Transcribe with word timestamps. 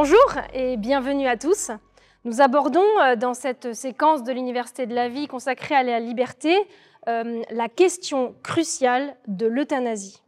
Bonjour 0.00 0.32
et 0.54 0.76
bienvenue 0.76 1.26
à 1.26 1.36
tous. 1.36 1.72
Nous 2.24 2.40
abordons 2.40 2.86
euh, 3.02 3.16
dans 3.16 3.34
cette 3.34 3.74
séquence 3.74 4.22
de 4.22 4.30
l'Université 4.30 4.86
de 4.86 4.94
la 4.94 5.08
vie 5.08 5.26
consacrée 5.26 5.74
à 5.74 5.82
la 5.82 5.98
liberté 5.98 6.56
euh, 7.08 7.42
la 7.50 7.68
question 7.68 8.36
cruciale 8.44 9.16
de 9.26 9.48
l'euthanasie. 9.48 10.22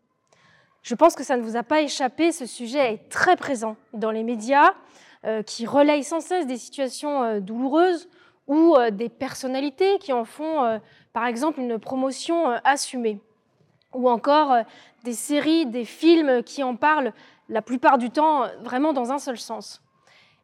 Je 0.82 0.96
pense 0.96 1.14
que 1.14 1.22
ça 1.22 1.36
ne 1.36 1.42
vous 1.42 1.54
a 1.54 1.62
pas 1.62 1.82
échappé, 1.82 2.32
ce 2.32 2.46
sujet 2.46 2.94
est 2.94 3.08
très 3.10 3.36
présent 3.36 3.76
dans 3.92 4.10
les 4.10 4.24
médias 4.24 4.74
euh, 5.24 5.44
qui 5.44 5.66
relayent 5.66 6.02
sans 6.02 6.18
cesse 6.18 6.48
des 6.48 6.58
situations 6.58 7.38
douloureuses 7.38 8.08
ou 8.48 8.76
des 8.90 9.08
personnalités 9.08 10.00
qui 10.00 10.12
en 10.12 10.24
font 10.24 10.80
par 11.12 11.26
exemple 11.26 11.60
une 11.60 11.78
promotion 11.78 12.58
assumée 12.64 13.20
ou 13.94 14.10
encore 14.10 14.52
des 15.04 15.12
séries, 15.12 15.66
des 15.66 15.84
films 15.84 16.42
qui 16.42 16.64
en 16.64 16.74
parlent 16.74 17.12
la 17.50 17.62
plupart 17.62 17.98
du 17.98 18.10
temps 18.10 18.44
vraiment 18.62 18.92
dans 18.92 19.12
un 19.12 19.18
seul 19.18 19.38
sens. 19.38 19.82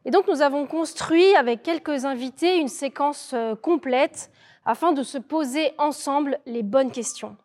Et 0.04 0.10
donc 0.10 0.28
nous 0.28 0.42
avons 0.42 0.66
construit 0.66 1.34
avec 1.34 1.62
quelques 1.62 2.04
invités 2.04 2.58
une 2.58 2.68
séquence 2.68 3.32
euh, 3.32 3.54
complète 3.54 4.30
afin 4.64 4.92
de 4.92 5.02
se 5.02 5.18
poser 5.18 5.72
ensemble 5.78 6.38
les 6.46 6.62
bonnes 6.62 6.90
questions. 6.90 7.36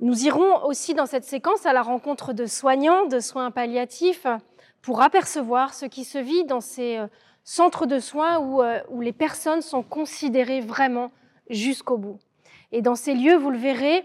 Nous 0.00 0.24
irons 0.24 0.64
aussi 0.64 0.94
dans 0.94 1.06
cette 1.06 1.24
séquence 1.24 1.66
à 1.66 1.72
la 1.72 1.82
rencontre 1.82 2.32
de 2.32 2.46
soignants, 2.46 3.06
de 3.06 3.18
soins 3.18 3.50
palliatifs, 3.50 4.26
pour 4.80 5.02
apercevoir 5.02 5.74
ce 5.74 5.86
qui 5.86 6.04
se 6.04 6.18
vit 6.18 6.44
dans 6.44 6.60
ces 6.60 6.98
euh, 6.98 7.06
centres 7.42 7.86
de 7.86 7.98
soins 7.98 8.40
euh, 8.62 8.80
où 8.88 9.00
les 9.00 9.12
personnes 9.12 9.62
sont 9.62 9.82
considérées 9.82 10.60
vraiment 10.60 11.10
jusqu'au 11.50 11.96
bout. 11.96 12.18
Et 12.70 12.82
dans 12.82 12.94
ces 12.94 13.14
lieux, 13.14 13.36
vous 13.36 13.50
le 13.50 13.58
verrez, 13.58 14.04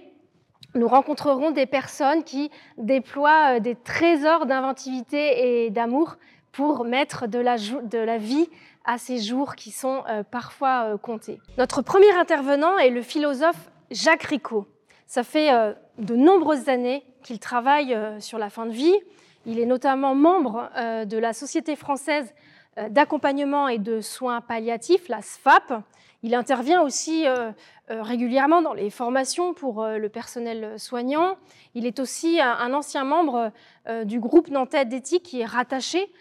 nous 0.75 0.87
rencontrerons 0.87 1.51
des 1.51 1.65
personnes 1.65 2.23
qui 2.23 2.51
déploient 2.77 3.55
euh, 3.55 3.59
des 3.59 3.75
trésors 3.75 4.45
d'inventivité 4.45 5.65
et 5.65 5.69
d'amour 5.69 6.17
pour 6.51 6.85
mettre 6.85 7.27
de 7.27 7.39
la, 7.39 8.17
vie 8.17 8.49
à 8.85 8.97
ces 8.97 9.19
jours 9.19 9.55
qui 9.55 9.71
sont 9.71 10.03
euh, 10.09 10.23
parfois 10.23 10.85
euh, 10.85 10.97
comptés. 10.97 11.39
Notre 11.57 11.81
premier 11.81 12.11
intervenant 12.11 12.77
est 12.77 12.89
le 12.89 13.01
philosophe 13.01 13.71
Jacques 13.91 14.23
Ricot. 14.23 14.67
Ça 15.05 15.23
fait 15.23 15.51
de 15.99 16.15
nombreuses 16.15 16.69
années 16.69 17.05
qu'il 17.21 17.37
travaille 17.37 17.95
sur 18.19 18.39
la 18.39 18.49
fin 18.49 18.65
de 18.65 18.71
vie. 18.71 18.95
Il 19.45 19.59
est 19.59 19.67
notamment 19.67 20.15
membre 20.15 20.71
de 21.05 21.17
la 21.19 21.33
Société 21.33 21.75
française 21.75 22.33
d'accompagnement 22.89 23.67
et 23.67 23.77
de 23.77 24.01
soins 24.01 24.41
palliatifs, 24.41 25.07
la 25.07 25.21
SFAP. 25.21 25.83
Il 26.23 26.35
intervient 26.35 26.81
aussi 26.81 27.27
euh, 27.91 28.01
régulièrement 28.01 28.61
dans 28.61 28.73
les 28.73 28.89
formations 28.89 29.53
pour 29.53 29.83
euh, 29.83 29.97
le 29.97 30.07
personnel 30.07 30.79
soignant. 30.79 31.35
Il 31.75 31.85
est 31.85 31.99
aussi 31.99 32.39
un 32.39 32.73
ancien 32.73 33.03
membre 33.03 33.51
euh, 33.89 34.05
du 34.05 34.21
groupe 34.21 34.47
nantais 34.47 34.85
d'éthique 34.85 35.23
qui 35.23 35.41
est 35.41 35.45
rattaché 35.45 36.11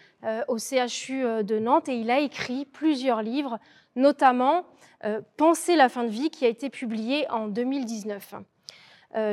au 0.47 0.57
CHU 0.57 1.43
de 1.43 1.59
Nantes 1.59 1.89
et 1.89 1.97
il 1.97 2.09
a 2.09 2.21
écrit 2.21 2.63
plusieurs 2.63 3.21
livres, 3.21 3.59
notamment 3.97 4.63
Penser 5.35 5.75
la 5.75 5.89
fin 5.89 6.05
de 6.05 6.09
vie 6.09 6.29
qui 6.29 6.45
a 6.45 6.47
été 6.47 6.69
publié 6.69 7.29
en 7.29 7.49
2019. 7.49 8.35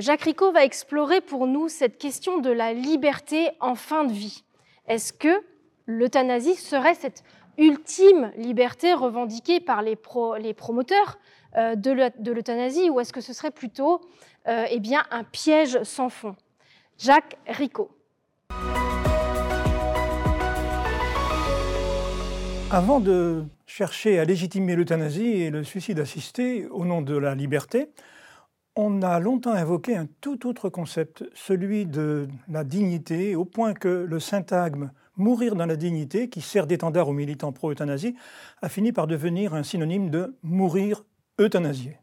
Jacques 0.00 0.22
Ricot 0.22 0.50
va 0.50 0.64
explorer 0.64 1.20
pour 1.20 1.47
nous 1.47 1.69
cette 1.69 1.97
question 1.97 2.38
de 2.38 2.50
la 2.50 2.72
liberté 2.72 3.50
en 3.60 3.76
fin 3.76 4.03
de 4.03 4.12
vie. 4.12 4.42
Est-ce 4.88 5.12
que 5.12 5.44
l'euthanasie 5.86 6.56
serait 6.56 6.97
cette 6.97 7.22
ultime 7.59 8.33
liberté 8.37 8.93
revendiquée 8.94 9.61
par 9.61 9.83
les, 9.83 9.97
promoteurs 9.97 11.19
euh, 11.56 11.75
de 11.75 12.33
l'euthanasie 12.33 12.91
ou 12.91 13.00
est-ce 13.00 13.12
que 13.12 13.21
ce 13.21 13.33
serait 13.33 13.50
plutôt 13.50 14.00
euh, 14.49 14.65
eh 14.71 14.81
un 15.11 15.25
piège 15.25 15.83
sans 15.83 16.09
fond? 16.09 16.37
Jacques 16.99 17.37
Ricot. 17.47 17.91
Avant 22.72 23.00
de 23.00 23.44
chercher 23.66 24.21
à 24.21 24.25
légitimer 24.25 24.77
l'euthanasie 24.77 25.43
et 25.43 25.50
le 25.50 25.65
suicide 25.65 25.99
assisté 25.99 26.69
au 26.69 26.84
nom 26.84 27.03
de 27.03 27.16
la 27.16 27.34
liberté, 27.34 27.89
on 28.77 29.03
a 29.03 29.19
longtemps 29.19 29.53
invoqué 29.53 29.97
un 29.97 30.06
tout 30.21 30.47
autre 30.47 30.69
concept, 30.69 31.25
celui 31.34 31.84
de 31.87 32.28
la 32.49 32.62
dignité, 32.62 33.34
au 33.34 33.44
point 33.44 33.75
que 33.75 33.89
le 33.89 34.21
syntagme 34.21 34.93
mourir 35.20 35.54
dans 35.54 35.66
la 35.66 35.76
dignité, 35.76 36.28
qui 36.28 36.41
sert 36.41 36.66
d'étendard 36.66 37.08
aux 37.08 37.12
militants 37.12 37.53
pro-euthanasie, 37.53 38.16
a 38.62 38.69
fini 38.69 38.92
par 38.92 39.06
devenir 39.06 39.54
un 39.54 39.62
synonyme 39.62 40.10
de 40.10 40.34
mourir 40.42 41.04
euthanasié. 41.38 41.98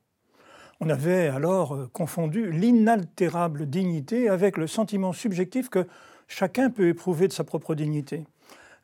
On 0.79 0.89
avait 0.89 1.27
alors 1.27 1.75
euh, 1.75 1.89
confondu 1.91 2.51
l'inaltérable 2.51 3.67
dignité 3.67 4.29
avec 4.29 4.57
le 4.57 4.67
sentiment 4.67 5.11
subjectif 5.11 5.69
que 5.69 5.87
chacun 6.27 6.69
peut 6.69 6.87
éprouver 6.87 7.27
de 7.27 7.33
sa 7.33 7.43
propre 7.43 7.73
dignité. 7.73 8.25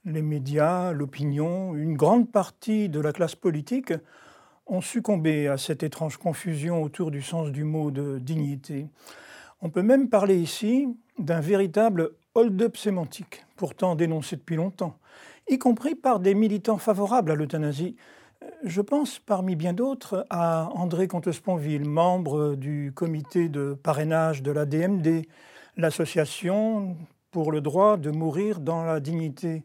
Les 0.05 0.23
médias, 0.23 0.91
l'opinion, 0.91 1.75
une 1.75 1.95
grande 1.95 2.31
partie 2.31 2.89
de 2.89 2.99
la 2.99 3.13
classe 3.13 3.35
politique 3.35 3.93
ont 4.65 4.81
succombé 4.81 5.47
à 5.47 5.57
cette 5.57 5.83
étrange 5.83 6.17
confusion 6.17 6.81
autour 6.81 7.11
du 7.11 7.21
sens 7.21 7.51
du 7.51 7.63
mot 7.63 7.91
de 7.91 8.17
dignité. 8.17 8.87
On 9.61 9.69
peut 9.69 9.83
même 9.83 10.09
parler 10.09 10.35
ici 10.35 10.87
d'un 11.19 11.41
véritable 11.41 12.11
hold-up 12.35 12.77
sémantique, 12.77 13.45
pourtant 13.55 13.95
dénoncé 13.95 14.35
depuis 14.35 14.55
longtemps, 14.55 14.97
y 15.47 15.57
compris 15.57 15.95
par 15.95 16.19
des 16.19 16.33
militants 16.33 16.77
favorables 16.77 17.31
à 17.31 17.35
l'euthanasie, 17.35 17.95
je 18.63 18.81
pense 18.81 19.19
parmi 19.19 19.55
bien 19.55 19.73
d'autres 19.73 20.25
à 20.29 20.69
André 20.73 21.07
Comte-Sponville, 21.07 21.85
membre 21.85 22.55
du 22.55 22.91
comité 22.93 23.49
de 23.49 23.73
parrainage 23.73 24.41
de 24.41 24.51
la 24.51 24.65
DMD, 24.65 25.25
l'association 25.77 26.97
pour 27.31 27.51
le 27.51 27.61
droit 27.61 27.97
de 27.97 28.11
mourir 28.11 28.59
dans 28.59 28.83
la 28.83 28.99
dignité, 28.99 29.63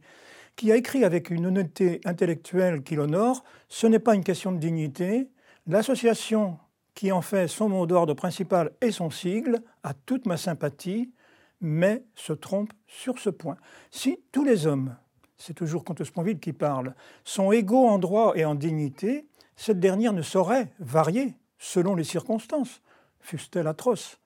qui 0.57 0.73
a 0.73 0.77
écrit 0.77 1.05
avec 1.05 1.31
une 1.31 1.47
honnêteté 1.47 2.01
intellectuelle 2.05 2.83
qui 2.83 2.97
l'honore, 2.97 3.45
ce 3.69 3.87
n'est 3.87 3.99
pas 3.99 4.15
une 4.15 4.25
question 4.25 4.53
de 4.53 4.59
dignité, 4.59 5.29
l'association 5.67 6.59
qui 6.95 7.13
en 7.13 7.23
fait 7.23 7.47
son 7.47 7.69
mot 7.69 7.87
d'ordre 7.87 8.15
principal 8.15 8.73
et 8.81 8.91
son 8.91 9.11
sigle 9.11 9.61
a 9.85 9.95
toute 9.95 10.27
ma 10.27 10.37
sympathie, 10.37 11.13
mais 11.61 12.05
se 12.15 12.33
trompe 12.33 12.73
sur 12.87 13.19
ce 13.19 13.31
point. 13.31 13.57
Si 13.91 14.21
tous 14.33 14.45
les 14.45 14.67
hommes 14.67 14.97
c'est 15.39 15.55
toujours 15.55 15.85
Comte 15.85 16.05
Sponville 16.05 16.41
qui 16.41 16.53
parle, 16.53 16.95
sont 17.25 17.53
égaux 17.53 17.87
en 17.87 17.99
droit 17.99 18.33
et 18.35 18.45
en 18.45 18.57
dignité, 18.57 19.27
cette 19.57 19.81
dernière 19.81 20.13
ne 20.13 20.23
saurait 20.23 20.73
varier 20.81 21.37
selon 21.59 21.95
les 21.95 22.05
circonstances, 22.05 22.83
fussent-elles 23.21 23.67
atroces. 23.67 24.21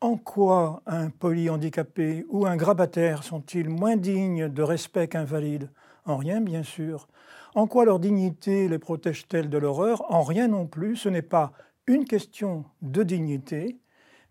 En 0.00 0.16
quoi 0.16 0.82
un 0.86 1.10
polyhandicapé 1.10 2.24
ou 2.28 2.46
un 2.46 2.56
grabataire 2.56 3.22
sont-ils 3.22 3.68
moins 3.68 3.96
dignes 3.96 4.48
de 4.48 4.62
respect 4.62 5.06
qu'un 5.06 5.24
valide 5.24 5.70
En 6.06 6.16
rien, 6.16 6.40
bien 6.40 6.64
sûr. 6.64 7.06
En 7.54 7.68
quoi 7.68 7.84
leur 7.84 8.00
dignité 8.00 8.66
les 8.66 8.80
protège-t-elle 8.80 9.48
de 9.48 9.58
l'horreur? 9.58 10.10
En 10.12 10.22
rien 10.22 10.48
non 10.48 10.66
plus. 10.66 10.96
Ce 10.96 11.08
n'est 11.08 11.22
pas 11.22 11.52
une 11.86 12.04
question 12.04 12.64
de 12.80 13.04
dignité, 13.04 13.78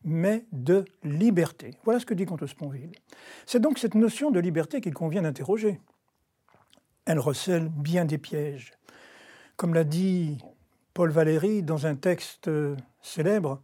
mais 0.03 0.45
de 0.51 0.85
liberté. 1.03 1.75
Voilà 1.84 2.00
ce 2.00 2.06
que 2.06 2.13
dit 2.13 2.25
Comte 2.25 2.45
Sponville. 2.45 2.91
C'est 3.45 3.59
donc 3.59 3.78
cette 3.79 3.95
notion 3.95 4.31
de 4.31 4.39
liberté 4.39 4.81
qu'il 4.81 4.94
convient 4.94 5.22
d'interroger 5.22 5.79
elle 7.06 7.19
recèle 7.19 7.69
bien 7.69 8.06
des 8.06 8.18
pièges. 8.18 8.74
Comme 9.57 9.74
l'a 9.74 9.83
dit 9.83 10.38
Paul 10.94 11.12
Valéry 11.12 11.63
dans 11.63 11.86
un 11.86 11.95
texte 11.95 12.50
célèbre, 13.01 13.62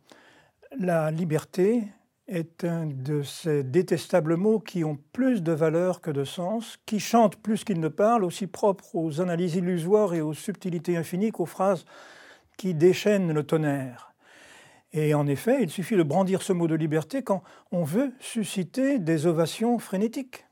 la 0.78 1.12
liberté 1.12 1.84
est 2.28 2.66
un 2.66 2.86
de 2.86 3.22
ces 3.22 3.64
détestables 3.64 4.36
mots 4.36 4.60
qui 4.60 4.84
ont 4.84 5.00
plus 5.14 5.42
de 5.42 5.54
valeur 5.54 6.02
que 6.02 6.12
de 6.12 6.26
sens, 6.26 6.78
qui 6.86 7.00
chantent 7.00 7.38
plus 7.38 7.64
qu'ils 7.64 7.80
ne 7.80 7.88
parlent, 7.88 8.26
aussi 8.26 8.48
propres 8.48 8.96
aux 8.96 9.22
analyses 9.22 9.56
illusoires 9.56 10.14
et 10.14 10.22
aux 10.22 10.34
subtilités 10.34 10.98
infinies 10.98 11.32
qu'aux 11.32 11.46
phrases 11.46 11.86
qui 12.58 12.74
déchaînent 12.74 13.32
le 13.32 13.44
tonnerre. 13.44 14.14
Et 15.00 15.14
en 15.14 15.28
effet, 15.28 15.62
il 15.62 15.70
suffit 15.70 15.96
de 15.96 16.02
brandir 16.02 16.42
ce 16.42 16.54
mot 16.54 16.66
de 16.66 16.74
liberté 16.74 17.22
quand 17.22 17.44
on 17.72 17.84
veut 17.84 18.14
susciter 18.20 18.98
des 18.98 19.28
ovations 19.28 19.78
frénétiques. 19.78 20.48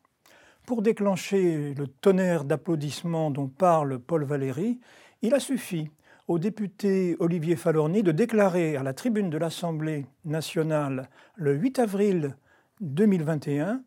Pour 0.68 0.84
déclencher 0.84 1.74
le 1.74 1.88
tonnerre 1.88 2.44
d'applaudissements 2.44 3.32
dont 3.32 3.48
parle 3.48 3.98
Paul 3.98 4.24
Valéry, 4.24 4.80
il 5.24 5.34
a 5.34 5.40
suffi 5.40 5.90
au 6.28 6.38
député 6.38 7.16
Olivier 7.18 7.56
Falorni 7.56 8.04
de 8.04 8.12
déclarer 8.12 8.76
à 8.76 8.84
la 8.84 8.94
tribune 8.94 9.32
de 9.32 9.40
l'Assemblée 9.40 10.06
nationale 10.26 11.10
le 11.36 11.56
8 11.56 11.80
avril 11.80 12.36
2021, 12.82 13.82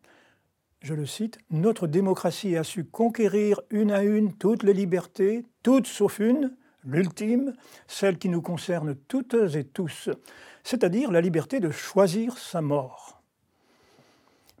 je 0.81 0.93
le 0.93 1.05
cite, 1.05 1.37
Notre 1.51 1.87
démocratie 1.87 2.57
a 2.57 2.65
su 2.65 2.83
conquérir 2.83 3.61
une 3.69 3.91
à 3.91 4.03
une 4.03 4.33
toutes 4.33 4.63
les 4.63 4.73
libertés, 4.73 5.45
toutes 5.63 5.87
sauf 5.87 6.19
une, 6.19 6.53
l'ultime, 6.83 7.53
celle 7.87 8.17
qui 8.17 8.27
nous 8.27 8.41
concerne 8.41 8.95
toutes 9.07 9.35
et 9.55 9.63
tous, 9.63 10.09
c'est-à-dire 10.63 11.11
la 11.11 11.21
liberté 11.21 11.59
de 11.59 11.71
choisir 11.71 12.37
sa 12.37 12.61
mort. 12.61 13.19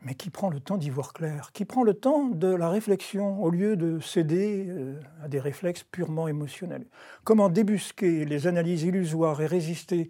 Mais 0.01 0.15
qui 0.15 0.29
prend 0.29 0.49
le 0.49 0.61
temps 0.61 0.77
d'y 0.77 0.89
voir 0.89 1.11
clair 1.11 1.51
Qui 1.51 1.65
prend 1.65 1.83
le 1.83 1.93
temps 1.93 2.29
de 2.29 2.47
la 2.47 2.69
réflexion 2.69 3.43
au 3.43 3.49
lieu 3.49 3.75
de 3.75 3.99
céder 3.99 4.65
euh, 4.69 4.99
à 5.21 5.27
des 5.27 5.39
réflexes 5.39 5.83
purement 5.83 6.27
émotionnels 6.27 6.85
Comment 7.25 7.49
débusquer 7.49 8.23
les 8.23 8.47
analyses 8.47 8.83
illusoires 8.83 9.41
et 9.41 9.45
résister 9.45 10.07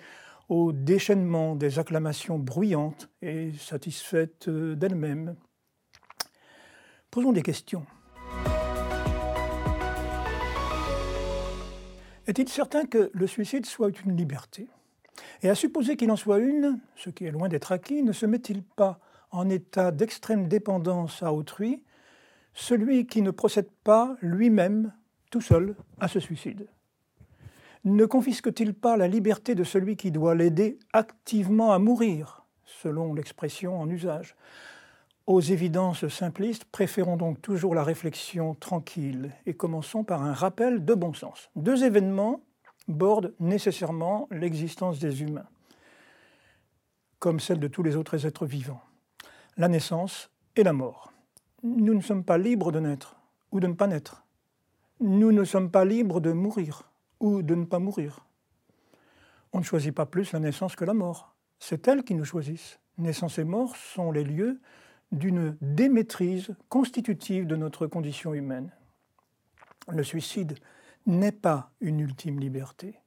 au 0.48 0.72
déchaînement 0.74 1.56
des 1.56 1.80
acclamations 1.80 2.38
bruyantes 2.38 3.10
et 3.22 3.52
satisfaites 3.54 4.48
euh, 4.48 4.76
d'elles-mêmes? 4.76 5.36
Posons 7.10 7.32
des 7.32 7.42
questions. 7.42 7.86
Est-il 12.28 12.48
certain 12.48 12.86
que 12.86 13.10
le 13.12 13.26
suicide 13.26 13.66
soit 13.66 13.90
une 14.06 14.16
liberté? 14.16 14.68
Et 15.42 15.50
à 15.50 15.56
supposer 15.56 15.96
qu'il 15.96 16.12
en 16.12 16.16
soit 16.16 16.40
une, 16.40 16.80
ce 16.96 17.10
qui 17.10 17.26
est 17.26 17.32
loin 17.32 17.50
d'être 17.50 17.72
acquis, 17.72 18.04
ne 18.04 18.12
se 18.12 18.26
met-il 18.26 18.64
pas 18.64 19.00
en 19.32 19.50
état 19.50 19.92
d'extrême 19.92 20.48
dépendance 20.48 21.24
à 21.24 21.34
autrui 21.34 21.84
celui 22.54 23.08
qui 23.08 23.22
ne 23.22 23.32
procède 23.32 23.70
pas 23.84 24.18
lui-même, 24.22 24.92
tout 25.32 25.42
seul, 25.42 25.76
à 26.00 26.08
ce 26.08 26.20
suicide? 26.20 26.68
Ne 27.86 28.06
confisque-t-il 28.06 28.74
pas 28.74 28.98
la 28.98 29.08
liberté 29.08 29.56
de 29.56 29.64
celui 29.64 29.96
qui 29.96 30.12
doit 30.12 30.36
l'aider 30.36 30.78
activement 30.92 31.72
à 31.72 31.80
mourir, 31.80 32.46
selon 32.66 33.14
l'expression 33.14 33.80
en 33.80 33.90
usage? 33.90 34.36
Aux 35.28 35.42
évidences 35.42 36.08
simplistes, 36.08 36.66
préférons 36.66 37.16
donc 37.16 37.42
toujours 37.42 37.76
la 37.76 37.84
réflexion 37.84 38.56
tranquille 38.56 39.32
et 39.46 39.54
commençons 39.54 40.04
par 40.04 40.24
un 40.24 40.34
rappel 40.34 40.84
de 40.84 40.94
bon 40.96 41.14
sens. 41.14 41.52
Deux 41.56 41.84
événements 41.84 42.42
bordent 42.90 43.34
nécessairement 43.40 44.28
l'existence 44.32 45.00
des 45.00 45.22
humains, 45.22 45.48
comme 47.20 47.40
celle 47.40 47.60
de 47.60 47.68
tous 47.68 47.84
les 47.84 47.96
autres 47.96 48.26
êtres 48.26 48.46
vivants. 48.46 48.82
La 49.58 49.68
naissance 49.68 50.30
et 50.56 50.64
la 50.64 50.74
mort. 50.74 51.14
Nous 51.64 51.94
ne 51.94 52.02
sommes 52.02 52.24
pas 52.24 52.38
libres 52.38 52.72
de 52.72 52.80
naître 52.80 53.16
ou 53.52 53.60
de 53.60 53.68
ne 53.68 53.74
pas 53.74 53.88
naître. 53.88 54.26
Nous 55.00 55.32
ne 55.32 55.44
sommes 55.44 55.72
pas 55.72 55.86
libres 55.86 56.20
de 56.20 56.32
mourir 56.32 56.90
ou 57.20 57.42
de 57.42 57.56
ne 57.56 57.66
pas 57.66 57.80
mourir. 57.80 58.26
On 59.54 59.60
ne 59.60 59.64
choisit 59.64 59.94
pas 59.94 60.06
plus 60.06 60.32
la 60.32 60.40
naissance 60.40 60.76
que 60.76 60.86
la 60.86 60.94
mort. 60.94 61.36
C'est 61.60 61.88
elles 61.88 62.04
qui 62.04 62.16
nous 62.16 62.26
choisissent. 62.26 62.80
Naissance 62.98 63.40
et 63.40 63.44
mort 63.44 63.76
sont 63.76 64.12
les 64.12 64.24
lieux 64.24 64.60
d'une 65.12 65.58
démaîtrise 65.62 66.56
constitutive 66.70 67.48
de 67.48 67.56
notre 67.56 67.88
condition 67.88 68.34
humaine. 68.34 68.72
Le 69.88 70.04
suicide 70.04 70.58
n'est 71.10 71.34
pas 71.34 71.72
une 71.82 72.00
ultime 72.00 72.40
liberté. 72.40 73.00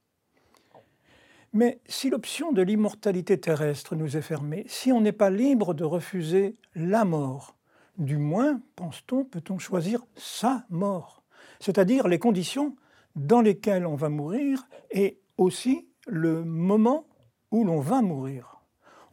Mais 1.53 1.81
si 1.87 2.09
l'option 2.09 2.51
de 2.51 2.61
l'immortalité 2.61 3.39
terrestre 3.39 3.95
nous 3.95 4.17
est 4.17 4.21
fermée, 4.21 4.65
si 4.67 4.91
on 4.91 5.01
n'est 5.01 5.11
pas 5.11 5.29
libre 5.29 5.73
de 5.73 5.83
refuser 5.83 6.55
la 6.75 7.05
mort, 7.05 7.55
du 7.97 8.17
moins, 8.17 8.61
pense-t-on, 8.75 9.25
peut-on 9.25 9.59
choisir 9.59 10.03
sa 10.15 10.65
mort, 10.69 11.23
c'est-à-dire 11.59 12.07
les 12.07 12.19
conditions 12.19 12.75
dans 13.15 13.41
lesquelles 13.41 13.85
on 13.85 13.95
va 13.95 14.09
mourir 14.09 14.67
et 14.91 15.19
aussi 15.37 15.87
le 16.07 16.43
moment 16.43 17.05
où 17.51 17.63
l'on 17.63 17.79
va 17.79 18.01
mourir 18.01 18.53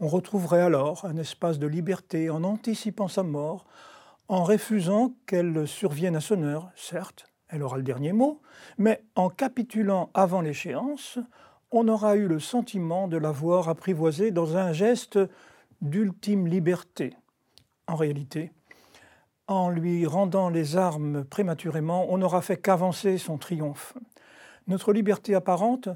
on 0.01 0.09
retrouverait 0.09 0.63
alors 0.63 1.05
un 1.05 1.17
espace 1.19 1.59
de 1.59 1.67
liberté 1.67 2.31
en 2.31 2.43
anticipant 2.43 3.09
sa 3.09 3.23
mort, 3.23 3.67
en 4.29 4.45
refusant 4.45 5.15
qu'elle 5.27 5.69
survienne 5.69 6.17
à 6.17 6.21
son 6.21 6.43
heure, 6.43 6.71
certes, 6.75 7.27
elle 7.51 7.63
aura 7.63 7.77
le 7.77 7.83
dernier 7.83 8.13
mot, 8.13 8.41
mais 8.79 9.03
en 9.17 9.29
capitulant 9.29 10.11
avant 10.15 10.41
l'échéance, 10.41 11.19
on 11.71 11.89
aura 11.89 12.17
eu 12.17 12.27
le 12.27 12.41
sentiment 12.41 13.09
de 13.09 13.17
l'avoir 13.17 13.69
apprivoisée 13.69 14.31
dans 14.31 14.57
un 14.57 14.73
geste 14.73 15.19
d'ultime 15.83 16.47
liberté. 16.47 17.15
En 17.87 17.97
réalité, 17.97 18.53
en 19.47 19.69
lui 19.69 20.07
rendant 20.07 20.49
les 20.49 20.77
armes 20.77 21.25
prématurément, 21.25 22.07
on 22.13 22.19
n'aura 22.19 22.43
fait 22.43 22.57
qu'avancer 22.57 23.19
son 23.19 23.39
triomphe. 23.39 23.95
Notre 24.69 24.93
liberté 24.93 25.35
apparente, 25.35 25.89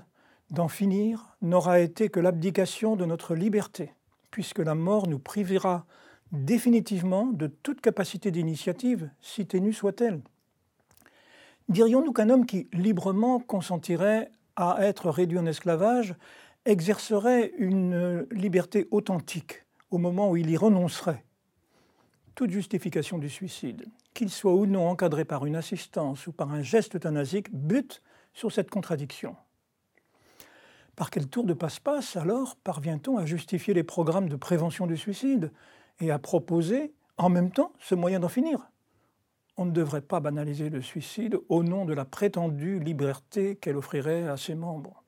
d'en 0.50 0.68
finir 0.68 1.36
n'aura 1.42 1.80
été 1.80 2.08
que 2.08 2.20
l'abdication 2.20 2.96
de 2.96 3.04
notre 3.04 3.34
liberté, 3.34 3.92
puisque 4.30 4.58
la 4.58 4.74
mort 4.74 5.08
nous 5.08 5.18
privera 5.18 5.86
définitivement 6.32 7.26
de 7.26 7.46
toute 7.46 7.80
capacité 7.80 8.30
d'initiative, 8.30 9.10
si 9.20 9.46
ténue 9.46 9.72
soit-elle. 9.72 10.20
Dirions-nous 11.69 12.12
qu'un 12.12 12.28
homme 12.28 12.44
qui 12.44 12.69
librement 12.72 13.40
consentirait 13.40 14.31
à 14.56 14.76
être 14.81 15.08
réduit 15.08 15.38
en 15.38 15.46
esclavage 15.46 16.14
exercerait 16.66 17.52
une 17.56 18.26
liberté 18.31 18.87
authentique 18.90 19.64
au 19.90 19.99
moment 19.99 20.31
où 20.31 20.37
il 20.37 20.50
y 20.50 20.56
renoncerait? 20.56 21.25
Toute 22.34 22.50
justification 22.50 23.16
du 23.16 23.31
suicide, 23.31 23.87
qu'il 24.12 24.28
soit 24.28 24.55
ou 24.55 24.66
non 24.66 24.88
encadré 24.88 25.25
par 25.25 25.46
une 25.46 25.56
assistance 25.56 26.26
ou 26.26 26.32
par 26.32 26.52
un 26.52 26.62
geste 26.62 26.96
euthanasique, 26.96 27.55
bute 27.55 28.02
sur 28.34 28.52
cette 28.52 28.70
contradiction. 28.70 29.37
Par 30.96 31.11
quel 31.11 31.28
tour 31.28 31.44
de 31.44 31.55
passe-passe, 31.55 32.16
alors, 32.16 32.56
parvient-on 32.56 33.16
à 33.16 33.25
justifier 33.25 33.72
les 33.72 33.84
programmes 33.84 34.28
de 34.28 34.37
prévention 34.37 34.87
du 34.87 34.96
suicide 34.96 35.50
et 36.00 36.11
à 36.11 36.19
proposer 36.19 36.93
en 37.16 37.31
même 37.31 37.50
temps 37.50 37.72
ce 37.78 37.94
moyen 37.94 38.20
d'en 38.20 38.28
finir? 38.28 38.69
On 39.56 39.66
ne 39.66 39.70
devrait 39.70 40.00
pas 40.00 40.20
banaliser 40.20 40.68
le 40.68 40.82
suicide 40.82 41.38
au 41.48 41.62
nom 41.62 41.84
de 41.84 41.94
la 41.94 42.04
prétendue 42.04 42.80
liberté 42.80 43.56
qu'elle 43.56 43.76
offrirait 43.76 44.28
à 44.28 44.36
ses 44.36 44.54
membres. 44.54 45.02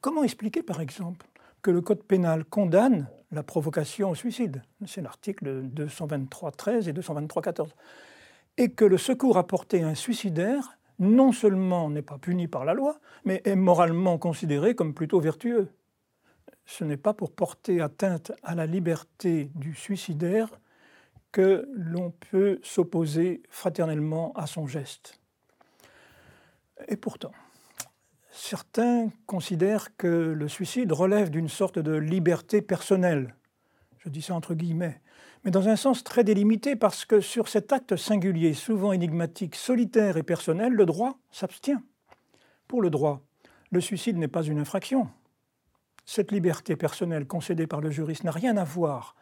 Comment 0.00 0.22
expliquer, 0.22 0.62
par 0.62 0.80
exemple, 0.80 1.26
que 1.62 1.70
le 1.70 1.80
Code 1.80 2.04
pénal 2.04 2.44
condamne 2.44 3.08
la 3.32 3.42
provocation 3.42 4.10
au 4.10 4.14
suicide? 4.14 4.62
C'est 4.86 5.02
l'article 5.02 5.64
223.13 5.74 6.88
et 6.88 6.92
223.14. 6.92 7.70
Et 8.56 8.70
que 8.70 8.84
le 8.84 8.98
secours 8.98 9.36
apporté 9.36 9.82
à 9.82 9.88
un 9.88 9.94
suicidaire 9.94 10.78
non 10.98 11.32
seulement 11.32 11.90
n'est 11.90 12.02
pas 12.02 12.18
puni 12.18 12.48
par 12.48 12.64
la 12.64 12.74
loi, 12.74 12.98
mais 13.24 13.42
est 13.44 13.56
moralement 13.56 14.18
considéré 14.18 14.74
comme 14.74 14.94
plutôt 14.94 15.20
vertueux. 15.20 15.68
Ce 16.64 16.84
n'est 16.84 16.96
pas 16.96 17.14
pour 17.14 17.32
porter 17.32 17.80
atteinte 17.80 18.32
à 18.42 18.54
la 18.54 18.66
liberté 18.66 19.50
du 19.54 19.74
suicidaire 19.74 20.48
que 21.36 21.68
l'on 21.74 22.12
peut 22.30 22.58
s'opposer 22.62 23.42
fraternellement 23.50 24.32
à 24.36 24.46
son 24.46 24.66
geste. 24.66 25.20
Et 26.88 26.96
pourtant, 26.96 27.32
certains 28.32 29.10
considèrent 29.26 29.94
que 29.98 30.06
le 30.06 30.48
suicide 30.48 30.92
relève 30.92 31.28
d'une 31.28 31.50
sorte 31.50 31.78
de 31.78 31.92
liberté 31.92 32.62
personnelle. 32.62 33.34
Je 33.98 34.08
dis 34.08 34.22
ça 34.22 34.34
entre 34.34 34.54
guillemets 34.54 35.02
mais 35.44 35.50
dans 35.50 35.68
un 35.68 35.76
sens 35.76 36.02
très 36.02 36.24
délimité 36.24 36.74
parce 36.74 37.04
que 37.04 37.20
sur 37.20 37.48
cet 37.48 37.70
acte 37.70 37.96
singulier, 37.96 38.54
souvent 38.54 38.92
énigmatique, 38.92 39.54
solitaire 39.56 40.16
et 40.16 40.24
personnel, 40.24 40.72
le 40.72 40.86
droit 40.86 41.18
s'abstient. 41.30 41.82
Pour 42.66 42.80
le 42.80 42.88
droit, 42.90 43.20
le 43.70 43.80
suicide 43.80 44.16
n'est 44.16 44.26
pas 44.26 44.42
une 44.42 44.58
infraction. 44.58 45.08
Cette 46.06 46.32
liberté 46.32 46.76
personnelle 46.76 47.26
concédée 47.26 47.68
par 47.68 47.80
le 47.82 47.90
juriste 47.90 48.24
n'a 48.24 48.32
rien 48.32 48.56
à 48.56 48.64
voir 48.64 49.14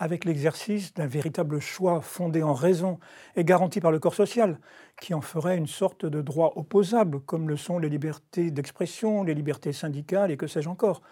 avec 0.00 0.24
l'exercice 0.24 0.92
d'un 0.94 1.06
véritable 1.06 1.60
choix 1.60 2.00
fondé 2.00 2.42
en 2.42 2.54
raison 2.54 2.98
et 3.36 3.44
garanti 3.44 3.80
par 3.80 3.92
le 3.92 4.00
corps 4.00 4.16
social, 4.16 4.58
qui 5.00 5.14
en 5.14 5.20
ferait 5.20 5.56
une 5.56 5.68
sorte 5.68 6.04
de 6.04 6.20
droit 6.20 6.54
opposable, 6.56 7.20
comme 7.20 7.48
le 7.48 7.56
sont 7.56 7.78
les 7.78 7.88
libertés 7.88 8.50
d'expression, 8.50 9.22
les 9.22 9.34
libertés 9.34 9.72
syndicales 9.72 10.32
et 10.32 10.36
que 10.36 10.48
sais-je 10.48 10.68
encore. 10.68 11.02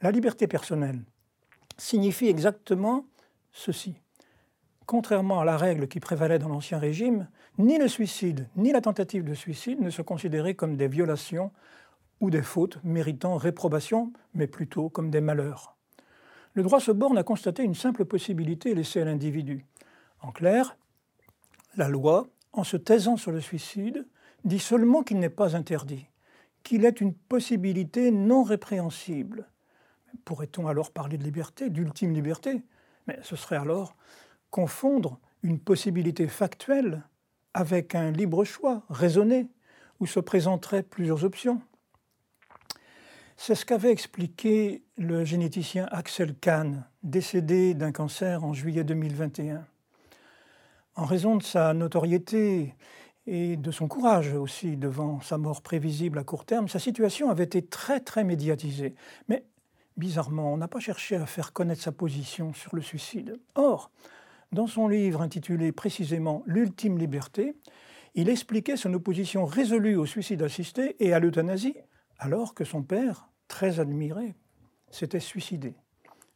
La 0.00 0.10
liberté 0.10 0.48
personnelle 0.48 1.00
signifie 1.76 2.26
exactement 2.26 3.06
ceci 3.52 4.00
contrairement 4.90 5.38
à 5.38 5.44
la 5.44 5.56
règle 5.56 5.86
qui 5.86 6.00
prévalait 6.00 6.40
dans 6.40 6.48
l'Ancien 6.48 6.80
Régime, 6.80 7.28
ni 7.58 7.78
le 7.78 7.86
suicide 7.86 8.48
ni 8.56 8.72
la 8.72 8.80
tentative 8.80 9.22
de 9.22 9.34
suicide 9.34 9.80
ne 9.80 9.88
se 9.88 10.02
considéraient 10.02 10.56
comme 10.56 10.76
des 10.76 10.88
violations 10.88 11.52
ou 12.20 12.28
des 12.28 12.42
fautes 12.42 12.80
méritant 12.82 13.36
réprobation, 13.36 14.12
mais 14.34 14.48
plutôt 14.48 14.88
comme 14.88 15.12
des 15.12 15.20
malheurs. 15.20 15.76
Le 16.54 16.62
droit 16.62 16.80
se 16.80 16.90
borne 16.90 17.18
à 17.18 17.22
constater 17.22 17.62
une 17.62 17.74
simple 17.74 18.04
possibilité 18.04 18.74
laissée 18.74 19.00
à 19.00 19.04
l'individu. 19.04 19.66
En 20.20 20.32
clair, 20.32 20.76
la 21.76 21.88
loi, 21.88 22.28
en 22.52 22.64
se 22.64 22.76
taisant 22.76 23.16
sur 23.16 23.30
le 23.30 23.40
suicide, 23.40 24.06
dit 24.44 24.58
seulement 24.58 25.02
qu'il 25.02 25.18
n'est 25.18 25.28
pas 25.28 25.56
interdit, 25.56 26.06
qu'il 26.62 26.84
est 26.84 27.00
une 27.00 27.14
possibilité 27.14 28.10
non 28.10 28.42
répréhensible. 28.42 29.46
Pourrait-on 30.24 30.66
alors 30.66 30.90
parler 30.90 31.18
de 31.18 31.24
liberté, 31.24 31.70
d'ultime 31.70 32.12
liberté? 32.12 32.62
Mais 33.06 33.18
ce 33.22 33.36
serait 33.36 33.56
alors 33.56 33.94
confondre 34.50 35.18
une 35.42 35.60
possibilité 35.60 36.26
factuelle 36.26 37.02
avec 37.54 37.94
un 37.94 38.10
libre 38.10 38.44
choix 38.44 38.82
raisonné, 38.90 39.48
où 40.00 40.06
se 40.06 40.20
présenteraient 40.20 40.82
plusieurs 40.82 41.24
options. 41.24 41.60
C'est 43.42 43.54
ce 43.54 43.64
qu'avait 43.64 43.90
expliqué 43.90 44.84
le 44.98 45.24
généticien 45.24 45.88
Axel 45.92 46.34
Kahn, 46.34 46.84
décédé 47.02 47.72
d'un 47.72 47.90
cancer 47.90 48.44
en 48.44 48.52
juillet 48.52 48.84
2021. 48.84 49.64
En 50.96 51.04
raison 51.06 51.36
de 51.36 51.42
sa 51.42 51.72
notoriété 51.72 52.74
et 53.26 53.56
de 53.56 53.70
son 53.70 53.88
courage 53.88 54.34
aussi 54.34 54.76
devant 54.76 55.22
sa 55.22 55.38
mort 55.38 55.62
prévisible 55.62 56.18
à 56.18 56.22
court 56.22 56.44
terme, 56.44 56.68
sa 56.68 56.78
situation 56.78 57.30
avait 57.30 57.44
été 57.44 57.62
très 57.62 58.00
très 58.00 58.24
médiatisée. 58.24 58.94
Mais 59.30 59.46
bizarrement, 59.96 60.52
on 60.52 60.58
n'a 60.58 60.68
pas 60.68 60.78
cherché 60.78 61.16
à 61.16 61.24
faire 61.24 61.54
connaître 61.54 61.80
sa 61.80 61.92
position 61.92 62.52
sur 62.52 62.76
le 62.76 62.82
suicide. 62.82 63.40
Or, 63.54 63.90
dans 64.52 64.66
son 64.66 64.86
livre 64.86 65.22
intitulé 65.22 65.72
précisément 65.72 66.42
L'ultime 66.44 66.98
liberté, 66.98 67.56
il 68.14 68.28
expliquait 68.28 68.76
son 68.76 68.92
opposition 68.92 69.46
résolue 69.46 69.96
au 69.96 70.04
suicide 70.04 70.42
assisté 70.42 70.94
et 71.02 71.14
à 71.14 71.20
l'euthanasie, 71.20 71.78
alors 72.18 72.52
que 72.52 72.66
son 72.66 72.82
père, 72.82 73.29
très 73.50 73.80
admiré, 73.80 74.34
s'était 74.90 75.20
suicidé. 75.20 75.74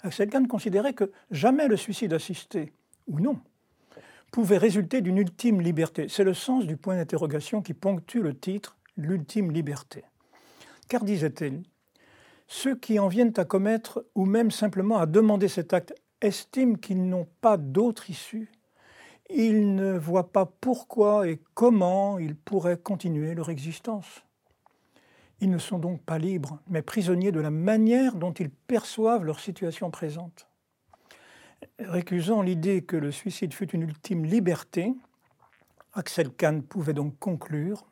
Axel 0.02 0.28
considérait 0.48 0.92
que 0.92 1.10
jamais 1.30 1.68
le 1.68 1.76
suicide 1.76 2.12
assisté, 2.12 2.72
ou 3.06 3.20
non, 3.20 3.38
pouvait 4.32 4.58
résulter 4.58 5.00
d'une 5.00 5.16
ultime 5.16 5.60
liberté. 5.60 6.08
C'est 6.08 6.24
le 6.24 6.34
sens 6.34 6.66
du 6.66 6.76
point 6.76 6.96
d'interrogation 6.96 7.62
qui 7.62 7.72
ponctue 7.72 8.18
le 8.18 8.36
titre 8.36 8.76
l'ultime 8.96 9.52
liberté. 9.52 10.02
Car, 10.88 11.04
disait-elle, 11.04 11.62
ceux 12.48 12.74
qui 12.74 12.98
en 12.98 13.08
viennent 13.08 13.32
à 13.36 13.44
commettre 13.44 14.04
ou 14.14 14.26
même 14.26 14.50
simplement 14.50 14.98
à 14.98 15.06
demander 15.06 15.48
cet 15.48 15.72
acte 15.72 15.94
estiment 16.20 16.74
qu'ils 16.74 17.08
n'ont 17.08 17.28
pas 17.40 17.56
d'autre 17.56 18.10
issue. 18.10 18.50
Ils 19.30 19.74
ne 19.76 19.96
voient 19.96 20.32
pas 20.32 20.46
pourquoi 20.60 21.28
et 21.28 21.40
comment 21.54 22.18
ils 22.18 22.36
pourraient 22.36 22.76
continuer 22.76 23.34
leur 23.34 23.50
existence. 23.50 24.24
Ils 25.44 25.50
ne 25.50 25.58
sont 25.58 25.78
donc 25.78 26.00
pas 26.00 26.16
libres, 26.16 26.58
mais 26.68 26.80
prisonniers 26.80 27.30
de 27.30 27.38
la 27.38 27.50
manière 27.50 28.14
dont 28.14 28.32
ils 28.32 28.48
perçoivent 28.48 29.24
leur 29.24 29.40
situation 29.40 29.90
présente. 29.90 30.48
Récusant 31.78 32.40
l'idée 32.40 32.80
que 32.80 32.96
le 32.96 33.12
suicide 33.12 33.52
fut 33.52 33.68
une 33.72 33.82
ultime 33.82 34.24
liberté, 34.24 34.94
Axel 35.92 36.30
Kahn 36.30 36.62
pouvait 36.62 36.94
donc 36.94 37.18
conclure 37.18 37.84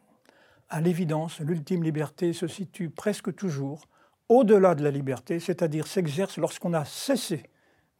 À 0.71 0.80
l'évidence, 0.80 1.40
l'ultime 1.40 1.82
liberté 1.82 2.32
se 2.32 2.47
situe 2.47 2.88
presque 2.88 3.35
toujours 3.35 3.82
au-delà 4.30 4.75
de 4.75 4.82
la 4.82 4.90
liberté, 4.90 5.38
c'est-à-dire 5.38 5.87
s'exerce 5.87 6.38
lorsqu'on 6.38 6.73
a 6.73 6.87
cessé 6.87 7.42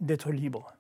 d'être 0.01 0.33
libre. 0.33 0.73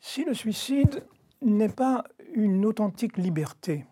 Si 0.00 0.24
le 0.24 0.32
suicide 0.32 1.04
n'est 1.42 1.68
pas 1.68 2.04
une 2.32 2.64
authentique 2.64 3.18
liberté, 3.18 3.84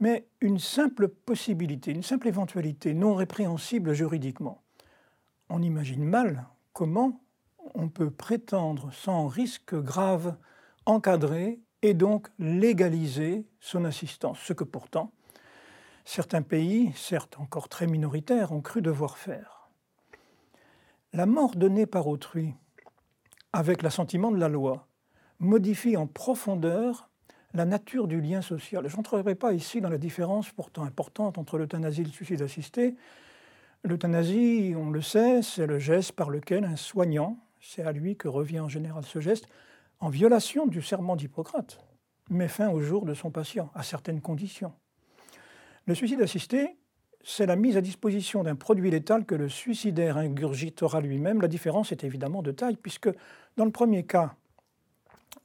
mais 0.00 0.26
une 0.40 0.58
simple 0.58 1.08
possibilité, 1.08 1.92
une 1.92 2.02
simple 2.02 2.28
éventualité 2.28 2.94
non 2.94 3.14
répréhensible 3.14 3.92
juridiquement. 3.92 4.62
On 5.48 5.62
imagine 5.62 6.04
mal 6.04 6.46
comment 6.72 7.20
on 7.74 7.88
peut 7.88 8.10
prétendre 8.10 8.92
sans 8.92 9.26
risque 9.26 9.74
grave 9.74 10.36
encadrer 10.86 11.60
et 11.82 11.94
donc 11.94 12.28
légaliser 12.38 13.46
son 13.60 13.84
assistance, 13.84 14.38
ce 14.40 14.52
que 14.52 14.64
pourtant 14.64 15.12
certains 16.04 16.42
pays, 16.42 16.92
certes 16.94 17.38
encore 17.38 17.68
très 17.68 17.86
minoritaires, 17.86 18.52
ont 18.52 18.60
cru 18.60 18.82
devoir 18.82 19.18
faire. 19.18 19.70
La 21.12 21.26
mort 21.26 21.56
donnée 21.56 21.86
par 21.86 22.06
autrui, 22.06 22.54
avec 23.52 23.82
l'assentiment 23.82 24.30
de 24.30 24.38
la 24.38 24.48
loi, 24.48 24.88
modifie 25.38 25.96
en 25.96 26.06
profondeur 26.06 27.10
la 27.54 27.64
nature 27.64 28.08
du 28.08 28.20
lien 28.20 28.42
social. 28.42 28.86
Je 28.88 28.96
n'entrerai 28.96 29.36
pas 29.36 29.52
ici 29.52 29.80
dans 29.80 29.88
la 29.88 29.98
différence 29.98 30.50
pourtant 30.50 30.82
importante 30.82 31.38
entre 31.38 31.56
l'euthanasie 31.56 32.02
et 32.02 32.04
le 32.04 32.10
suicide 32.10 32.42
assisté. 32.42 32.96
L'euthanasie, 33.84 34.74
on 34.76 34.90
le 34.90 35.00
sait, 35.00 35.40
c'est 35.42 35.66
le 35.66 35.78
geste 35.78 36.12
par 36.12 36.30
lequel 36.30 36.64
un 36.64 36.76
soignant, 36.76 37.38
c'est 37.60 37.82
à 37.82 37.92
lui 37.92 38.16
que 38.16 38.28
revient 38.28 38.60
en 38.60 38.68
général 38.68 39.04
ce 39.04 39.20
geste, 39.20 39.46
en 40.00 40.08
violation 40.08 40.66
du 40.66 40.82
serment 40.82 41.16
d'Hippocrate, 41.16 41.78
met 42.28 42.48
fin 42.48 42.70
au 42.70 42.80
jour 42.80 43.04
de 43.04 43.14
son 43.14 43.30
patient, 43.30 43.70
à 43.74 43.82
certaines 43.82 44.20
conditions. 44.20 44.72
Le 45.86 45.94
suicide 45.94 46.22
assisté, 46.22 46.76
c'est 47.22 47.46
la 47.46 47.56
mise 47.56 47.76
à 47.76 47.80
disposition 47.80 48.42
d'un 48.42 48.56
produit 48.56 48.90
létal 48.90 49.24
que 49.24 49.34
le 49.34 49.48
suicidaire 49.48 50.16
ingurgitera 50.16 51.00
lui-même. 51.00 51.40
La 51.40 51.48
différence 51.48 51.92
est 51.92 52.04
évidemment 52.04 52.42
de 52.42 52.50
taille, 52.50 52.76
puisque 52.76 53.08
dans 53.56 53.64
le 53.64 53.70
premier 53.70 54.04
cas, 54.04 54.34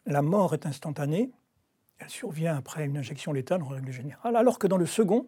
la 0.05 0.21
mort 0.21 0.53
est 0.53 0.65
instantanée, 0.65 1.31
elle 1.99 2.09
survient 2.09 2.55
après 2.55 2.85
une 2.85 2.97
injection 2.97 3.33
létale 3.33 3.61
en 3.61 3.67
règle 3.67 3.91
générale, 3.91 4.35
alors 4.35 4.59
que 4.59 4.67
dans 4.67 4.77
le 4.77 4.85
second, 4.85 5.27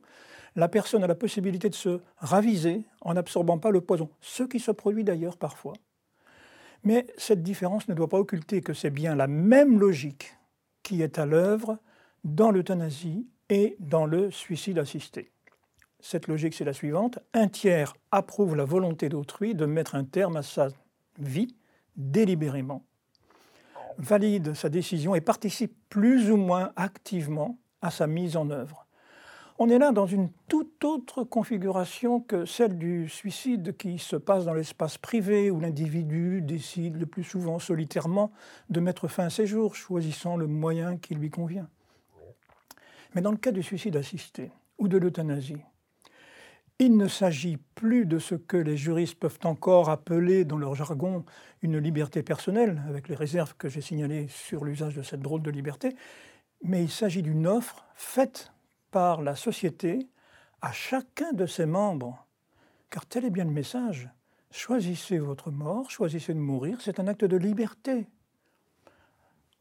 la 0.56 0.68
personne 0.68 1.04
a 1.04 1.08
la 1.08 1.16
possibilité 1.16 1.70
de 1.70 1.75
se 1.75 2.00
raviser 2.18 2.84
en 3.01 3.13
n'absorbant 3.13 3.58
pas 3.58 3.72
le 3.72 3.82
poison, 3.82 4.10
ce 4.20 4.44
qui 4.44 4.60
se 4.60 4.72
produit 4.72 5.04
d'ailleurs 5.04 5.38
parfois. 5.38 5.74
Mais 6.84 7.06
cette 7.18 7.44
différence 7.44 7.88
ne 7.88 7.94
doit 7.94 8.10
pas 8.10 8.18
occulter 8.18 8.62
que 8.62 8.74
c'est 8.74 8.90
bien 8.90 9.16
la 9.16 9.28
même 9.28 9.80
logique 9.80 10.36
qui 10.84 11.01
est 11.01 11.20
à 11.20 11.25
l'œuvre 11.25 11.78
dans 12.24 12.51
l'euthanasie 12.51 13.28
et 13.50 13.75
dans 13.80 14.06
le 14.06 14.32
suicide 14.32 14.80
assisté. 14.80 15.32
Cette 16.00 16.28
logique, 16.28 16.56
c'est 16.56 16.66
la 16.66 16.74
suivante. 16.74 17.20
Un 17.34 17.48
tiers 17.48 17.94
approuve 18.10 18.56
la 18.56 18.66
volonté 18.66 19.10
d'autrui 19.10 19.54
de 19.54 19.68
mettre 19.68 19.94
un 19.94 20.04
terme 20.04 20.38
à 20.38 20.42
sa 20.42 20.70
vie 21.20 21.56
délibérément 21.96 22.84
valide 23.98 24.54
sa 24.54 24.70
décision 24.70 25.16
et 25.16 25.22
participe 25.22 25.76
plus 25.90 26.32
ou 26.32 26.38
moins 26.38 26.72
activement 26.76 27.58
à 27.82 27.92
sa 27.92 28.08
mise 28.08 28.38
en 28.38 28.50
œuvre. 28.50 28.88
On 29.60 29.70
est 29.70 29.78
là 29.78 29.92
dans 29.92 30.08
une 30.08 30.32
toute 30.48 30.84
autre 30.84 31.24
configuration 31.24 32.20
que 32.20 32.46
celle 32.46 32.80
du 32.80 33.08
suicide 33.08 33.78
qui 33.78 34.00
se 34.00 34.16
passe 34.16 34.46
dans 34.46 34.56
l'espace 34.56 34.98
privé 34.98 35.52
où 35.52 35.60
l'individu 35.60 36.42
décide 36.42 36.98
le 36.98 37.06
plus 37.06 37.24
souvent 37.24 37.60
solitairement 37.60 38.32
de 38.72 38.80
mettre 38.80 39.08
fin 39.08 39.26
à 39.26 39.30
ses 39.30 39.46
jours, 39.46 39.76
choisissant 39.76 40.36
le 40.36 40.48
moyen 40.48 40.98
qui 40.98 41.14
lui 41.14 41.30
convient. 41.30 41.70
Mais 43.14 43.22
dans 43.22 43.32
le 43.32 43.38
cas 43.38 43.52
du 43.52 43.62
suicide 43.62 43.98
assisté 43.98 44.52
ou 44.80 44.88
de 44.88 44.98
l'euthanasie, 44.98 45.62
il 46.82 46.98
ne 46.98 47.08
s'agit 47.08 47.58
plus 47.76 48.08
de 48.08 48.18
ce 48.18 48.34
que 48.34 48.58
les 48.58 48.76
juristes 48.76 49.14
peuvent 49.14 49.38
encore 49.44 49.92
appeler 49.92 50.46
dans 50.46 50.58
leur 50.58 50.74
jargon 50.74 51.24
une 51.62 51.78
liberté 51.78 52.24
personnelle, 52.24 52.82
avec 52.90 53.08
les 53.08 53.14
réserves 53.14 53.54
que 53.56 53.70
j'ai 53.70 53.82
signalées 53.82 54.28
sur 54.30 54.66
l'usage 54.66 54.96
de 54.96 55.04
cette 55.04 55.22
drôle 55.22 55.44
de 55.44 55.52
liberté, 55.52 55.96
mais 56.64 56.84
il 56.84 56.90
s'agit 56.90 57.22
d'une 57.22 57.46
offre 57.46 57.86
faite 57.94 58.52
par 58.90 59.22
la 59.22 59.36
société 59.36 60.10
à 60.64 60.72
chacun 60.72 61.34
de 61.34 61.46
ses 61.46 61.68
membres. 61.68 62.26
Car 62.90 63.06
tel 63.06 63.26
est 63.26 63.30
bien 63.30 63.46
le 63.46 63.52
message. 63.52 64.10
Choisissez 64.50 65.20
votre 65.20 65.52
mort, 65.52 65.92
choisissez 65.92 66.34
de 66.34 66.40
mourir, 66.40 66.80
c'est 66.82 67.00
un 67.00 67.06
acte 67.06 67.26
de 67.26 67.38
liberté. 67.38 68.08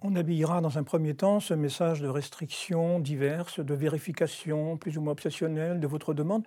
On 0.00 0.17
habillera 0.17 0.62
dans 0.62 0.79
un 0.79 0.85
premier 0.85 1.15
temps 1.15 1.39
ce 1.39 1.53
message 1.53 2.00
de 2.00 2.09
restrictions 2.09 2.99
diverses, 2.99 3.61
de 3.61 3.75
vérifications 3.75 4.79
plus 4.79 4.97
ou 4.97 5.03
moins 5.03 5.12
obsessionnelles 5.12 5.81
de 5.81 5.87
votre 5.87 6.15
demande 6.15 6.45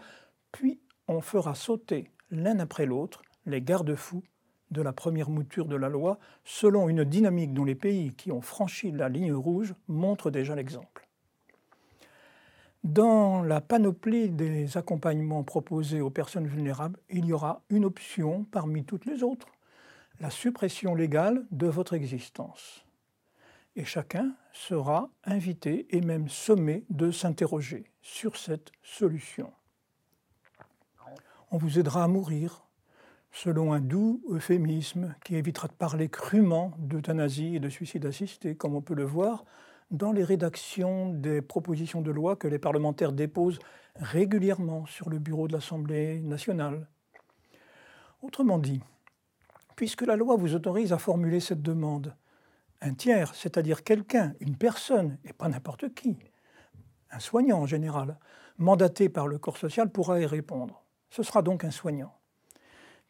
puis 0.54 0.80
on 1.10 1.20
fera 1.20 1.56
sauter 1.56 2.10
l'un 2.32 2.60
après 2.60 2.86
l'autre 2.86 3.22
les 3.46 3.62
garde-fous 3.62 4.24
de 4.72 4.82
la 4.82 4.94
première 4.94 5.30
mouture 5.30 5.68
de 5.68 5.76
la 5.76 5.90
loi 5.90 6.18
selon 6.46 6.88
une 6.88 7.04
dynamique 7.04 7.54
dont 7.54 7.66
les 7.66 7.76
pays 7.76 8.14
qui 8.16 8.32
ont 8.32 8.42
franchi 8.42 8.92
la 8.92 9.10
ligne 9.10 9.34
rouge 9.34 9.76
montrent 9.88 10.32
déjà 10.32 10.56
l'exemple. 10.56 11.08
Dans 12.84 13.44
la 13.44 13.62
panoplie 13.62 14.30
des 14.30 14.78
accompagnements 14.78 15.44
proposés 15.44 16.02
aux 16.02 16.10
personnes 16.10 16.48
vulnérables, 16.48 17.00
il 17.10 17.26
y 17.26 17.34
aura 17.34 17.62
une 17.70 17.86
option 17.86 18.46
parmi 18.46 18.84
toutes 18.84 19.06
les 19.06 19.24
autres, 19.24 19.48
la 20.20 20.30
suppression 20.30 20.94
légale 20.94 21.46
de 21.52 21.68
votre 21.68 21.94
existence. 21.94 22.86
Et 23.76 23.86
chacun 23.86 24.36
sera 24.52 25.10
invité 25.24 25.88
et 25.96 26.02
même 26.02 26.28
sommé 26.30 26.84
de 26.90 27.10
s'interroger 27.10 27.86
sur 28.02 28.36
cette 28.38 28.72
solution 28.82 29.52
on 31.54 31.58
vous 31.58 31.78
aidera 31.78 32.04
à 32.04 32.08
mourir, 32.08 32.66
selon 33.32 33.74
un 33.74 33.80
doux 33.80 34.24
euphémisme 34.28 35.14
qui 35.24 35.36
évitera 35.36 35.68
de 35.68 35.74
parler 35.74 36.10
crûment 36.10 36.74
d'euthanasie 36.80 37.56
et 37.56 37.60
de 37.60 37.70
suicide 37.70 38.08
assisté, 38.08 38.56
comme 38.56 38.74
on 38.74 38.82
peut 38.82 38.96
le 38.96 39.04
voir 39.04 39.46
dans 39.92 40.12
les 40.12 40.24
rédactions 40.24 41.14
des 41.14 41.44
propositions 41.44 42.02
de 42.02 42.10
loi 42.10 42.36
que 42.36 42.48
les 42.48 42.58
parlementaires 42.58 43.12
déposent 43.12 43.60
régulièrement 43.98 44.88
sur 44.88 45.12
le 45.12 45.20
bureau 45.20 45.48
de 45.48 45.54
l'Assemblée 45.54 46.22
nationale. 46.22 46.88
Autrement 48.24 48.58
dit, 48.58 48.82
puisque 49.76 50.02
la 50.02 50.16
loi 50.16 50.36
vous 50.38 50.56
autorise 50.56 50.92
à 50.92 50.98
formuler 50.98 51.40
cette 51.40 51.62
demande, 51.62 52.16
un 52.82 52.96
tiers, 52.96 53.36
c'est-à-dire 53.36 53.84
quelqu'un, 53.84 54.34
une 54.40 54.58
personne, 54.58 55.20
et 55.24 55.34
pas 55.34 55.50
n'importe 55.50 55.94
qui, 55.94 56.18
un 57.12 57.20
soignant 57.20 57.60
en 57.60 57.68
général, 57.68 58.18
mandaté 58.58 59.08
par 59.08 59.28
le 59.28 59.38
corps 59.38 59.58
social, 59.58 59.92
pourra 59.92 60.20
y 60.20 60.26
répondre. 60.26 60.83
Ce 61.14 61.22
sera 61.22 61.44
donc 61.44 61.64
un 61.64 61.70
soignant 61.70 62.12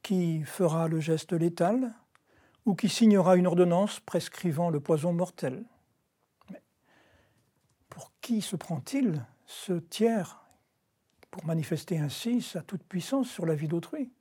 qui 0.02 0.44
fera 0.44 0.90
le 0.90 1.00
geste 1.00 1.32
létal 1.32 1.94
ou 2.66 2.76
qui 2.76 2.90
signera 2.90 3.38
une 3.38 3.48
ordonnance 3.48 4.02
prescrivant 4.02 4.70
le 4.70 4.82
poison 4.82 5.14
mortel. 5.14 5.64
Mais 6.52 6.62
pour 7.88 8.12
qui 8.20 8.42
se 8.42 8.58
prend-il 8.58 9.26
ce 9.46 9.72
tiers 9.72 10.44
pour 11.32 11.46
manifester 11.46 11.98
ainsi 11.98 12.42
sa 12.42 12.62
toute-puissance 12.62 13.30
sur 13.30 13.46
la 13.46 13.56
vie 13.56 13.70
d'autrui? 13.70 14.12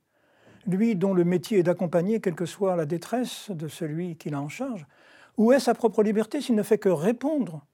Lui 0.65 0.95
dont 0.95 1.13
le 1.13 1.25
métier 1.25 1.59
est 1.59 1.63
d'accompagner 1.63 2.21
quelle 2.21 2.35
que 2.35 2.45
soit 2.45 2.77
la 2.77 2.85
détresse 2.85 3.51
de 3.51 3.67
celui 3.67 4.15
qui 4.15 4.29
l'a 4.29 4.39
en 4.39 4.47
charge 4.47 4.87
Où 5.35 5.51
est 5.51 5.59
sa 5.59 5.73
propre 5.73 6.03
liberté 6.03 6.39
s'il 6.39 6.55
ne 6.55 6.63
fait 6.63 6.77
que 6.77 6.87
répondre 6.87 7.65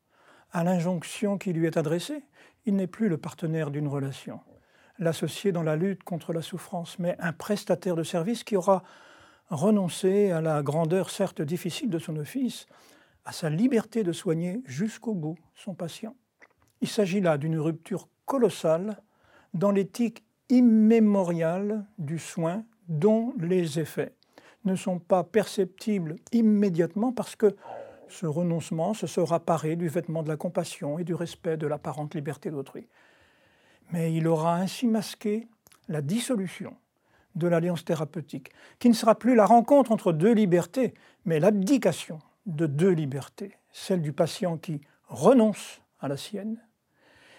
à 0.54 0.63
l'injonction 0.63 1.38
qui 1.38 1.54
lui 1.54 1.68
est 1.68 1.78
adressée? 1.78 2.24
Il 2.66 2.78
n'est 2.78 2.88
plus 2.88 3.10
le 3.10 3.20
partenaire 3.20 3.70
d'une 3.70 3.88
relation 3.88 4.39
l'associer 5.00 5.51
dans 5.51 5.63
la 5.63 5.75
lutte 5.75 6.03
contre 6.03 6.34
la 6.34 6.41
souffrance, 6.41 7.00
mais 7.00 7.15
un 7.20 7.34
prestataire 7.34 7.96
de 7.96 8.03
service 8.03 8.44
qui 8.44 8.56
aura 8.56 8.84
renoncé 9.50 10.32
à 10.32 10.41
la 10.41 10.62
grandeur 10.62 11.10
certes 11.10 11.41
difficile 11.41 11.89
de 11.89 12.00
son 12.00 12.18
office, 12.18 12.68
à 13.25 13.32
sa 13.32 13.50
liberté 13.50 14.03
de 14.03 14.12
soigner 14.12 14.62
jusqu'au 14.65 15.13
bout 15.13 15.38
son 15.56 15.74
patient. 15.74 16.15
Il 16.82 16.88
s'agit 16.88 17.22
là 17.22 17.38
d'une 17.38 17.60
rupture 17.60 18.08
colossale 18.25 19.01
dans 19.53 19.72
l'éthique 19.72 20.24
immémoriale 20.50 21.86
du 21.98 22.20
soin 22.20 22.63
dont 22.88 23.34
les 23.39 23.79
effets 23.79 24.13
ne 24.65 24.75
sont 24.75 25.00
pas 25.00 25.24
perceptibles 25.24 26.15
immédiatement 26.32 27.12
parce 27.12 27.36
que 27.36 27.56
ce 28.08 28.25
renoncement 28.25 28.94
se 28.94 29.08
sera 29.08 29.39
paré 29.39 29.75
du 29.75 29.88
vêtement 29.88 30.24
de 30.24 30.27
la 30.27 30.38
compassion 30.38 31.00
et 31.00 31.03
du 31.03 31.13
respect 31.13 31.58
de 31.58 31.68
l'apparente 31.68 32.15
liberté 32.15 32.50
d'autrui. 32.50 32.88
Mais 33.91 34.13
il 34.13 34.27
aura 34.27 34.55
ainsi 34.55 34.88
masqué 34.88 35.48
la 35.88 36.01
dissolution 36.01 36.75
de 37.36 37.48
l'alliance 37.48 37.86
thérapeutique, 37.86 38.51
qui 38.79 38.89
ne 38.89 38.93
sera 38.93 39.15
plus 39.15 39.36
la 39.36 39.46
rencontre 39.46 39.91
entre 39.91 40.12
deux 40.13 40.34
libertés, 40.34 40.93
mais 41.25 41.39
l'abdication 41.39 42.19
de 42.46 42.65
deux 42.65 42.91
libertés, 42.91 43.58
celle 43.72 44.01
du 44.01 44.13
patient 44.13 44.58
qui 44.58 44.81
renonce 45.08 45.81
à 46.00 46.08
la 46.08 46.17
sienne 46.17 46.60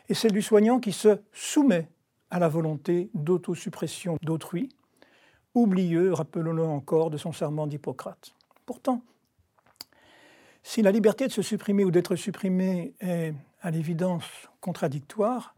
et 0.08 0.14
celle 0.14 0.32
du 0.32 0.42
soignant 0.42 0.80
qui 0.80 0.92
se 0.92 1.20
soumet 1.32 1.88
à 2.30 2.38
la 2.38 2.48
volonté 2.48 3.10
d'autosuppression 3.14 4.16
d'autrui, 4.22 4.68
oublieux, 5.54 6.12
rappelons-le 6.12 6.64
encore, 6.64 7.10
de 7.10 7.16
son 7.16 7.32
serment 7.32 7.66
d'Hippocrate. 7.66 8.34
Pourtant, 8.66 9.02
si 10.62 10.82
la 10.82 10.92
liberté 10.92 11.26
de 11.26 11.32
se 11.32 11.42
supprimer 11.42 11.84
ou 11.84 11.90
d'être 11.90 12.16
supprimé 12.16 12.94
est 13.00 13.34
à 13.62 13.70
l'évidence 13.70 14.24
contradictoire, 14.60 15.54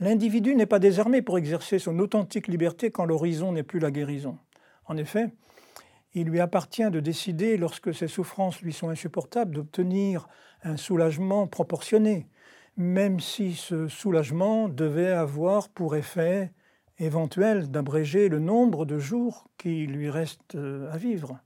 l'individu 0.00 0.54
n'est 0.54 0.66
pas 0.66 0.78
désarmé 0.78 1.22
pour 1.22 1.38
exercer 1.38 1.78
son 1.78 1.98
authentique 1.98 2.48
liberté 2.48 2.90
quand 2.90 3.04
l'horizon 3.04 3.52
n'est 3.52 3.62
plus 3.62 3.80
la 3.80 3.90
guérison. 3.90 4.38
En 4.86 4.96
effet, 4.96 5.34
il 6.14 6.28
lui 6.28 6.40
appartient 6.40 6.90
de 6.90 7.00
décider, 7.00 7.56
lorsque 7.56 7.92
ses 7.92 8.08
souffrances 8.08 8.62
lui 8.62 8.72
sont 8.72 8.88
insupportables, 8.88 9.54
d'obtenir 9.54 10.28
un 10.62 10.76
soulagement 10.76 11.46
proportionné, 11.46 12.28
même 12.76 13.20
si 13.20 13.54
ce 13.54 13.88
soulagement 13.88 14.68
devait 14.68 15.10
avoir 15.10 15.68
pour 15.68 15.96
effet 15.96 16.52
éventuel 16.98 17.70
d'abréger 17.70 18.28
le 18.28 18.38
nombre 18.38 18.84
de 18.84 18.98
jours 18.98 19.48
qui 19.58 19.86
lui 19.86 20.10
restent 20.10 20.54
euh, 20.54 20.92
à 20.92 20.96
vivre. 20.96 21.40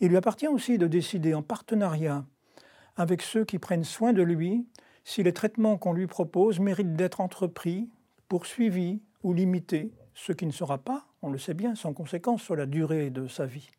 Il 0.00 0.08
lui 0.08 0.16
appartient 0.16 0.48
aussi 0.48 0.78
de 0.78 0.86
décider 0.86 1.34
en 1.34 1.42
partenariat 1.42 2.24
avec 2.96 3.22
ceux 3.22 3.44
qui 3.44 3.58
prennent 3.58 3.84
soin 3.84 4.12
de 4.12 4.22
lui 4.22 4.66
si 5.04 5.22
les 5.22 5.32
traitements 5.32 5.78
qu'on 5.78 5.92
lui 5.92 6.06
propose 6.06 6.60
méritent 6.60 6.94
d'être 6.94 7.20
entrepris, 7.20 7.88
poursuivis 8.28 9.02
ou 9.22 9.32
limités, 9.32 9.92
ce 10.14 10.32
qui 10.32 10.46
ne 10.46 10.52
sera 10.52 10.78
pas, 10.78 11.06
on 11.22 11.30
le 11.30 11.38
sait 11.38 11.54
bien, 11.54 11.74
sans 11.74 11.92
conséquence 11.92 12.42
sur 12.42 12.56
la 12.56 12.66
durée 12.66 13.10
de 13.10 13.26
sa 13.28 13.46
vie. 13.46 13.70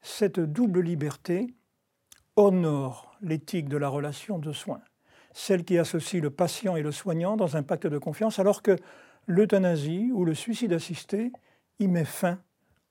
Cette 0.00 0.40
double 0.40 0.80
liberté 0.80 1.54
honore 2.36 3.16
l'éthique 3.20 3.68
de 3.68 3.76
la 3.76 3.88
relation 3.88 4.38
de 4.38 4.52
soins, 4.52 4.82
celle 5.32 5.64
qui 5.64 5.78
associe 5.78 6.22
le 6.22 6.30
patient 6.30 6.76
et 6.76 6.82
le 6.82 6.92
soignant 6.92 7.36
dans 7.36 7.56
un 7.56 7.62
pacte 7.62 7.86
de 7.86 7.98
confiance, 7.98 8.38
alors 8.38 8.62
que 8.62 8.76
l'euthanasie 9.26 10.10
ou 10.12 10.24
le 10.24 10.34
suicide 10.34 10.72
assisté 10.72 11.32
y 11.78 11.88
met 11.88 12.04
fin 12.04 12.40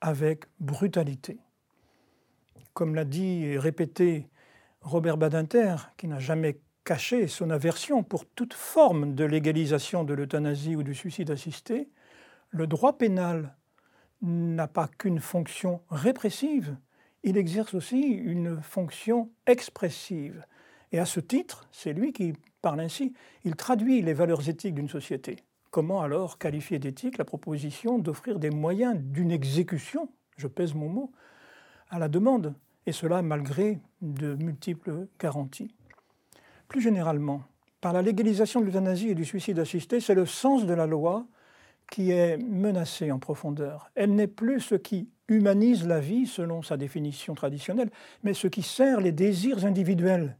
avec 0.00 0.44
brutalité 0.60 1.38
comme 2.74 2.94
l'a 2.94 3.04
dit 3.04 3.44
et 3.44 3.58
répété 3.58 4.28
Robert 4.80 5.16
Badinter, 5.16 5.76
qui 5.96 6.08
n'a 6.08 6.18
jamais 6.18 6.58
caché 6.84 7.28
son 7.28 7.50
aversion 7.50 8.02
pour 8.02 8.26
toute 8.26 8.54
forme 8.54 9.14
de 9.14 9.24
légalisation 9.24 10.04
de 10.04 10.14
l'euthanasie 10.14 10.76
ou 10.76 10.82
du 10.82 10.94
suicide 10.94 11.30
assisté, 11.30 11.88
le 12.50 12.66
droit 12.66 12.98
pénal 12.98 13.56
n'a 14.20 14.68
pas 14.68 14.88
qu'une 14.88 15.20
fonction 15.20 15.80
répressive, 15.90 16.76
il 17.24 17.36
exerce 17.36 17.74
aussi 17.74 18.00
une 18.00 18.60
fonction 18.62 19.30
expressive. 19.46 20.44
Et 20.90 20.98
à 20.98 21.06
ce 21.06 21.20
titre, 21.20 21.68
c'est 21.70 21.92
lui 21.92 22.12
qui 22.12 22.34
parle 22.60 22.80
ainsi, 22.80 23.14
il 23.44 23.56
traduit 23.56 24.02
les 24.02 24.12
valeurs 24.12 24.48
éthiques 24.48 24.74
d'une 24.74 24.88
société. 24.88 25.36
Comment 25.70 26.02
alors 26.02 26.38
qualifier 26.38 26.78
d'éthique 26.78 27.18
la 27.18 27.24
proposition 27.24 27.98
d'offrir 27.98 28.38
des 28.38 28.50
moyens 28.50 28.96
d'une 28.98 29.30
exécution, 29.30 30.08
je 30.36 30.46
pèse 30.46 30.74
mon 30.74 30.88
mot, 30.88 31.12
à 31.88 31.98
la 31.98 32.08
demande, 32.08 32.54
et 32.86 32.92
cela 32.92 33.22
malgré 33.22 33.80
de 34.02 34.34
multiples 34.34 35.06
garanties? 35.18 35.74
Plus 36.72 36.80
généralement, 36.80 37.42
par 37.82 37.92
la 37.92 38.00
légalisation 38.00 38.60
de 38.60 38.64
l'euthanasie 38.64 39.10
et 39.10 39.14
du 39.14 39.26
suicide 39.26 39.58
assisté, 39.58 40.00
c'est 40.00 40.14
le 40.14 40.24
sens 40.24 40.64
de 40.64 40.72
la 40.72 40.86
loi 40.86 41.26
qui 41.90 42.12
est 42.12 42.38
menacé 42.38 43.12
en 43.12 43.18
profondeur. 43.18 43.90
Elle 43.94 44.14
n'est 44.14 44.26
plus 44.26 44.60
ce 44.62 44.76
qui 44.76 45.10
humanise 45.28 45.86
la 45.86 46.00
vie 46.00 46.26
selon 46.26 46.62
sa 46.62 46.78
définition 46.78 47.34
traditionnelle, 47.34 47.90
mais 48.22 48.32
ce 48.32 48.46
qui 48.46 48.62
sert 48.62 49.02
les 49.02 49.12
désirs 49.12 49.66
individuels. 49.66 50.38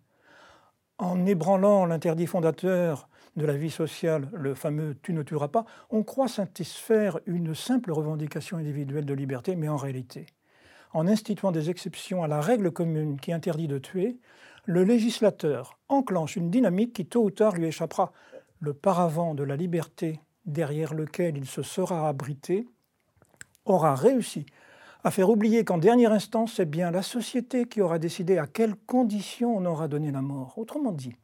En 0.97 1.27
ébranlant 1.27 1.85
l'interdit 1.85 2.27
fondateur 2.27 3.11
de 3.37 3.45
la 3.45 3.59
vie 3.59 3.71
sociale, 3.71 4.31
le 4.33 4.55
fameux 4.55 4.97
tu 5.03 5.13
ne 5.13 5.23
tueras 5.23 5.49
pas, 5.49 5.67
on 5.91 6.03
croit 6.03 6.29
satisfaire 6.29 7.21
une 7.27 7.55
simple 7.55 7.93
revendication 7.93 8.57
individuelle 8.57 9.05
de 9.05 9.13
liberté, 9.13 9.55
mais 9.55 9.69
en 9.69 9.77
réalité, 9.77 10.25
en 10.95 11.07
instituant 11.07 11.53
des 11.53 11.69
exceptions 11.69 12.23
à 12.23 12.27
la 12.27 12.41
règle 12.41 12.71
commune 12.71 13.21
qui 13.21 13.35
interdit 13.35 13.69
de 13.69 13.77
tuer, 13.77 14.17
le 14.65 14.85
législateur 14.85 15.79
enclenche 15.89 16.37
une 16.37 16.51
dynamique 16.51 16.93
qui 16.93 17.07
tôt 17.07 17.25
ou 17.25 17.31
tard 17.31 17.57
lui 17.57 17.67
échappera. 17.67 18.13
Le 18.61 18.73
paravent 18.73 19.35
de 19.35 19.43
la 19.43 19.57
liberté 19.57 20.21
derrière 20.47 20.95
lequel 20.95 21.37
il 21.37 21.47
se 21.47 21.63
sera 21.63 22.09
abrité 22.09 22.67
aura 23.65 23.95
réussi 23.95 24.47
à 25.05 25.11
faire 25.11 25.31
oublier 25.31 25.65
qu'en 25.65 25.79
dernière 25.79 26.13
instance, 26.13 26.55
c'est 26.55 26.71
bien 26.71 26.93
la 26.93 27.03
société 27.03 27.67
qui 27.67 27.81
aura 27.81 27.99
décidé 27.99 28.39
à 28.39 28.47
quelles 28.47 28.77
conditions 28.77 29.57
on 29.57 29.65
aura 29.65 29.89
donné 29.89 30.13
la 30.13 30.23
mort. 30.23 30.57
Autrement 30.59 30.93
dit, 30.93 31.17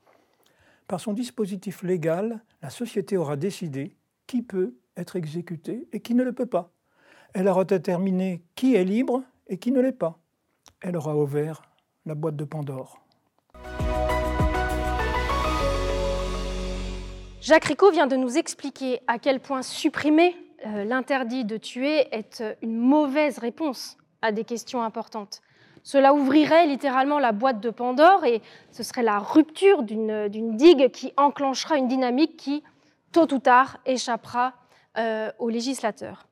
par 0.88 0.98
son 0.98 1.12
dispositif 1.12 1.82
légal, 1.82 2.42
la 2.60 2.70
société 2.70 3.16
aura 3.16 3.36
décidé 3.36 3.94
qui 4.26 4.42
peut 4.42 4.74
être 4.96 5.14
exécuté 5.14 5.86
et 5.92 6.00
qui 6.00 6.14
ne 6.14 6.24
le 6.24 6.32
peut 6.32 6.46
pas. 6.46 6.72
Elle 7.34 7.46
aura 7.46 7.64
déterminé 7.64 8.42
qui 8.56 8.74
est 8.74 8.84
libre 8.84 9.22
et 9.46 9.58
qui 9.58 9.70
ne 9.70 9.80
l'est 9.80 9.92
pas. 9.92 10.18
Elle 10.80 10.96
aura 10.96 11.14
ouvert 11.16 11.62
la 12.04 12.16
boîte 12.16 12.36
de 12.36 12.44
Pandore. 12.44 13.07
Jacques 17.48 17.64
Ricot 17.64 17.90
vient 17.90 18.06
de 18.06 18.16
nous 18.16 18.36
expliquer 18.36 19.00
à 19.06 19.18
quel 19.18 19.40
point 19.40 19.62
supprimer 19.62 20.36
euh, 20.66 20.84
l'interdit 20.84 21.46
de 21.46 21.56
tuer 21.56 22.06
est 22.14 22.42
euh, 22.42 22.54
une 22.60 22.76
mauvaise 22.76 23.38
réponse 23.38 23.96
à 24.20 24.32
des 24.32 24.44
questions 24.44 24.82
importantes. 24.82 25.40
Cela 25.82 26.12
ouvrirait 26.12 26.66
littéralement 26.66 27.18
la 27.18 27.32
boîte 27.32 27.60
de 27.60 27.70
Pandore 27.70 28.26
et 28.26 28.42
ce 28.70 28.82
serait 28.82 29.02
la 29.02 29.18
rupture 29.18 29.82
d'une 29.82 30.56
digue 30.58 30.90
qui 30.90 31.14
enclenchera 31.16 31.78
une 31.78 31.88
dynamique 31.88 32.36
qui, 32.36 32.62
tôt 33.12 33.32
ou 33.32 33.38
tard, 33.38 33.78
échappera 33.86 34.52
euh, 34.98 35.32
aux 35.38 35.48
législateurs. 35.48 36.28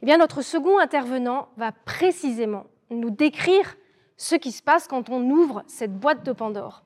Eh 0.00 0.16
notre 0.16 0.40
second 0.40 0.78
intervenant 0.78 1.48
va 1.58 1.72
précisément 1.72 2.64
nous 2.88 3.10
décrire 3.10 3.76
ce 4.16 4.36
qui 4.36 4.52
se 4.52 4.62
passe 4.62 4.88
quand 4.88 5.10
on 5.10 5.20
ouvre 5.28 5.64
cette 5.66 5.92
boîte 5.94 6.24
de 6.24 6.32
Pandore. 6.32 6.85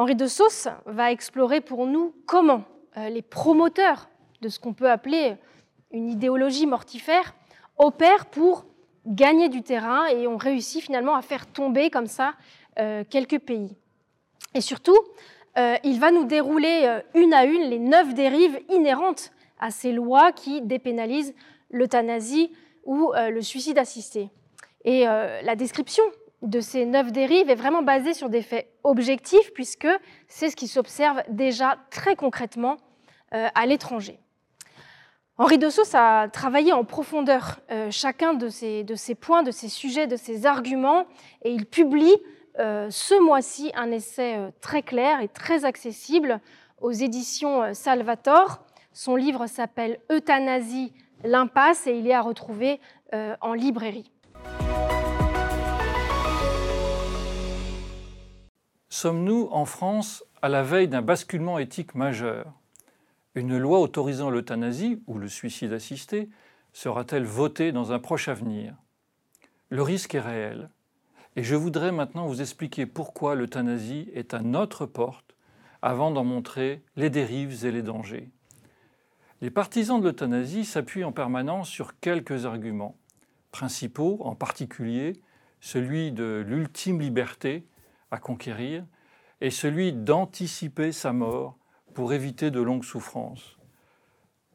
Henri 0.00 0.14
de 0.14 0.28
Sauce 0.28 0.66
va 0.86 1.12
explorer 1.12 1.60
pour 1.60 1.86
nous 1.86 2.14
comment 2.24 2.64
euh, 2.96 3.10
les 3.10 3.20
promoteurs 3.20 4.08
de 4.40 4.48
ce 4.48 4.58
qu'on 4.58 4.72
peut 4.72 4.90
appeler 4.90 5.34
une 5.90 6.08
idéologie 6.08 6.64
mortifère 6.64 7.34
opèrent 7.76 8.24
pour 8.24 8.64
gagner 9.04 9.50
du 9.50 9.60
terrain 9.60 10.06
et 10.06 10.26
ont 10.26 10.38
réussi 10.38 10.80
finalement 10.80 11.16
à 11.16 11.20
faire 11.20 11.46
tomber 11.46 11.90
comme 11.90 12.06
ça 12.06 12.32
euh, 12.78 13.04
quelques 13.10 13.40
pays. 13.40 13.76
Et 14.54 14.62
surtout, 14.62 14.96
euh, 15.58 15.76
il 15.84 16.00
va 16.00 16.12
nous 16.12 16.24
dérouler 16.24 17.00
une 17.14 17.34
à 17.34 17.44
une 17.44 17.68
les 17.68 17.78
neuf 17.78 18.14
dérives 18.14 18.58
inhérentes 18.70 19.32
à 19.58 19.70
ces 19.70 19.92
lois 19.92 20.32
qui 20.32 20.62
dépénalisent 20.62 21.34
l'euthanasie 21.70 22.50
ou 22.86 23.12
le 23.14 23.42
suicide 23.42 23.76
assisté. 23.76 24.30
Et 24.86 25.04
la 25.04 25.56
description 25.56 26.04
de 26.42 26.60
ces 26.60 26.86
neuf 26.86 27.12
dérives 27.12 27.50
est 27.50 27.54
vraiment 27.54 27.82
basée 27.82 28.14
sur 28.14 28.28
des 28.28 28.42
faits 28.42 28.70
objectifs, 28.84 29.52
puisque 29.52 29.88
c'est 30.28 30.50
ce 30.50 30.56
qui 30.56 30.68
s'observe 30.68 31.22
déjà 31.28 31.78
très 31.90 32.16
concrètement 32.16 32.76
euh, 33.34 33.48
à 33.54 33.66
l'étranger. 33.66 34.18
Henri 35.36 35.58
de 35.58 35.68
a 35.96 36.28
travaillé 36.28 36.74
en 36.74 36.84
profondeur 36.84 37.60
chacun 37.90 38.34
de 38.34 38.50
ces, 38.50 38.84
de 38.84 38.94
ces, 38.94 39.14
points, 39.14 39.42
de 39.42 39.50
ces 39.50 39.68
sujets, 39.68 40.06
de 40.06 40.16
ces 40.16 40.44
arguments, 40.44 41.06
et 41.42 41.50
il 41.50 41.64
publie 41.64 42.14
ce 42.58 43.22
mois-ci 43.22 43.72
un 43.74 43.90
essai 43.90 44.36
très 44.60 44.82
clair 44.82 45.22
et 45.22 45.28
très 45.28 45.64
accessible 45.64 46.40
aux 46.82 46.90
éditions 46.90 47.72
Salvator. 47.72 48.60
Son 48.92 49.16
livre 49.16 49.46
s'appelle 49.46 49.98
Euthanasie, 50.10 50.92
l'impasse 51.24 51.86
et 51.86 51.96
il 51.96 52.06
est 52.06 52.14
à 52.14 52.20
retrouver 52.20 52.80
euh, 53.14 53.36
en 53.40 53.54
librairie. 53.54 54.10
Sommes-nous 58.92 59.48
en 59.52 59.66
France 59.66 60.24
à 60.42 60.48
la 60.48 60.64
veille 60.64 60.88
d'un 60.88 61.00
basculement 61.00 61.60
éthique 61.60 61.94
majeur? 61.94 62.52
Une 63.36 63.56
loi 63.56 63.78
autorisant 63.78 64.30
l'euthanasie 64.30 65.00
ou 65.06 65.16
le 65.16 65.28
suicide 65.28 65.72
assisté 65.72 66.28
sera-t-elle 66.72 67.24
votée 67.24 67.70
dans 67.70 67.92
un 67.92 68.00
proche 68.00 68.26
avenir? 68.26 68.74
Le 69.68 69.82
risque 69.82 70.16
est 70.16 70.20
réel. 70.20 70.70
Et 71.36 71.44
je 71.44 71.54
voudrais 71.54 71.92
maintenant 71.92 72.26
vous 72.26 72.40
expliquer 72.40 72.84
pourquoi 72.84 73.36
l'euthanasie 73.36 74.10
est 74.12 74.34
à 74.34 74.40
notre 74.40 74.86
porte 74.86 75.36
avant 75.82 76.10
d'en 76.10 76.24
montrer 76.24 76.82
les 76.96 77.10
dérives 77.10 77.64
et 77.64 77.70
les 77.70 77.82
dangers. 77.82 78.32
Les 79.40 79.50
partisans 79.50 80.00
de 80.00 80.04
l'euthanasie 80.06 80.64
s'appuient 80.64 81.04
en 81.04 81.12
permanence 81.12 81.68
sur 81.68 82.00
quelques 82.00 82.44
arguments 82.44 82.96
principaux, 83.52 84.18
en 84.22 84.34
particulier 84.34 85.12
celui 85.60 86.10
de 86.10 86.44
l'ultime 86.44 87.00
liberté 87.00 87.64
à 88.10 88.18
conquérir 88.18 88.84
et 89.40 89.50
celui 89.50 89.92
d'anticiper 89.92 90.92
sa 90.92 91.12
mort 91.12 91.56
pour 91.94 92.12
éviter 92.12 92.50
de 92.50 92.60
longues 92.60 92.84
souffrances. 92.84 93.58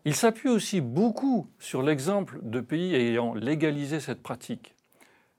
Il 0.05 0.15
s'appuie 0.15 0.49
aussi 0.49 0.81
beaucoup 0.81 1.47
sur 1.57 1.81
l'exemple 1.81 2.39
de 2.43 2.61
pays 2.61 2.93
ayant 2.93 3.33
légalisé 3.33 3.99
cette 3.99 4.21
pratique. 4.21 4.75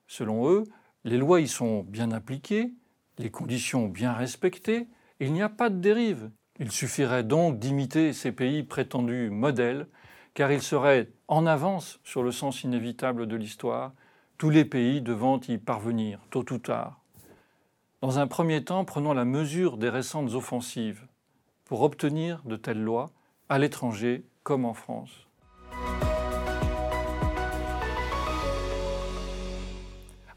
Selon 0.08 0.48
eux, 0.50 0.64
les 1.04 1.18
lois 1.18 1.40
y 1.40 1.46
sont 1.46 1.84
bien 1.84 2.10
appliquées, 2.10 2.72
les 3.18 3.30
conditions 3.30 3.86
bien 3.86 4.12
respectées, 4.12 4.88
il 5.20 5.32
n'y 5.32 5.42
a 5.42 5.48
pas 5.48 5.70
de 5.70 5.78
dérive. 5.78 6.30
Il 6.58 6.72
suffirait 6.72 7.22
donc 7.22 7.58
d'imiter 7.58 8.12
ces 8.12 8.32
pays 8.32 8.62
prétendus 8.62 9.30
modèles, 9.30 9.86
car 10.34 10.50
ils 10.50 10.62
seraient 10.62 11.10
en 11.28 11.46
avance 11.46 12.00
sur 12.02 12.22
le 12.22 12.32
sens 12.32 12.64
inévitable 12.64 13.26
de 13.26 13.36
l'histoire, 13.36 13.92
tous 14.36 14.50
les 14.50 14.64
pays 14.64 15.00
devant 15.00 15.40
y 15.48 15.58
parvenir, 15.58 16.20
tôt 16.30 16.44
ou 16.52 16.58
tard. 16.58 17.00
Dans 18.02 18.18
un 18.18 18.26
premier 18.26 18.62
temps, 18.62 18.84
prenons 18.84 19.14
la 19.14 19.24
mesure 19.24 19.78
des 19.78 19.88
récentes 19.88 20.34
offensives 20.34 21.06
pour 21.64 21.80
obtenir 21.80 22.42
de 22.44 22.56
telles 22.56 22.82
lois, 22.82 23.10
à 23.48 23.58
l'étranger 23.58 24.22
comme 24.42 24.66
en 24.66 24.74
France. 24.74 25.26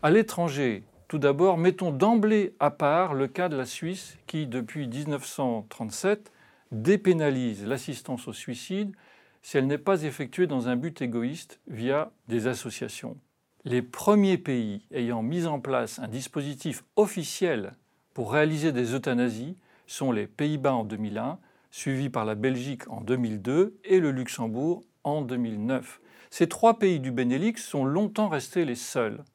À 0.02 0.10
l'étranger, 0.10 0.86
tout 1.10 1.20
d'abord, 1.20 1.58
mettons 1.58 1.92
d'emblée 1.92 2.56
à 2.62 2.72
part 2.72 3.14
le 3.14 3.28
cas 3.28 3.50
de 3.50 3.58
la 3.58 3.66
Suisse 3.66 4.18
qui, 4.26 4.48
depuis 4.48 4.88
1937, 4.88 6.32
dépénalise 6.72 7.66
l'assistance 7.66 8.30
au 8.30 8.34
suicide 8.34 8.96
si 9.42 9.58
elle 9.58 9.68
n'est 9.68 9.78
pas 9.78 10.04
effectuée 10.04 10.48
dans 10.48 10.70
un 10.70 10.78
but 10.78 11.02
égoïste 11.02 11.60
via 11.68 12.12
des 12.30 12.48
associations. 12.48 13.18
Les 13.66 13.82
premiers 13.82 14.38
pays 14.38 14.86
ayant 14.92 15.22
mis 15.22 15.46
en 15.46 15.60
place 15.60 16.00
un 16.00 16.08
dispositif 16.08 16.86
officiel 16.96 17.74
pour 18.14 18.32
réaliser 18.32 18.72
des 18.72 18.96
euthanasies 18.96 19.58
sont 19.86 20.14
les 20.14 20.28
Pays-Bas 20.28 20.74
en 20.74 20.84
2001, 20.86 21.40
suivis 21.70 22.10
par 22.10 22.24
la 22.24 22.36
Belgique 22.36 22.88
en 22.90 23.02
2002 23.02 23.78
et 23.84 24.00
le 24.00 24.12
Luxembourg 24.12 24.84
en 25.04 25.22
2009. 25.22 26.00
Ces 26.30 26.48
trois 26.48 26.80
pays 26.80 27.02
du 27.02 27.12
Benelux 27.12 27.58
sont 27.58 27.84
longtemps 27.84 28.30
restés 28.30 28.64
les 28.64 28.76
seuls. 28.76 29.26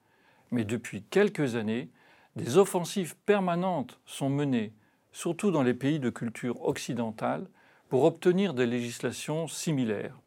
Mais 0.50 0.64
depuis 0.64 1.02
quelques 1.02 1.56
années, 1.56 1.90
des 2.34 2.56
offensives 2.56 3.16
permanentes 3.26 4.00
sont 4.06 4.30
menées, 4.30 4.72
surtout 5.12 5.50
dans 5.50 5.62
les 5.62 5.74
pays 5.74 6.00
de 6.00 6.10
culture 6.10 6.62
occidentale, 6.62 7.46
pour 7.90 8.04
obtenir 8.04 8.54
des 8.54 8.66
législations 8.66 9.48
similaires. 9.48 10.18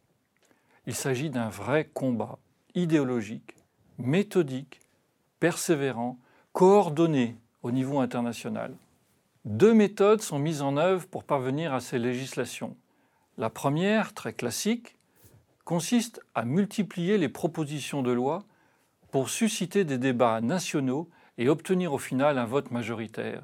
Il 0.85 0.93
s'agit 0.93 1.31
d'un 1.31 1.49
vrai 1.49 1.89
combat 1.93 2.37
idéologique, 2.75 3.55
méthodique, 3.97 4.79
persévérant, 5.39 6.17
coordonné 6.53 7.35
au 7.63 7.71
niveau 7.71 7.99
international. 7.99 8.73
Deux 9.45 9.73
méthodes 9.73 10.21
sont 10.21 10.39
mises 10.39 10.61
en 10.61 10.77
œuvre 10.77 11.07
pour 11.07 11.23
parvenir 11.23 11.73
à 11.73 11.79
ces 11.79 11.99
législations. 11.99 12.75
La 13.37 13.49
première, 13.49 14.13
très 14.13 14.33
classique, 14.33 14.95
consiste 15.63 16.21
à 16.33 16.45
multiplier 16.45 17.17
les 17.17 17.29
propositions 17.29 18.01
de 18.01 18.11
loi 18.11 18.43
pour 19.11 19.29
susciter 19.29 19.83
des 19.85 19.97
débats 19.97 20.41
nationaux 20.41 21.09
et 21.37 21.49
obtenir 21.49 21.93
au 21.93 21.97
final 21.97 22.37
un 22.37 22.45
vote 22.45 22.71
majoritaire. 22.71 23.41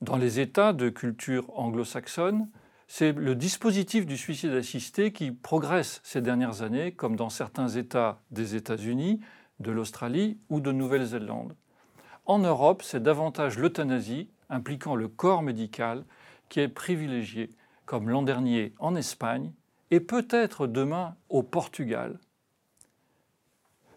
Dans 0.00 0.16
les 0.16 0.40
États 0.40 0.72
de 0.72 0.88
culture 0.88 1.46
anglo-saxonne, 1.58 2.48
c'est 2.86 3.12
le 3.12 3.34
dispositif 3.34 4.06
du 4.06 4.16
suicide 4.16 4.52
assisté 4.52 5.12
qui 5.12 5.30
progresse 5.30 6.00
ces 6.02 6.22
dernières 6.22 6.62
années, 6.62 6.92
comme 6.92 7.16
dans 7.16 7.30
certains 7.30 7.68
États 7.68 8.20
des 8.30 8.56
États-Unis, 8.56 9.20
de 9.60 9.70
l'Australie 9.70 10.38
ou 10.48 10.60
de 10.60 10.72
Nouvelle-Zélande. 10.72 11.54
En 12.26 12.38
Europe, 12.38 12.82
c'est 12.82 13.02
davantage 13.02 13.58
l'euthanasie 13.58 14.28
impliquant 14.50 14.94
le 14.94 15.08
corps 15.08 15.42
médical 15.42 16.04
qui 16.48 16.60
est 16.60 16.68
privilégié, 16.68 17.50
comme 17.86 18.08
l'an 18.08 18.22
dernier 18.22 18.74
en 18.78 18.94
Espagne 18.94 19.52
et 19.90 20.00
peut-être 20.00 20.66
demain 20.66 21.16
au 21.28 21.42
Portugal. 21.42 22.18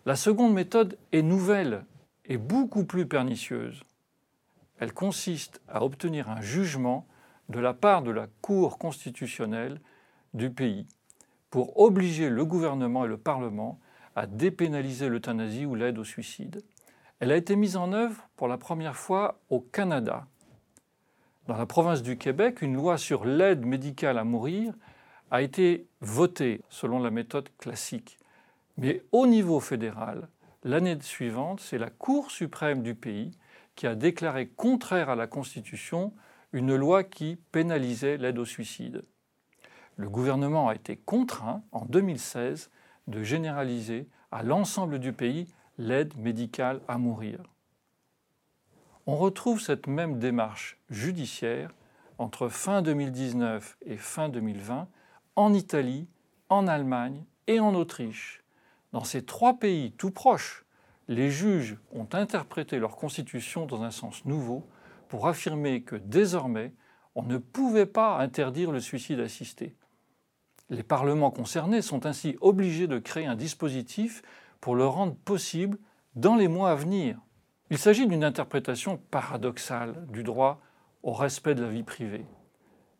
La 0.05 0.15
seconde 0.15 0.53
méthode 0.53 0.97
est 1.11 1.21
nouvelle 1.21 1.85
et 2.25 2.37
beaucoup 2.37 2.85
plus 2.85 3.05
pernicieuse. 3.05 3.83
Elle 4.79 4.93
consiste 4.93 5.61
à 5.67 5.83
obtenir 5.83 6.29
un 6.29 6.41
jugement 6.41 7.05
de 7.49 7.59
la 7.59 7.73
part 7.73 8.01
de 8.01 8.11
la 8.11 8.27
Cour 8.41 8.77
constitutionnelle 8.77 9.81
du 10.33 10.49
pays 10.49 10.87
pour 11.49 11.77
obliger 11.79 12.29
le 12.29 12.45
gouvernement 12.45 13.03
et 13.03 13.09
le 13.09 13.17
Parlement 13.17 13.79
à 14.15 14.27
dépénaliser 14.27 15.09
l'euthanasie 15.09 15.65
ou 15.65 15.75
l'aide 15.75 15.97
au 15.97 16.03
suicide. 16.03 16.63
Elle 17.19 17.31
a 17.31 17.37
été 17.37 17.55
mise 17.55 17.77
en 17.77 17.93
œuvre 17.93 18.27
pour 18.35 18.47
la 18.47 18.57
première 18.57 18.95
fois 18.95 19.39
au 19.49 19.59
Canada 19.59 20.25
dans 21.47 21.57
la 21.57 21.65
province 21.65 22.01
du 22.01 22.17
Québec, 22.17 22.61
une 22.61 22.75
loi 22.75 22.97
sur 22.97 23.25
l'aide 23.25 23.65
médicale 23.65 24.17
à 24.17 24.23
mourir 24.23 24.73
a 25.31 25.41
été 25.41 25.87
votée 25.99 26.61
selon 26.69 26.99
la 26.99 27.11
méthode 27.11 27.49
classique. 27.57 28.19
Mais 28.77 29.03
au 29.11 29.27
niveau 29.27 29.59
fédéral, 29.59 30.29
l'année 30.63 30.97
suivante, 31.01 31.59
c'est 31.59 31.77
la 31.77 31.89
Cour 31.89 32.31
suprême 32.31 32.83
du 32.83 32.95
pays 32.95 33.31
qui 33.75 33.87
a 33.87 33.95
déclaré 33.95 34.47
contraire 34.47 35.09
à 35.09 35.15
la 35.15 35.27
Constitution 35.27 36.13
une 36.53 36.75
loi 36.75 37.03
qui 37.03 37.37
pénalisait 37.51 38.17
l'aide 38.17 38.39
au 38.39 38.45
suicide. 38.45 39.03
Le 39.97 40.09
gouvernement 40.09 40.69
a 40.69 40.75
été 40.75 40.95
contraint, 40.95 41.63
en 41.71 41.85
2016, 41.85 42.69
de 43.07 43.23
généraliser 43.23 44.07
à 44.31 44.43
l'ensemble 44.43 44.99
du 44.99 45.13
pays 45.13 45.47
l'aide 45.77 46.15
médicale 46.17 46.81
à 46.87 46.97
mourir 46.97 47.51
on 49.07 49.15
retrouve 49.17 49.59
cette 49.59 49.87
même 49.87 50.19
démarche 50.19 50.77
judiciaire 50.89 51.73
entre 52.17 52.49
fin 52.49 52.81
2019 52.81 53.77
et 53.85 53.97
fin 53.97 54.29
2020 54.29 54.87
en 55.35 55.53
Italie, 55.53 56.07
en 56.49 56.67
Allemagne 56.67 57.25
et 57.47 57.59
en 57.59 57.73
Autriche. 57.73 58.43
Dans 58.91 59.03
ces 59.03 59.25
trois 59.25 59.57
pays 59.57 59.91
tout 59.93 60.11
proches, 60.11 60.65
les 61.07 61.31
juges 61.31 61.77
ont 61.91 62.07
interprété 62.13 62.77
leur 62.77 62.95
constitution 62.95 63.65
dans 63.65 63.83
un 63.83 63.91
sens 63.91 64.23
nouveau 64.25 64.67
pour 65.07 65.27
affirmer 65.27 65.81
que 65.81 65.95
désormais, 65.95 66.73
on 67.15 67.23
ne 67.23 67.37
pouvait 67.37 67.85
pas 67.85 68.17
interdire 68.19 68.71
le 68.71 68.79
suicide 68.79 69.19
assisté. 69.19 69.75
Les 70.71 70.83
parlements 70.83 71.31
concernés 71.31 71.81
sont 71.81 72.05
ainsi 72.05 72.37
obligés 72.39 72.87
de 72.87 72.97
créer 72.97 73.25
un 73.25 73.35
dispositif 73.35 74.21
pour 74.61 74.73
le 74.73 74.87
rendre 74.87 75.15
possible 75.15 75.77
dans 76.15 76.35
les 76.35 76.47
mois 76.47 76.71
à 76.71 76.75
venir. 76.75 77.19
Il 77.69 77.77
s'agit 77.77 78.07
d'une 78.07 78.23
interprétation 78.23 78.97
paradoxale 79.11 80.07
du 80.07 80.23
droit 80.23 80.61
au 81.03 81.11
respect 81.11 81.55
de 81.55 81.61
la 81.61 81.69
vie 81.69 81.83
privée. 81.83 82.25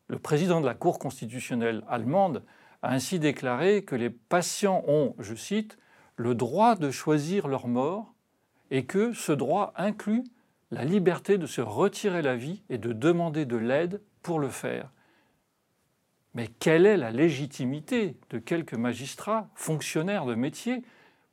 Le 0.10 0.20
président 0.20 0.60
de 0.60 0.66
la 0.66 0.74
Cour 0.74 1.00
constitutionnelle 1.00 1.84
allemande 1.88 2.44
a 2.82 2.92
ainsi 2.92 3.20
déclaré 3.20 3.86
que 3.86 3.96
les 3.96 4.10
patients 4.10 4.84
ont, 4.90 5.16
je 5.20 5.34
cite, 5.34 5.78
le 6.18 6.36
droit 6.36 6.76
de 6.76 6.92
choisir 6.92 7.48
leur 7.48 7.70
mort 7.70 8.14
et 8.70 8.86
que 8.86 9.14
ce 9.14 9.32
droit 9.32 9.72
inclut 9.78 10.26
la 10.72 10.84
liberté 10.84 11.38
de 11.38 11.46
se 11.46 11.62
retirer 11.62 12.22
la 12.22 12.36
vie 12.36 12.64
et 12.70 12.78
de 12.78 12.92
demander 12.92 13.46
de 13.46 13.56
l'aide 13.56 14.02
pour 14.22 14.40
le 14.40 14.50
faire. 14.50 14.92
Mais 16.34 16.48
quelle 16.48 16.86
est 16.86 16.98
la 16.98 17.12
légitimité 17.12 18.18
de 18.30 18.40
quelques 18.40 18.74
magistrats, 18.74 19.50
fonctionnaires 19.56 20.26
de 20.26 20.36
métier, 20.36 20.84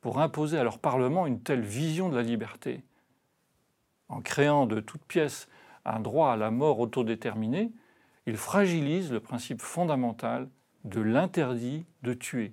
pour 0.01 0.19
imposer 0.19 0.59
à 0.59 0.65
leur 0.65 0.79
Parlement 0.79 1.27
une 1.27 1.43
telle 1.43 1.63
vision 1.63 2.09
de 2.09 2.17
la 2.17 2.23
liberté 2.23 2.83
en 4.09 4.21
créant 4.21 4.67
de 4.67 4.81
toutes 4.81 5.05
pièces 5.05 5.49
un 5.85 6.01
droit 6.01 6.33
à 6.33 6.37
la 6.37 6.51
mort 6.51 6.81
autodéterminée, 6.81 7.73
il 8.27 8.37
fragilise 8.37 9.11
le 9.11 9.21
principe 9.21 9.63
fondamental 9.63 10.49
de 10.85 11.01
l'interdit 11.01 11.87
de 12.03 12.15
tuer. 12.15 12.53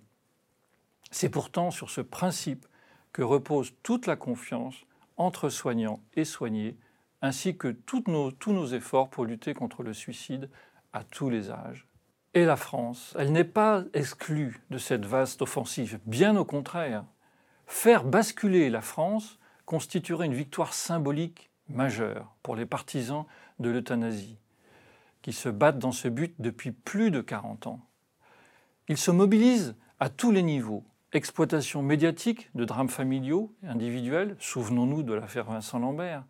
C'est 1.12 1.30
pourtant 1.30 1.72
sur 1.72 1.90
ce 1.90 2.02
principe 2.02 2.66
que 3.12 3.22
repose 3.22 3.74
toute 3.84 4.08
la 4.08 4.16
confiance 4.16 4.86
entre 5.18 5.50
soignants 5.50 6.02
et 6.16 6.26
soignés, 6.26 6.78
ainsi 7.22 7.58
que 7.58 7.70
tous 7.70 8.04
nos 8.08 8.66
efforts 8.68 9.10
pour 9.10 9.26
lutter 9.26 9.54
contre 9.54 9.84
le 9.84 9.94
suicide 9.94 10.50
à 10.94 11.04
tous 11.04 11.30
les 11.30 11.50
âges. 11.50 11.88
Et 12.36 12.44
la 12.44 12.58
France, 12.58 13.16
elle 13.18 13.32
n'est 13.32 13.46
pas 13.46 13.86
exclue 13.94 14.62
de 14.70 14.78
cette 14.78 15.06
vaste 15.06 15.42
offensive, 15.42 16.00
bien 16.06 16.36
au 16.36 16.44
contraire. 16.44 17.06
Faire 17.66 18.04
basculer 18.04 18.70
la 18.70 18.82
France 18.82 19.40
constituerait 19.66 20.26
une 20.26 20.34
victoire 20.34 20.74
symbolique 20.74 21.50
majeure 21.70 22.36
pour 22.44 22.58
les 22.58 22.66
partisans 22.66 23.24
de 23.60 23.70
l'euthanasie, 23.70 24.38
qui 25.22 25.32
se 25.32 25.48
battent 25.48 25.80
dans 25.80 25.94
ce 25.94 26.10
but 26.10 26.36
depuis 26.38 26.74
plus 26.74 27.10
de 27.10 27.22
40 27.22 27.68
ans. 27.68 27.80
Ils 28.90 28.98
se 28.98 29.12
mobilisent 29.12 29.78
à 30.02 30.10
tous 30.10 30.32
les 30.32 30.44
niveaux. 30.44 30.84
Exploitation 31.14 31.84
médiatique 31.84 32.50
de 32.54 32.66
drames 32.66 32.90
familiaux 32.90 33.56
et 33.64 33.68
individuels, 33.68 34.36
souvenons-nous 34.40 35.04
de 35.04 35.14
l'affaire 35.14 35.46
Vincent 35.46 35.80
Lambert, 35.80 36.26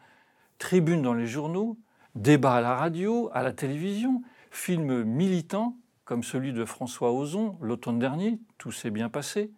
tribunes 0.59 1.01
dans 1.01 1.15
les 1.15 1.25
journaux, 1.25 1.79
débats 2.13 2.57
à 2.57 2.61
la 2.61 2.75
radio, 2.75 3.31
à 3.33 3.41
la 3.41 3.53
télévision, 3.53 4.21
films 4.51 5.03
militants 5.03 5.75
comme 6.05 6.23
celui 6.23 6.53
de 6.53 6.63
François 6.65 7.11
Ozon 7.11 7.57
l'automne 7.61 7.99
dernier, 7.99 8.39
tout 8.57 8.71
s'est 8.71 8.91
bien 8.91 9.09
passé, 9.09 9.51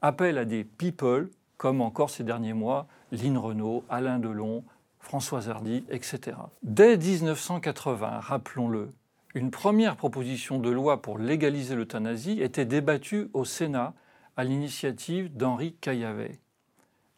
appel 0.00 0.38
à 0.38 0.44
des 0.44 0.64
people 0.64 1.30
comme 1.58 1.80
encore 1.80 2.10
ces 2.10 2.24
derniers 2.24 2.54
mois 2.54 2.88
Lynn 3.12 3.38
Renault, 3.38 3.84
Alain 3.88 4.18
Delon, 4.18 4.64
François 4.98 5.48
Hardy, 5.48 5.84
etc. 5.90 6.36
Dès 6.62 6.96
1980, 6.96 8.20
rappelons-le, 8.20 8.92
une 9.34 9.50
première 9.50 9.96
proposition 9.96 10.58
de 10.58 10.70
loi 10.70 11.00
pour 11.00 11.18
légaliser 11.18 11.74
l'euthanasie 11.74 12.40
était 12.40 12.64
débattue 12.64 13.28
au 13.32 13.44
Sénat 13.44 13.94
à 14.36 14.44
l'initiative 14.44 15.34
d'Henri 15.36 15.74
Caillavet. 15.80 16.40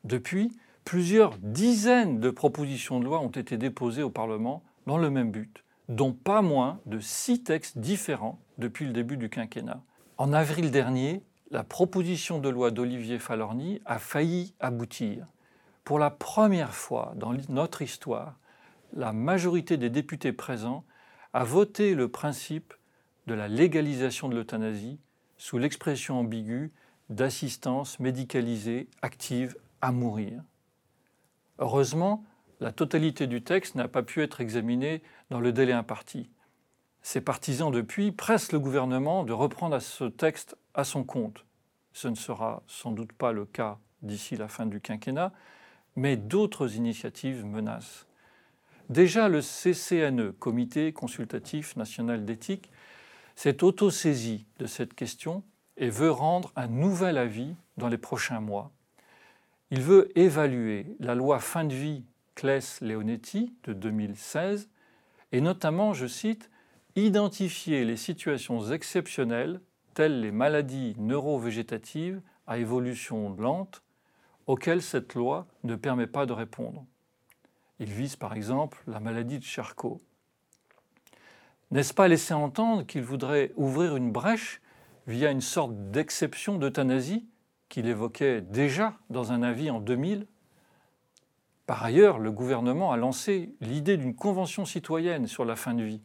Depuis, 0.04 0.52
plusieurs 0.84 1.38
dizaines 1.38 2.20
de 2.20 2.30
propositions 2.30 3.00
de 3.00 3.04
loi 3.04 3.20
ont 3.20 3.28
été 3.28 3.56
déposées 3.56 4.02
au 4.02 4.10
Parlement 4.10 4.62
dans 4.87 4.98
le 4.98 5.10
même 5.10 5.30
but, 5.30 5.63
dont 5.88 6.12
pas 6.12 6.42
moins 6.42 6.80
de 6.86 6.98
six 6.98 7.42
textes 7.42 7.78
différents 7.78 8.40
depuis 8.58 8.86
le 8.86 8.92
début 8.92 9.16
du 9.16 9.28
quinquennat. 9.28 9.82
En 10.16 10.32
avril 10.32 10.70
dernier, 10.70 11.22
la 11.50 11.64
proposition 11.64 12.38
de 12.38 12.48
loi 12.48 12.70
d'Olivier 12.70 13.18
Falorni 13.18 13.80
a 13.84 13.98
failli 13.98 14.54
aboutir. 14.60 15.26
Pour 15.84 15.98
la 15.98 16.10
première 16.10 16.74
fois 16.74 17.12
dans 17.16 17.34
notre 17.48 17.82
histoire, 17.82 18.38
la 18.92 19.12
majorité 19.12 19.76
des 19.76 19.90
députés 19.90 20.32
présents 20.32 20.84
a 21.32 21.44
voté 21.44 21.94
le 21.94 22.08
principe 22.08 22.74
de 23.26 23.34
la 23.34 23.48
légalisation 23.48 24.28
de 24.28 24.34
l'euthanasie 24.34 24.98
sous 25.36 25.58
l'expression 25.58 26.20
ambiguë 26.20 26.72
d'assistance 27.10 27.98
médicalisée 28.00 28.88
active 29.02 29.56
à 29.82 29.92
mourir. 29.92 30.42
Heureusement, 31.58 32.24
la 32.60 32.72
totalité 32.72 33.26
du 33.26 33.42
texte 33.42 33.74
n'a 33.74 33.88
pas 33.88 34.02
pu 34.02 34.22
être 34.22 34.40
examinée 34.40 35.02
dans 35.30 35.40
le 35.40 35.52
délai 35.52 35.72
imparti. 35.72 36.30
Ses 37.02 37.20
partisans 37.20 37.70
depuis 37.70 38.12
pressent 38.12 38.52
le 38.52 38.60
gouvernement 38.60 39.24
de 39.24 39.32
reprendre 39.32 39.78
ce 39.78 40.04
texte 40.04 40.56
à 40.72 40.84
son 40.84 41.04
compte. 41.04 41.44
Ce 41.92 42.08
ne 42.08 42.14
sera 42.14 42.62
sans 42.66 42.92
doute 42.92 43.12
pas 43.12 43.32
le 43.32 43.44
cas 43.44 43.78
d'ici 44.02 44.36
la 44.36 44.48
fin 44.48 44.66
du 44.66 44.80
quinquennat, 44.80 45.32
mais 45.96 46.16
d'autres 46.16 46.76
initiatives 46.76 47.44
menacent. 47.44 48.06
Déjà, 48.88 49.28
le 49.28 49.40
CCNE, 49.40 50.32
Comité 50.32 50.92
consultatif 50.92 51.76
national 51.76 52.24
d'éthique, 52.24 52.70
s'est 53.34 53.64
autosaisi 53.64 54.46
de 54.58 54.66
cette 54.66 54.94
question 54.94 55.42
et 55.76 55.88
veut 55.88 56.10
rendre 56.10 56.52
un 56.56 56.68
nouvel 56.68 57.18
avis 57.18 57.54
dans 57.76 57.88
les 57.88 57.98
prochains 57.98 58.40
mois. 58.40 58.70
Il 59.70 59.80
veut 59.80 60.16
évaluer 60.18 60.86
la 61.00 61.14
loi 61.14 61.40
fin 61.40 61.64
de 61.64 61.74
vie 61.74 62.04
Claes-Leonetti 62.34 63.54
de 63.64 63.72
2016 63.72 64.68
et 65.32 65.40
notamment, 65.40 65.94
je 65.94 66.06
cite, 66.06 66.50
identifier 66.96 67.84
les 67.84 67.96
situations 67.96 68.70
exceptionnelles 68.70 69.60
telles 69.94 70.20
les 70.20 70.30
maladies 70.30 70.94
neurovégétatives 70.98 72.20
à 72.46 72.58
évolution 72.58 73.34
lente 73.36 73.82
auxquelles 74.46 74.82
cette 74.82 75.14
loi 75.14 75.46
ne 75.62 75.74
permet 75.74 76.06
pas 76.06 76.26
de 76.26 76.32
répondre. 76.32 76.84
Il 77.80 77.90
vise 77.90 78.16
par 78.16 78.34
exemple 78.34 78.82
la 78.86 79.00
maladie 79.00 79.38
de 79.38 79.44
Charcot. 79.44 80.00
N'est-ce 81.70 81.94
pas 81.94 82.08
laisser 82.08 82.34
entendre 82.34 82.84
qu'il 82.86 83.02
voudrait 83.02 83.52
ouvrir 83.56 83.96
une 83.96 84.12
brèche 84.12 84.60
via 85.06 85.30
une 85.30 85.40
sorte 85.40 85.90
d'exception 85.90 86.58
d'euthanasie 86.58 87.26
qu'il 87.68 87.86
évoquait 87.88 88.40
déjà 88.40 88.96
dans 89.10 89.32
un 89.32 89.42
avis 89.42 89.70
en 89.70 89.80
2000 89.80 90.26
Par 91.66 91.83
ailleurs, 91.83 92.18
le 92.18 92.31
gouvernement 92.31 92.92
a 92.92 92.96
lancé 92.96 93.55
l'idée 93.61 93.96
d'une 93.96 94.14
convention 94.14 94.66
citoyenne 94.66 95.27
sur 95.27 95.44
la 95.44 95.57
fin 95.57 95.74
de 95.74 95.83
vie, 95.83 96.03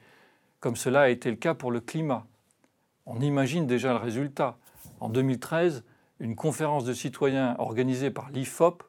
comme 0.60 0.76
cela 0.76 1.02
a 1.02 1.10
été 1.10 1.30
le 1.30 1.36
cas 1.36 1.54
pour 1.54 1.72
le 1.72 1.82
climat. 1.82 2.26
On 3.06 3.20
imagine 3.20 3.68
déjà 3.68 3.92
le 3.92 4.00
résultat. 4.00 4.58
En 5.00 5.10
2013, 5.10 5.84
une 6.20 6.36
conférence 6.36 6.86
de 6.86 6.94
citoyens 6.94 7.56
organisée 7.60 8.12
par 8.12 8.30
l'IFOP 8.30 8.84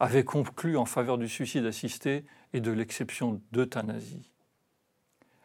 avait 0.00 0.24
conclu 0.24 0.76
en 0.76 0.84
faveur 0.84 1.18
du 1.18 1.28
suicide 1.28 1.64
assisté 1.64 2.24
et 2.52 2.60
de 2.60 2.70
l'exception 2.70 3.40
d'euthanasie. 3.52 4.32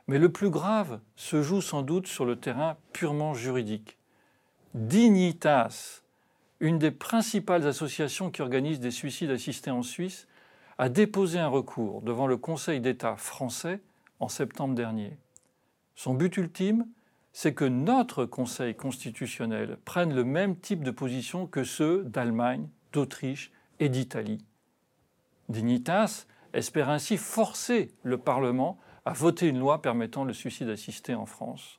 Mais 0.07 0.17
le 0.19 0.31
plus 0.31 0.49
grave 0.49 0.99
se 1.15 1.41
joue 1.41 1.61
sans 1.61 1.83
doute 1.83 2.07
sur 2.07 2.25
le 2.25 2.35
terrain 2.35 2.77
purement 2.91 3.33
juridique. 3.33 3.97
Dignitas, 4.73 6.01
une 6.59 6.79
des 6.79 6.91
principales 6.91 7.67
associations 7.67 8.29
qui 8.29 8.41
organisent 8.41 8.79
des 8.79 8.91
suicides 8.91 9.31
assistés 9.31 9.71
en 9.71 9.83
Suisse, 9.83 10.27
a 10.81 10.89
déposé 10.89 11.37
un 11.37 11.47
recours 11.47 12.01
devant 12.01 12.25
le 12.25 12.37
Conseil 12.37 12.81
d'État 12.81 13.15
français 13.15 13.81
en 14.19 14.27
septembre 14.27 14.73
dernier. 14.73 15.15
Son 15.93 16.15
but 16.15 16.35
ultime, 16.37 16.87
c'est 17.33 17.53
que 17.53 17.65
notre 17.65 18.25
Conseil 18.25 18.73
constitutionnel 18.73 19.77
prenne 19.85 20.11
le 20.11 20.23
même 20.23 20.55
type 20.55 20.83
de 20.83 20.89
position 20.89 21.45
que 21.45 21.63
ceux 21.63 22.03
d'Allemagne, 22.05 22.67
d'Autriche 22.93 23.51
et 23.79 23.89
d'Italie. 23.89 24.43
Dignitas 25.49 26.25
espère 26.53 26.89
ainsi 26.89 27.17
forcer 27.17 27.91
le 28.01 28.17
Parlement 28.17 28.79
à 29.05 29.13
voter 29.13 29.49
une 29.49 29.59
loi 29.59 29.83
permettant 29.83 30.23
le 30.23 30.33
suicide 30.33 30.69
assisté 30.69 31.13
en 31.13 31.27
France. 31.27 31.77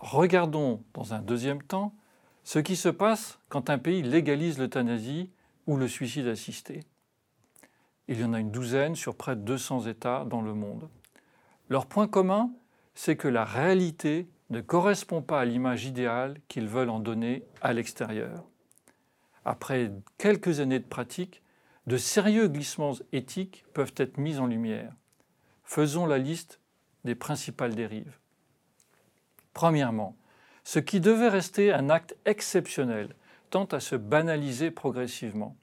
regardons 0.00 0.82
dans 0.94 1.12
un 1.12 1.20
deuxième 1.20 1.62
temps 1.62 1.94
ce 2.44 2.58
qui 2.58 2.76
se 2.76 2.90
passe 2.90 3.38
quand 3.48 3.70
un 3.70 3.78
pays 3.78 4.02
légalise 4.02 4.58
l'euthanasie 4.58 5.30
ou 5.66 5.76
le 5.76 5.88
suicide 5.88 6.26
assisté. 6.26 6.84
Il 8.06 8.20
y 8.20 8.24
en 8.24 8.34
a 8.34 8.40
une 8.40 8.50
douzaine 8.50 8.94
sur 8.94 9.16
près 9.16 9.34
de 9.34 9.40
200 9.40 9.86
États 9.86 10.24
dans 10.26 10.42
le 10.42 10.52
monde. 10.52 10.88
Leur 11.70 11.86
point 11.86 12.06
commun, 12.06 12.50
c'est 12.94 13.16
que 13.16 13.28
la 13.28 13.44
réalité 13.44 14.28
ne 14.50 14.60
correspond 14.60 15.22
pas 15.22 15.40
à 15.40 15.44
l'image 15.46 15.86
idéale 15.86 16.36
qu'ils 16.48 16.68
veulent 16.68 16.90
en 16.90 17.00
donner 17.00 17.44
à 17.62 17.72
l'extérieur. 17.72 18.44
Après 19.46 19.90
quelques 20.18 20.60
années 20.60 20.78
de 20.78 20.84
pratique, 20.84 21.42
de 21.86 21.96
sérieux 21.96 22.48
glissements 22.48 22.94
éthiques 23.12 23.64
peuvent 23.72 23.94
être 23.96 24.18
mis 24.18 24.38
en 24.38 24.46
lumière. 24.46 24.92
Faisons 25.64 26.06
la 26.06 26.18
liste 26.18 26.60
des 27.04 27.14
principales 27.14 27.74
dérives. 27.74 28.18
Premièrement, 29.54 30.16
ce 30.64 30.78
qui 30.78 31.00
devait 31.00 31.28
rester 31.28 31.72
un 31.72 31.90
acte 31.90 32.16
exceptionnel 32.24 33.14
tend 33.50 33.66
à 33.66 33.80
se 33.80 33.96
banaliser 33.96 34.70
progressivement. 34.70 35.56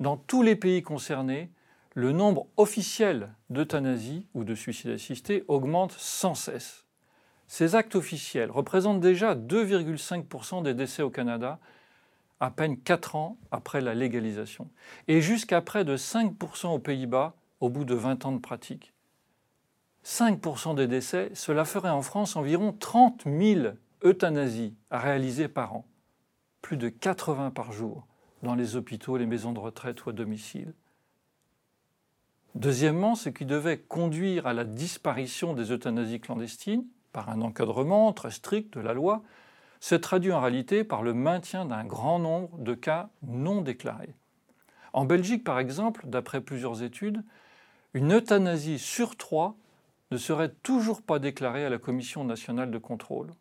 Dans 0.00 0.16
tous 0.16 0.42
les 0.42 0.56
pays 0.56 0.82
concernés, 0.82 1.50
le 1.94 2.12
nombre 2.12 2.46
officiel 2.56 3.30
d'euthanasie 3.50 4.26
ou 4.34 4.44
de 4.44 4.54
suicide 4.54 4.90
assisté 4.90 5.44
augmente 5.48 5.92
sans 5.92 6.34
cesse. 6.34 6.84
Ces 7.46 7.74
actes 7.74 7.94
officiels 7.94 8.50
représentent 8.50 9.00
déjà 9.00 9.34
2,5% 9.34 10.62
des 10.62 10.74
décès 10.74 11.02
au 11.02 11.10
Canada 11.10 11.58
à 12.40 12.50
peine 12.50 12.76
4 12.76 13.16
ans 13.16 13.38
après 13.50 13.80
la 13.80 13.94
légalisation, 13.94 14.68
et 15.06 15.20
jusqu'à 15.20 15.60
près 15.60 15.84
de 15.84 15.96
5% 15.96 16.68
aux 16.68 16.78
Pays-Bas 16.78 17.34
au 17.60 17.68
bout 17.68 17.84
de 17.84 17.94
20 17.94 18.26
ans 18.26 18.32
de 18.32 18.40
pratique. 18.40 18.92
5% 20.04 20.74
des 20.74 20.86
décès, 20.86 21.30
cela 21.34 21.64
ferait 21.64 21.90
en 21.90 22.02
France 22.02 22.36
environ 22.36 22.72
30 22.72 23.24
000 23.24 23.74
euthanasies 24.04 24.76
à 24.90 24.98
réaliser 24.98 25.48
par 25.48 25.74
an, 25.74 25.86
plus 26.62 26.76
de 26.76 26.88
80 26.88 27.50
par 27.50 27.72
jour 27.72 28.06
dans 28.42 28.54
les 28.54 28.76
hôpitaux, 28.76 29.16
les 29.16 29.26
maisons 29.26 29.52
de 29.52 29.58
retraite 29.58 30.04
ou 30.04 30.10
à 30.10 30.12
domicile. 30.12 30.74
Deuxièmement, 32.54 33.16
ce 33.16 33.30
qui 33.30 33.46
devait 33.46 33.78
conduire 33.78 34.46
à 34.46 34.52
la 34.52 34.64
disparition 34.64 35.54
des 35.54 35.72
euthanasies 35.72 36.20
clandestines, 36.20 36.84
par 37.12 37.30
un 37.30 37.40
encadrement 37.40 38.12
très 38.12 38.30
strict 38.30 38.74
de 38.74 38.80
la 38.80 38.92
loi, 38.92 39.22
se 39.80 39.94
traduit 39.94 40.32
en 40.32 40.40
réalité 40.40 40.84
par 40.84 41.02
le 41.02 41.14
maintien 41.14 41.64
d'un 41.64 41.84
grand 41.84 42.18
nombre 42.18 42.58
de 42.58 42.74
cas 42.74 43.10
non 43.22 43.60
déclarés. 43.60 44.14
En 44.92 45.04
Belgique, 45.04 45.44
par 45.44 45.58
exemple, 45.58 46.06
d'après 46.06 46.40
plusieurs 46.40 46.82
études, 46.82 47.24
une 47.92 48.14
euthanasie 48.14 48.78
sur 48.78 49.16
trois 49.16 49.56
ne 50.10 50.16
serait 50.16 50.52
toujours 50.62 51.02
pas 51.02 51.18
déclarée 51.18 51.64
à 51.64 51.70
la 51.70 51.78
Commission 51.78 52.24
nationale 52.24 52.70
de 52.70 52.78
contrôle. 52.78 53.32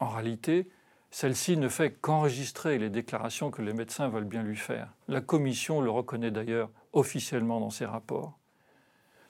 En 0.00 0.08
réalité, 0.08 0.68
celle-ci 1.10 1.56
ne 1.56 1.68
fait 1.68 1.90
qu'enregistrer 1.90 2.78
les 2.78 2.90
déclarations 2.90 3.50
que 3.50 3.62
les 3.62 3.72
médecins 3.72 4.08
veulent 4.08 4.24
bien 4.24 4.42
lui 4.42 4.56
faire. 4.56 4.92
La 5.08 5.20
Commission 5.20 5.80
le 5.80 5.90
reconnaît 5.90 6.30
d'ailleurs 6.30 6.70
officiellement 6.92 7.60
dans 7.60 7.70
ses 7.70 7.84
rapports. 7.84 8.38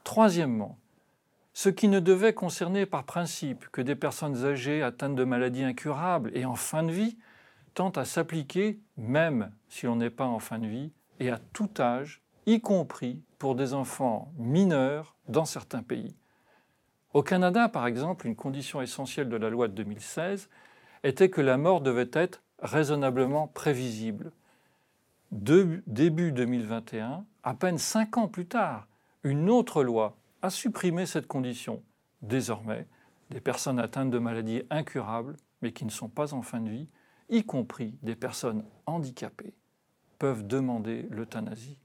Troisièmement, 0.05 0.79
ce 1.53 1.69
qui 1.69 1.89
ne 1.89 2.01
devait 2.01 2.33
concerner 2.33 2.87
par 2.87 3.05
principe 3.05 3.69
que 3.71 3.83
des 3.83 3.97
personnes 3.97 4.45
âgées 4.45 4.83
atteintes 4.83 5.17
de 5.17 5.25
maladies 5.25 5.65
incurables 5.65 6.31
et 6.35 6.45
en 6.45 6.55
fin 6.55 6.83
de 6.83 6.93
vie, 6.93 7.19
tend 7.75 7.91
à 7.91 8.05
s'appliquer 8.05 8.81
même 8.97 9.53
si 9.69 9.87
l'on 9.87 9.97
n'est 9.97 10.11
pas 10.11 10.27
en 10.27 10.39
fin 10.39 10.59
de 10.59 10.67
vie 10.67 10.93
et 11.19 11.31
à 11.31 11.39
tout 11.53 11.71
âge, 11.79 12.23
y 12.47 12.61
compris 12.61 13.23
pour 13.39 13.55
des 13.55 13.75
enfants 13.75 14.33
mineurs 14.39 15.17
dans 15.29 15.45
certains 15.45 15.83
pays. 15.83 16.17
Au 17.13 17.23
Canada, 17.25 17.69
par 17.69 17.89
exemple, 17.89 18.29
une 18.29 18.37
condition 18.37 18.81
essentielle 18.81 19.29
de 19.29 19.37
la 19.37 19.51
loi 19.51 19.67
de 19.67 19.73
2016 19.75 20.49
était 21.03 21.29
que 21.29 21.41
la 21.41 21.57
mort 21.57 21.81
devait 21.81 22.11
être 22.13 22.41
raisonnablement 22.61 23.49
prévisible. 23.49 24.31
début 25.33 26.33
2021, 26.33 27.25
à 27.43 27.55
peine 27.55 27.79
cinq 27.79 28.17
ans 28.17 28.29
plus 28.29 28.47
tard, 28.47 28.87
une 29.25 29.51
autre 29.51 29.83
loi 29.83 30.17
a 30.43 30.51
supprimé 30.51 31.05
cette 31.05 31.27
condition. 31.27 31.83
Désormais, 32.23 32.87
des 33.31 33.41
personnes 33.41 33.81
atteintes 33.81 34.11
de 34.11 34.19
maladies 34.19 34.63
incurables, 34.71 35.37
mais 35.63 35.73
qui 35.73 35.85
ne 35.85 35.91
sont 35.91 36.09
pas 36.09 36.33
en 36.33 36.43
fin 36.43 36.61
de 36.61 36.71
vie, 36.71 36.89
y 37.29 37.43
compris 37.43 37.99
des 38.03 38.15
personnes 38.15 38.65
handicapées, 38.87 39.55
peuvent 40.19 40.47
demander 40.47 41.09
l'euthanasie. 41.11 41.79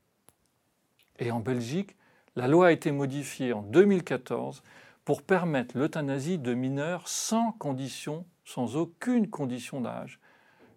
Et 1.18 1.32
en 1.32 1.40
Belgique, 1.40 1.96
la 2.36 2.48
loi 2.48 2.68
a 2.68 2.72
été 2.72 2.92
modifiée 2.92 3.54
en 3.54 3.62
2014 3.64 4.62
pour 5.06 5.22
permettre 5.22 5.78
l'euthanasie 5.78 6.40
de 6.40 6.54
mineurs 6.56 7.08
sans 7.08 7.52
condition, 7.54 8.26
sans 8.44 8.76
aucune 8.76 9.30
condition 9.30 9.80
d'âge. 9.80 10.20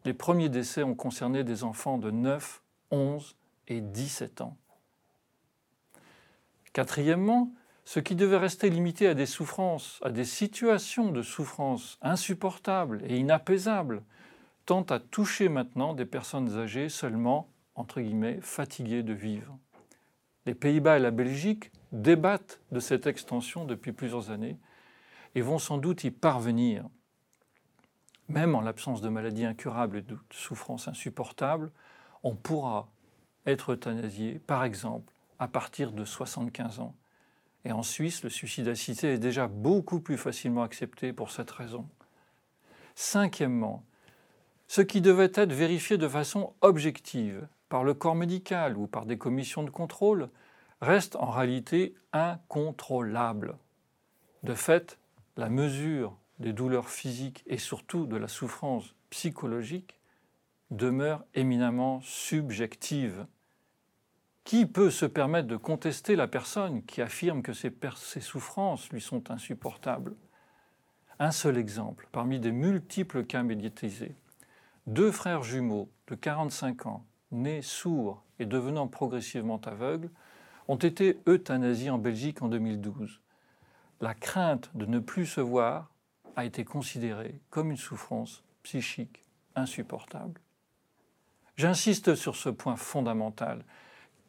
Les 0.04 0.12
premiers 0.12 0.50
décès 0.50 0.82
ont 0.82 0.94
concerné 0.94 1.44
des 1.44 1.64
enfants 1.64 1.98
de 1.98 2.10
9, 2.10 2.62
11 2.90 3.36
et 3.68 3.80
17 3.80 4.42
ans. 4.42 4.56
Quatrièmement, 6.74 7.52
ce 7.86 8.00
qui 8.00 8.14
devait 8.14 8.36
rester 8.36 8.68
limité 8.68 9.08
à 9.08 9.14
des 9.14 9.26
souffrances, 9.26 9.98
à 10.02 10.10
des 10.10 10.24
situations 10.24 11.10
de 11.10 11.22
souffrance 11.22 11.98
insupportables 12.02 13.02
et 13.06 13.16
inapaisables, 13.16 14.02
tend 14.66 14.82
à 14.82 15.00
toucher 15.00 15.48
maintenant 15.48 15.94
des 15.94 16.04
personnes 16.04 16.58
âgées 16.58 16.90
seulement, 16.90 17.48
entre 17.74 18.02
guillemets, 18.02 18.40
fatiguées 18.42 19.02
de 19.02 19.14
vivre. 19.14 19.58
Les 20.44 20.54
Pays-Bas 20.54 20.98
et 20.98 21.00
la 21.00 21.10
Belgique 21.10 21.72
débattent 21.92 22.60
de 22.72 22.80
cette 22.80 23.06
extension 23.06 23.64
depuis 23.64 23.92
plusieurs 23.92 24.30
années 24.30 24.58
et 25.34 25.40
vont 25.40 25.58
sans 25.58 25.78
doute 25.78 26.04
y 26.04 26.10
parvenir. 26.10 26.84
Même 28.28 28.54
en 28.54 28.60
l'absence 28.60 29.00
de 29.00 29.08
maladies 29.08 29.46
incurables 29.46 29.98
et 29.98 30.02
de 30.02 30.18
souffrances 30.30 30.88
insupportables, 30.88 31.70
on 32.22 32.34
pourra 32.34 32.88
être 33.46 33.72
euthanasié, 33.72 34.40
par 34.46 34.64
exemple, 34.64 35.12
à 35.38 35.48
partir 35.48 35.92
de 35.92 36.04
75 36.04 36.80
ans. 36.80 36.94
Et 37.64 37.72
en 37.72 37.82
Suisse, 37.82 38.22
le 38.22 38.30
suicide 38.30 38.68
assisté 38.68 39.14
est 39.14 39.18
déjà 39.18 39.46
beaucoup 39.46 40.00
plus 40.00 40.18
facilement 40.18 40.62
accepté 40.62 41.12
pour 41.12 41.30
cette 41.30 41.50
raison. 41.50 41.88
Cinquièmement, 42.94 43.84
ce 44.66 44.82
qui 44.82 45.00
devait 45.00 45.32
être 45.34 45.52
vérifié 45.52 45.96
de 45.96 46.08
façon 46.08 46.52
objective 46.60 47.48
par 47.68 47.84
le 47.84 47.94
corps 47.94 48.14
médical 48.14 48.76
ou 48.76 48.86
par 48.86 49.06
des 49.06 49.18
commissions 49.18 49.62
de 49.62 49.70
contrôle 49.70 50.28
reste 50.80 51.16
en 51.16 51.30
réalité 51.30 51.94
incontrôlable. 52.12 53.56
De 54.42 54.54
fait, 54.54 54.98
la 55.36 55.48
mesure 55.48 56.16
des 56.38 56.52
douleurs 56.52 56.88
physiques 56.88 57.42
et 57.46 57.58
surtout 57.58 58.06
de 58.06 58.16
la 58.16 58.28
souffrance 58.28 58.94
psychologique 59.10 59.98
demeure 60.70 61.24
éminemment 61.34 62.00
subjective. 62.02 63.26
Qui 64.44 64.66
peut 64.66 64.90
se 64.90 65.06
permettre 65.06 65.48
de 65.48 65.56
contester 65.56 66.16
la 66.16 66.28
personne 66.28 66.82
qui 66.84 67.02
affirme 67.02 67.42
que 67.42 67.52
ses, 67.52 67.72
souffrances 68.20 68.90
lui 68.90 69.00
sont 69.00 69.30
insupportables? 69.30 70.14
Un 71.18 71.32
seul 71.32 71.58
exemple, 71.58 72.08
parmi 72.12 72.38
des 72.38 72.52
multiples 72.52 73.24
cas 73.24 73.42
médiatisés 73.42 74.14
deux 74.88 75.12
frères 75.12 75.42
jumeaux 75.42 75.90
de 76.06 76.14
45 76.14 76.86
ans, 76.86 77.04
nés 77.30 77.60
sourds 77.60 78.24
et 78.38 78.46
devenant 78.46 78.88
progressivement 78.88 79.60
aveugles, 79.66 80.10
ont 80.68 80.76
été 80.76 81.18
euthanasiés 81.26 81.90
en 81.90 81.98
Belgique 81.98 82.42
en 82.42 82.48
2012. 82.48 83.20
La 84.00 84.14
crainte 84.14 84.70
de 84.74 84.86
ne 84.86 84.98
plus 84.98 85.26
se 85.26 85.40
voir 85.40 85.90
a 86.36 86.44
été 86.44 86.64
considérée 86.64 87.40
comme 87.50 87.70
une 87.70 87.76
souffrance 87.76 88.44
psychique 88.62 89.24
insupportable. 89.56 90.40
J'insiste 91.56 92.14
sur 92.14 92.36
ce 92.36 92.48
point 92.48 92.76
fondamental. 92.76 93.64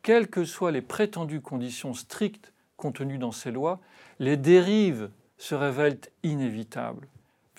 Quelles 0.01 0.29
que 0.29 0.45
soient 0.45 0.71
les 0.71 0.81
prétendues 0.81 1.41
conditions 1.41 1.93
strictes 1.93 2.53
contenues 2.77 3.19
dans 3.19 3.31
ces 3.31 3.51
lois, 3.51 3.79
les 4.17 4.37
dérives 4.37 5.11
se 5.37 5.53
révèlent 5.53 5.99
inévitables 6.23 7.07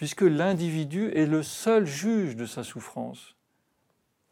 puisque 0.01 0.23
l'individu 0.23 1.11
est 1.15 1.27
le 1.27 1.43
seul 1.43 1.85
juge 1.85 2.35
de 2.35 2.47
sa 2.47 2.65
souffrance. 2.65 3.37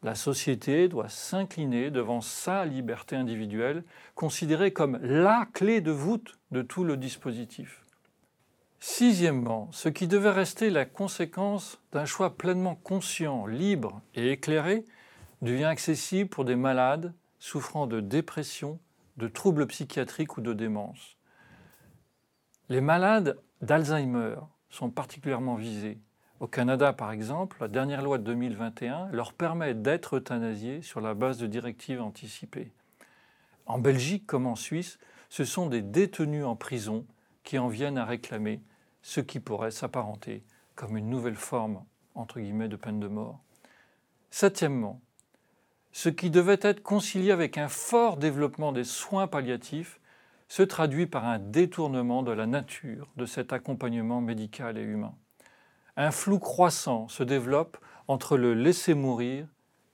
La 0.02 0.14
société 0.14 0.88
doit 0.88 1.08
s'incliner 1.08 1.90
devant 1.90 2.20
sa 2.20 2.64
liberté 2.64 3.16
individuelle, 3.16 3.84
considérée 4.14 4.72
comme 4.72 4.98
la 5.02 5.48
clé 5.52 5.80
de 5.80 5.90
voûte 5.90 6.38
de 6.50 6.62
tout 6.62 6.84
le 6.84 6.96
dispositif. 6.96 7.84
Sixièmement, 8.78 9.68
ce 9.72 9.88
qui 9.88 10.06
devait 10.06 10.30
rester 10.30 10.70
la 10.70 10.84
conséquence 10.84 11.80
d'un 11.90 12.04
choix 12.04 12.36
pleinement 12.36 12.76
conscient, 12.76 13.46
libre 13.46 14.00
et 14.14 14.30
éclairé 14.30 14.84
devient 15.42 15.64
accessible 15.64 16.30
pour 16.30 16.44
des 16.44 16.56
malades 16.56 17.12
souffrant 17.40 17.88
de 17.88 18.00
dépression, 18.00 18.78
de 19.16 19.26
troubles 19.26 19.66
psychiatriques 19.66 20.36
ou 20.36 20.40
de 20.40 20.52
démence. 20.52 21.16
Les 22.68 22.80
malades 22.80 23.36
d'Alzheimer, 23.62 24.36
sont 24.70 24.90
particulièrement 24.90 25.56
visés. 25.56 25.98
Au 26.40 26.46
Canada, 26.46 26.92
par 26.92 27.10
exemple, 27.10 27.56
la 27.60 27.66
dernière 27.66 28.00
loi 28.00 28.18
de 28.18 28.22
2021 28.22 29.08
leur 29.10 29.32
permet 29.32 29.74
d'être 29.74 30.18
euthanasiés 30.18 30.82
sur 30.82 31.00
la 31.00 31.14
base 31.14 31.38
de 31.38 31.48
directives 31.48 32.00
anticipées. 32.00 32.70
En 33.66 33.78
Belgique 33.78 34.24
comme 34.24 34.46
en 34.46 34.54
Suisse, 34.54 35.00
ce 35.30 35.44
sont 35.44 35.66
des 35.66 35.82
détenus 35.82 36.44
en 36.44 36.54
prison 36.54 37.04
qui 37.42 37.58
en 37.58 37.66
viennent 37.66 37.98
à 37.98 38.04
réclamer 38.04 38.62
ce 39.02 39.20
qui 39.20 39.40
pourrait 39.40 39.72
s'apparenter 39.72 40.44
comme 40.76 40.96
une 40.96 41.10
nouvelle 41.10 41.34
forme, 41.34 41.82
de 42.14 42.76
peine 42.76 43.00
de 43.00 43.08
mort. 43.08 43.40
Septièmement, 44.30 45.00
ce 45.90 46.08
qui 46.08 46.30
devait 46.30 46.60
être 46.62 46.82
concilié 46.82 47.32
avec 47.32 47.58
un 47.58 47.68
fort 47.68 48.16
développement 48.16 48.70
des 48.70 48.84
soins 48.84 49.26
palliatifs 49.26 49.98
se 50.46 50.62
traduit 50.62 51.06
par 51.06 51.24
un 51.24 51.38
détournement 51.40 52.22
de 52.22 52.30
la 52.30 52.46
nature 52.46 53.08
de 53.16 53.26
cet 53.26 53.52
accompagnement 53.52 54.20
médical 54.20 54.78
et 54.78 54.82
humain. 54.82 55.14
Un 56.00 56.12
flou 56.12 56.38
croissant 56.38 57.08
se 57.08 57.24
développe 57.24 57.76
entre 58.06 58.36
le 58.36 58.54
laisser 58.54 58.94
mourir 58.94 59.48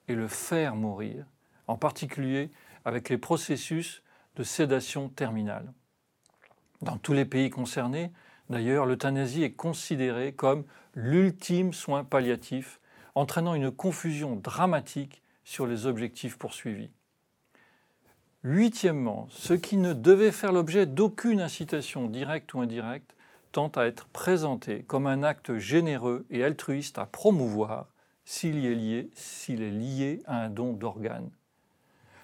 et 0.06 0.14
le 0.14 0.28
faire 0.28 0.76
mourir, 0.76 1.24
en 1.66 1.78
particulier 1.78 2.50
avec 2.84 3.08
les 3.08 3.16
processus 3.16 4.02
de 4.36 4.42
sédation 4.42 5.08
terminale. 5.08 5.72
Dans 6.82 6.98
tous 6.98 7.14
les 7.14 7.24
pays 7.24 7.48
concernés, 7.48 8.12
d'ailleurs, 8.50 8.84
l'euthanasie 8.84 9.44
est 9.44 9.54
considérée 9.54 10.34
comme 10.34 10.66
l'ultime 10.94 11.72
soin 11.72 12.04
palliatif, 12.04 12.80
entraînant 13.14 13.54
une 13.54 13.70
confusion 13.70 14.36
dramatique 14.36 15.22
sur 15.42 15.66
les 15.66 15.86
objectifs 15.86 16.36
poursuivis. 16.36 16.90
Huitièmement, 18.42 19.26
ce 19.30 19.54
qui 19.54 19.78
ne 19.78 19.94
devait 19.94 20.32
faire 20.32 20.52
l'objet 20.52 20.84
d'aucune 20.84 21.40
incitation 21.40 22.08
directe 22.08 22.52
ou 22.52 22.60
indirecte 22.60 23.13
tend 23.54 23.68
à 23.76 23.84
être 23.84 24.08
présenté 24.08 24.82
comme 24.82 25.06
un 25.06 25.22
acte 25.22 25.58
généreux 25.58 26.26
et 26.28 26.42
altruiste 26.42 26.98
à 26.98 27.06
promouvoir 27.06 27.86
s'il 28.24 28.66
est 28.66 28.74
lié, 28.74 29.10
est 29.48 29.70
lié 29.70 30.22
à 30.26 30.42
un 30.42 30.50
don 30.50 30.72
d'organes. 30.72 31.30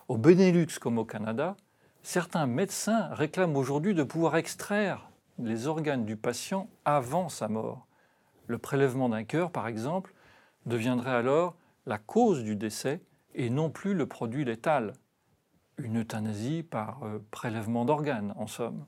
Au 0.08 0.18
Benelux 0.18 0.80
comme 0.80 0.98
au 0.98 1.04
Canada, 1.04 1.56
certains 2.02 2.46
médecins 2.46 3.06
réclament 3.12 3.56
aujourd'hui 3.56 3.94
de 3.94 4.02
pouvoir 4.02 4.34
extraire 4.34 5.08
les 5.38 5.68
organes 5.68 6.04
du 6.04 6.16
patient 6.16 6.68
avant 6.84 7.28
sa 7.28 7.46
mort. 7.46 7.86
Le 8.48 8.58
prélèvement 8.58 9.08
d'un 9.08 9.22
cœur, 9.22 9.52
par 9.52 9.68
exemple, 9.68 10.12
deviendrait 10.66 11.14
alors 11.14 11.54
la 11.86 11.98
cause 11.98 12.42
du 12.42 12.56
décès 12.56 13.02
et 13.36 13.50
non 13.50 13.70
plus 13.70 13.94
le 13.94 14.06
produit 14.06 14.44
létal 14.44 14.94
une 15.78 16.00
euthanasie 16.00 16.64
par 16.64 17.04
euh, 17.04 17.20
prélèvement 17.30 17.84
d'organes, 17.84 18.34
en 18.36 18.48
somme. 18.48 18.84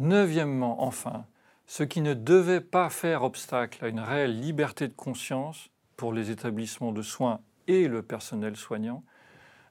Neuvièmement, 0.00 0.84
enfin, 0.84 1.26
ce 1.66 1.82
qui 1.82 2.02
ne 2.02 2.14
devait 2.14 2.60
pas 2.60 2.88
faire 2.88 3.24
obstacle 3.24 3.84
à 3.84 3.88
une 3.88 3.98
réelle 3.98 4.38
liberté 4.38 4.86
de 4.86 4.92
conscience 4.92 5.70
pour 5.96 6.12
les 6.12 6.30
établissements 6.30 6.92
de 6.92 7.02
soins 7.02 7.40
et 7.66 7.88
le 7.88 8.02
personnel 8.02 8.54
soignant, 8.54 9.02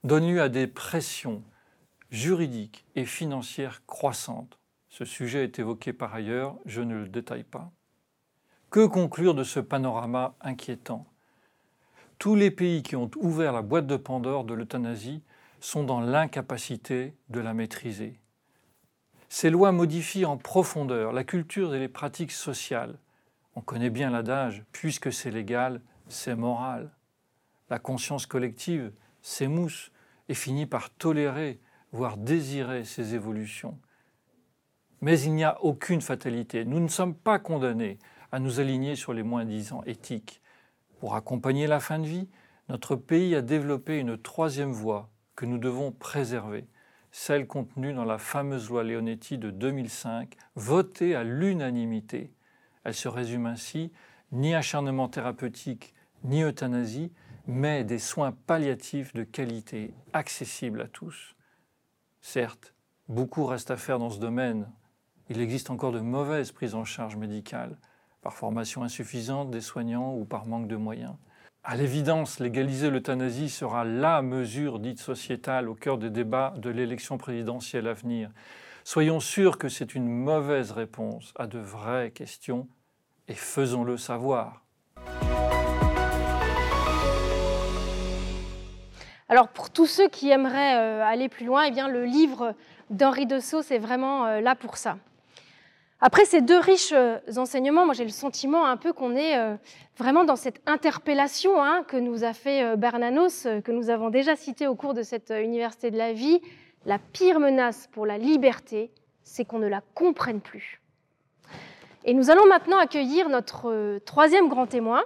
donne 0.04 0.28
lieu 0.28 0.42
à 0.42 0.50
des 0.50 0.68
pressions 0.68 1.44
juridiques 2.12 2.86
et 2.96 3.06
financières 3.06 3.86
croissantes. 3.86 4.60
Ce 4.90 5.06
sujet 5.06 5.46
est 5.46 5.60
évoqué 5.60 5.94
par 5.94 6.14
ailleurs, 6.14 6.58
je 6.66 6.82
ne 6.82 6.96
le 6.96 7.08
détaille 7.08 7.46
pas. 7.46 7.72
Que 8.70 8.86
conclure 8.86 9.34
de 9.34 9.46
ce 9.46 9.62
panorama 9.62 10.36
inquiétant? 10.42 11.06
Tous 12.20 12.36
les 12.36 12.52
pays 12.52 12.84
qui 12.84 12.98
ont 12.98 13.12
ouvert 13.16 13.54
la 13.54 13.62
boîte 13.62 13.88
de 13.88 13.96
Pandore 13.96 14.44
de 14.44 14.54
l'euthanasie 14.54 15.24
sont 15.62 15.86
dans 15.86 16.02
l'incapacité 16.02 17.16
de 17.30 17.40
la 17.40 17.54
maîtriser. 17.54 18.20
Ces 19.30 19.50
lois 19.50 19.72
modifient 19.72 20.26
en 20.26 20.38
profondeur 20.38 21.12
la 21.12 21.24
culture 21.24 21.76
et 21.76 21.80
les 21.80 21.90
pratiques 21.90 22.32
sociales. 22.32 22.98
On 23.56 23.62
connaît 23.62 23.90
bien 23.90 24.10
l'adage, 24.10 24.64
puisque 24.72 25.12
c'est 25.12 25.32
légal, 25.32 25.82
c'est 26.08 26.36
moral. 26.36 26.92
La 27.70 27.80
conscience 27.80 28.26
collective 28.26 28.92
s'émousse 29.22 29.92
et 30.30 30.34
finit 30.34 30.66
par 30.66 30.90
tolérer, 30.90 31.60
voire 31.92 32.18
désirer 32.18 32.86
ces 32.86 33.16
évolutions. 33.16 33.78
Mais 35.02 35.20
il 35.20 35.34
n'y 35.34 35.44
a 35.44 35.62
aucune 35.64 36.02
fatalité. 36.02 36.66
Nous 36.66 36.80
ne 36.80 36.88
sommes 36.88 37.16
pas 37.16 37.40
condamnés 37.40 38.00
à 38.32 38.40
nous 38.40 38.60
aligner 38.60 38.96
sur 38.96 39.14
les 39.14 39.24
moins-disants 39.24 39.84
éthiques. 39.86 40.42
Pour 41.00 41.16
accompagner 41.16 41.68
la 41.68 41.80
fin 41.80 42.00
de 42.00 42.08
vie, 42.08 42.30
notre 42.70 42.96
pays 42.96 43.36
a 43.36 43.42
développé 43.42 44.00
une 44.00 44.18
troisième 44.18 44.72
voie 44.72 45.10
que 45.36 45.46
nous 45.46 45.58
devons 45.58 45.92
préserver, 45.92 46.68
celle 47.18 47.48
contenue 47.48 47.94
dans 47.94 48.06
la 48.06 48.20
fameuse 48.20 48.70
loi 48.70 48.84
Leonetti 48.84 49.40
de 49.40 49.50
2005, 49.50 50.36
votée 50.54 51.16
à 51.16 51.24
l'unanimité. 51.24 52.32
Elle 52.84 52.94
se 52.94 53.08
résume 53.08 53.48
ainsi 53.48 53.92
ni 54.32 54.54
acharnement 54.54 55.10
thérapeutique, 55.10 55.96
ni 56.24 56.44
euthanasie, 56.44 57.12
mais 57.48 57.84
des 57.84 57.98
soins 57.98 58.34
palliatifs 58.46 59.14
de 59.16 59.24
qualité 59.24 59.96
accessibles 60.14 60.80
à 60.80 60.88
tous. 60.88 61.36
Certes, 62.22 62.76
Beaucoup 63.10 63.46
reste 63.46 63.72
à 63.72 63.78
faire 63.78 64.00
dans 64.00 64.10
ce 64.12 64.20
domaine. 64.20 64.70
Il 65.30 65.42
existe 65.42 65.72
encore 65.72 65.94
de 65.94 66.02
mauvaises 66.02 66.52
prises 66.52 66.76
en 66.76 66.84
charge 66.84 67.16
médicales, 67.16 67.80
par 68.22 68.36
formation 68.36 68.84
insuffisante 68.84 69.50
des 69.50 69.62
soignants 69.62 70.14
ou 70.14 70.24
par 70.24 70.46
manque 70.46 70.68
de 70.68 70.76
moyens. 70.76 71.16
À 71.70 71.76
l'évidence, 71.76 72.40
légaliser 72.40 72.90
l'euthanasie 72.90 73.50
sera 73.50 73.84
la 73.84 74.22
mesure 74.22 74.80
dite 74.80 75.02
sociétale 75.02 75.68
au 75.68 75.76
cœur 75.76 75.98
des 75.98 76.10
débats 76.10 76.54
de 76.56 76.70
l'élection 76.70 77.18
présidentielle 77.18 77.90
à 77.90 77.94
venir. 77.94 78.30
Soyons 78.86 79.20
sûrs 79.20 79.58
que 79.58 79.68
c'est 79.68 79.94
une 79.94 80.08
mauvaise 80.08 80.72
réponse 80.72 81.34
à 81.36 81.46
de 81.46 81.60
vraies 81.60 82.12
questions 82.12 82.70
et 83.28 83.34
faisons-le 83.34 83.98
savoir. 83.98 84.64
Alors 89.28 89.50
pour 89.50 89.70
tous 89.70 89.88
ceux 89.88 90.08
qui 90.08 90.30
aimeraient 90.30 90.78
euh, 90.78 91.04
aller 91.04 91.28
plus 91.28 91.46
loin, 91.46 91.66
eh 91.66 91.72
bien, 91.72 91.90
le 91.90 92.06
livre 92.06 92.56
d'Henri 92.92 93.26
Dessau, 93.26 93.62
c'est 93.62 93.78
vraiment 93.78 94.26
euh, 94.26 94.40
là 94.40 94.56
pour 94.56 94.78
ça. 94.78 95.00
Après 96.00 96.26
ces 96.26 96.42
deux 96.42 96.60
riches 96.60 96.94
euh, 96.94 97.18
enseignements, 97.38 97.86
moi 97.86 97.94
j'ai 97.94 98.04
le 98.04 98.12
sentiment 98.12 98.66
un 98.68 98.78
peu 98.78 98.94
qu'on 98.94 99.16
est 99.16 99.36
vraiment 99.98 100.24
dans 100.24 100.36
cette 100.36 100.62
interpellation 100.68 101.62
hein, 101.62 101.84
que 101.88 101.98
nous 101.98 102.24
a 102.24 102.34
fait 102.34 102.78
Bernanos, 102.78 103.48
que 103.64 103.72
nous 103.72 103.90
avons 103.90 104.10
déjà 104.10 104.36
cité 104.36 104.68
au 104.68 104.76
cours 104.76 104.94
de 104.94 105.02
cette 105.02 105.32
université 105.32 105.90
de 105.90 105.98
la 105.98 106.14
vie. 106.14 106.40
La 106.86 107.00
pire 107.00 107.40
menace 107.40 107.90
pour 107.92 108.06
la 108.06 108.18
liberté, 108.18 108.92
c'est 109.24 109.44
qu'on 109.44 109.60
ne 109.60 109.68
la 109.68 109.82
comprenne 109.96 110.40
plus. 110.40 110.82
Et 112.06 112.14
nous 112.14 112.30
allons 112.30 112.48
maintenant 112.48 112.78
accueillir 112.78 113.28
notre 113.28 113.98
troisième 114.06 114.48
grand 114.48 114.68
témoin, 114.68 115.04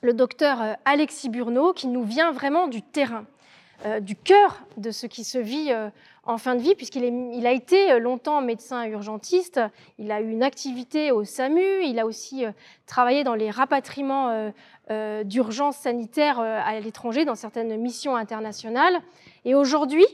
le 0.00 0.14
docteur 0.14 0.76
Alexis 0.84 1.28
Burneau, 1.28 1.72
qui 1.72 1.88
nous 1.88 2.04
vient 2.04 2.30
vraiment 2.32 2.68
du 2.68 2.82
terrain. 2.82 3.26
Euh, 3.86 4.00
du 4.00 4.16
cœur 4.16 4.60
de 4.76 4.90
ce 4.90 5.06
qui 5.06 5.24
se 5.24 5.36
vit 5.36 5.70
euh, 5.70 5.90
en 6.26 6.38
fin 6.38 6.54
de 6.54 6.60
vie, 6.60 6.74
puisqu'il 6.74 7.46
a 7.46 7.52
été 7.52 7.92
euh, 7.92 7.98
longtemps 7.98 8.40
médecin 8.40 8.84
urgentiste, 8.84 9.60
il 9.98 10.10
a 10.10 10.20
eu 10.20 10.30
une 10.30 10.42
activité 10.42 11.12
au 11.12 11.24
SAMU, 11.24 11.82
il 11.84 11.98
a 11.98 12.06
aussi 12.06 12.44
travaillé 12.86 13.24
dans 13.24 13.34
les 13.34 13.50
rapatriements 13.50 14.52
d'urgence 15.24 15.76
sanitaire 15.76 16.40
à 16.40 16.78
l'étranger, 16.80 17.24
dans 17.24 17.34
certaines 17.34 17.76
missions 17.76 18.16
internationales. 18.16 19.00
Et 19.44 19.54
aujourd'hui, 19.54 20.06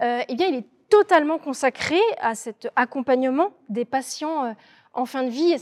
eh 0.00 0.34
bien, 0.34 0.46
il 0.46 0.56
est 0.56 0.66
totalement 0.88 1.38
consacré 1.38 1.98
à 2.20 2.34
cet 2.34 2.68
accompagnement 2.76 3.50
des 3.68 3.84
patients 3.84 4.54
en 4.92 5.06
fin 5.06 5.24
de 5.24 5.30
vie, 5.30 5.52
et 5.52 5.58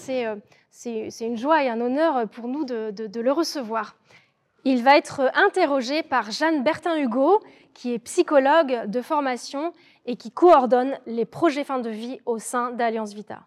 c'est 0.70 1.26
une 1.26 1.36
joie 1.36 1.62
et 1.64 1.68
un 1.68 1.80
honneur 1.80 2.28
pour 2.28 2.48
nous 2.48 2.64
de 2.64 3.20
le 3.20 3.32
recevoir. 3.32 3.96
Il 4.66 4.82
va 4.82 4.98
être 4.98 5.30
interrogé 5.34 6.02
par 6.02 6.30
Jeanne 6.30 6.62
Bertin-Hugo, 6.62 7.40
qui 7.72 7.94
est 7.94 7.98
psychologue 7.98 8.84
de 8.88 9.00
formation 9.00 9.72
et 10.04 10.16
qui 10.16 10.30
coordonne 10.30 10.98
les 11.06 11.24
projets 11.24 11.64
fin 11.64 11.78
de 11.78 11.88
vie 11.88 12.20
au 12.26 12.38
sein 12.38 12.70
d'Alliance 12.70 13.14
Vita. 13.14 13.40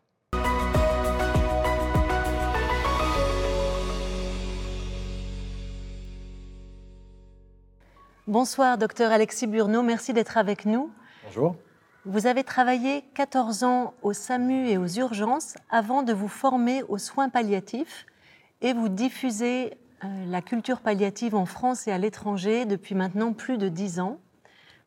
Bonsoir, 8.26 8.80
docteur 8.80 9.12
Alexis 9.12 9.46
Burneau, 9.46 9.84
merci 9.84 10.14
d'être 10.14 10.40
avec 10.40 10.66
nous. 10.66 10.90
Bonjour. 11.26 11.56
Vous 12.06 12.26
avez 12.26 12.44
travaillé 12.44 13.04
14 13.14 13.64
ans 13.64 13.94
au 14.02 14.14
SAMU 14.14 14.68
et 14.68 14.78
aux 14.78 14.88
urgences 14.88 15.58
avant 15.70 16.02
de 16.02 16.12
vous 16.12 16.28
former 16.28 16.82
aux 16.90 16.98
soins 16.98 17.30
palliatifs 17.30 18.08
et 18.62 18.74
vous 18.74 18.90
diffusez 18.90 19.78
la 20.28 20.42
culture 20.42 20.82
palliative 20.82 21.36
en 21.36 21.46
France 21.46 21.88
et 21.88 21.92
à 21.92 21.98
l'étranger 21.98 22.66
depuis 22.66 22.96
maintenant 22.96 23.34
plus 23.34 23.58
de 23.58 23.70
dix 23.70 24.00
ans. 24.00 24.20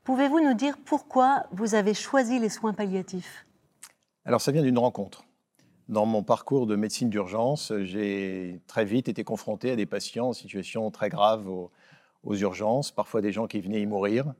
Pouvez-vous 0.05 0.41
nous 0.41 0.55
dire 0.55 0.77
pourquoi 0.85 1.47
vous 1.53 1.75
avez 1.75 1.95
choisi 1.95 2.39
les 2.39 2.49
soins 2.49 2.73
palliatifs? 2.73 3.47
Alors 4.25 4.41
ça 4.41 4.53
vient 4.53 4.62
d'une 4.62 4.79
rencontre. 4.79 5.25
Dans 5.89 6.07
mon 6.07 6.23
parcours 6.23 6.67
de 6.67 6.77
médecine 6.77 7.11
d'urgence, 7.11 7.73
j'ai 7.83 8.61
très 8.67 8.85
vite 8.85 9.09
été 9.09 9.25
confronté 9.25 9.71
à 9.71 9.77
des 9.77 9.87
patients 9.87 10.29
en 10.29 10.33
situation 10.33 10.91
très 10.91 11.09
grave 11.09 11.49
aux, 11.49 11.71
aux 12.23 12.35
urgences, 12.37 12.91
parfois 12.91 13.21
des 13.21 13.33
gens 13.33 13.47
qui 13.47 13.61
venaient 13.61 13.81
y 13.81 13.87
mourir. 13.87 14.35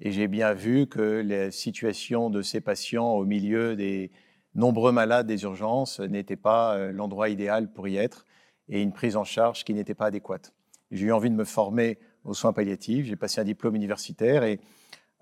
Et 0.00 0.10
j'ai 0.10 0.28
bien 0.28 0.52
vu 0.52 0.86
que 0.86 1.22
la 1.24 1.50
situation 1.50 2.28
de 2.28 2.42
ces 2.42 2.60
patients 2.60 3.12
au 3.12 3.24
milieu 3.24 3.76
des 3.76 4.10
nombreux 4.54 4.92
malades 4.92 5.26
des 5.26 5.42
urgences 5.42 6.00
n'était 6.00 6.36
pas 6.36 6.74
euh, 6.74 6.92
l'endroit 6.92 7.28
idéal 7.28 7.72
pour 7.72 7.88
y 7.88 7.96
être 7.96 8.25
et 8.68 8.82
une 8.82 8.92
prise 8.92 9.16
en 9.16 9.24
charge 9.24 9.64
qui 9.64 9.74
n'était 9.74 9.94
pas 9.94 10.06
adéquate. 10.06 10.52
J'ai 10.90 11.06
eu 11.06 11.12
envie 11.12 11.30
de 11.30 11.34
me 11.34 11.44
former 11.44 11.98
aux 12.24 12.34
soins 12.34 12.52
palliatifs, 12.52 13.06
j'ai 13.06 13.16
passé 13.16 13.40
un 13.40 13.44
diplôme 13.44 13.76
universitaire 13.76 14.44
et 14.44 14.60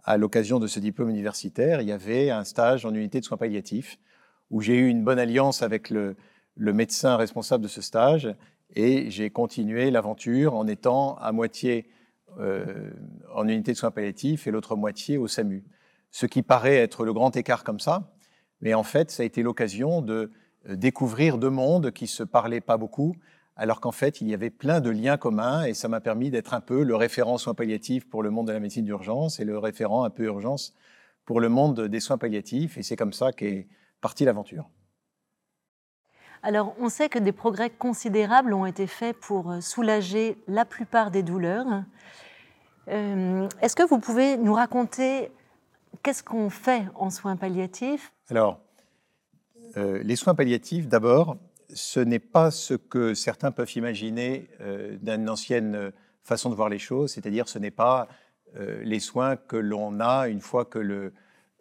à 0.05 0.17
l'occasion 0.17 0.59
de 0.59 0.67
ce 0.67 0.81
diplôme 0.81 1.11
universitaire, 1.11 1.81
il 1.81 1.89
y 1.89 1.93
avait 1.93 2.31
un 2.31 2.45
stage 2.45 2.85
en 2.85 2.95
unité 2.95 3.21
de 3.21 3.25
soins 3.25 3.39
palliatifs 3.39 3.99
où 4.51 4.61
j'ai 4.61 4.77
eu 4.77 4.89
une 4.89 5.03
bonne 5.03 5.19
alliance 5.19 5.63
avec 5.63 5.91
le, 5.91 6.17
médecin 6.57 7.17
responsable 7.17 7.65
de 7.65 7.69
ce 7.69 7.81
stage 7.81 8.35
et 8.77 9.11
j'ai 9.11 9.31
continué 9.31 9.91
l'aventure 9.91 10.55
en 10.55 10.67
étant 10.67 11.17
à 11.17 11.33
moitié 11.33 11.89
euh, 12.39 12.91
en 13.35 13.49
unité 13.49 13.73
de 13.73 13.77
soins 13.77 13.91
palliatifs 13.91 14.47
et 14.47 14.51
l'autre 14.51 14.77
moitié 14.77 15.17
au 15.19 15.27
SAMU. 15.27 15.65
Ce 16.11 16.27
qui 16.27 16.43
paraît 16.43 16.77
être 16.77 17.05
le 17.05 17.13
grand 17.13 17.35
écart 17.37 17.65
comme 17.65 17.81
ça, 17.81 18.15
mais 18.61 18.75
en 18.75 18.83
fait, 18.83 19.11
ça 19.11 19.23
a 19.23 19.27
été 19.27 19.43
l'occasion 19.43 20.01
de 20.01 20.31
découvrir 20.69 21.39
deux 21.39 21.51
mondes 21.51 21.91
qui 21.91 22.07
se 22.07 22.23
parlaient 22.23 22.61
pas 22.61 22.77
beaucoup 22.77 23.15
alors 23.57 23.81
qu'en 23.81 23.93
fait, 23.93 24.21
il 24.21 24.29
y 24.29 24.35
avait 24.35 24.51
plein 24.51 24.81
de 24.81 24.91
liens 24.91 25.17
communs 25.17 25.65
et 25.65 25.75
ça 25.75 25.89
m'a 25.89 26.01
permis 26.01 26.31
d'être 26.31 26.55
un 26.55 26.61
peu 26.61 26.83
le 26.83 26.97
référent 26.97 27.39
soins 27.39 27.55
palliatifs 27.55 28.09
pour 28.09 28.23
le 28.23 28.31
monde 28.31 28.49
de 28.49 28.53
la 28.53 28.61
médecine 28.61 28.85
d'urgence 28.85 29.39
et 29.39 29.45
le 29.45 29.59
référent 29.59 30.05
un 30.05 30.11
peu 30.11 30.25
urgence 30.25 30.75
pour 31.25 31.41
le 31.41 31.49
monde 31.49 31.83
des 31.83 32.01
soins 32.01 32.19
palliatifs. 32.19 32.77
Et 32.79 32.83
c'est 32.83 32.97
comme 32.97 33.13
ça 33.13 33.33
qu'est 33.33 33.69
partie 34.01 34.25
l'aventure. 34.25 34.69
Alors, 36.43 36.75
on 36.79 36.89
sait 36.89 37.09
que 37.09 37.19
des 37.19 37.33
progrès 37.33 37.71
considérables 37.71 38.53
ont 38.53 38.67
été 38.67 38.87
faits 38.87 39.17
pour 39.19 39.51
euh, 39.51 39.61
soulager 39.61 40.37
la 40.47 40.67
plupart 40.67 41.11
des 41.11 41.23
douleurs. 41.23 41.85
Euh, 42.89 43.49
est-ce 43.63 43.75
que 43.75 43.83
vous 43.83 43.99
pouvez 43.99 44.37
nous 44.37 44.53
raconter 44.53 45.33
qu'est-ce 46.03 46.23
qu'on 46.23 46.51
fait 46.51 46.83
en 46.97 47.09
soins 47.09 47.37
palliatifs? 47.37 48.13
Alors, 48.29 48.61
euh, 49.77 50.03
les 50.03 50.17
soins 50.17 50.35
palliatifs, 50.35 50.89
d'abord, 50.89 51.37
ce 51.73 52.01
n'est 52.01 52.19
pas 52.19 52.51
ce 52.51 52.75
que 52.75 53.15
certains 53.15 53.51
peuvent 53.51 53.75
imaginer 53.77 54.49
euh, 54.61 54.97
d'une 55.01 55.29
ancienne 55.29 55.93
façon 56.23 56.51
de 56.51 56.55
voir 56.55 56.69
les 56.69 56.79
choses, 56.79 57.13
c'est-à-dire 57.13 57.49
ce 57.49 57.59
n'est 57.59 57.71
pas 57.71 58.09
euh, 58.57 58.83
les 58.85 59.01
soins 59.01 59.37
que 59.37 59.57
l'on 59.57 60.01
a 60.01 60.29
une 60.29 60.41
fois 60.41 60.65
que 60.65 60.79
le, 60.79 61.13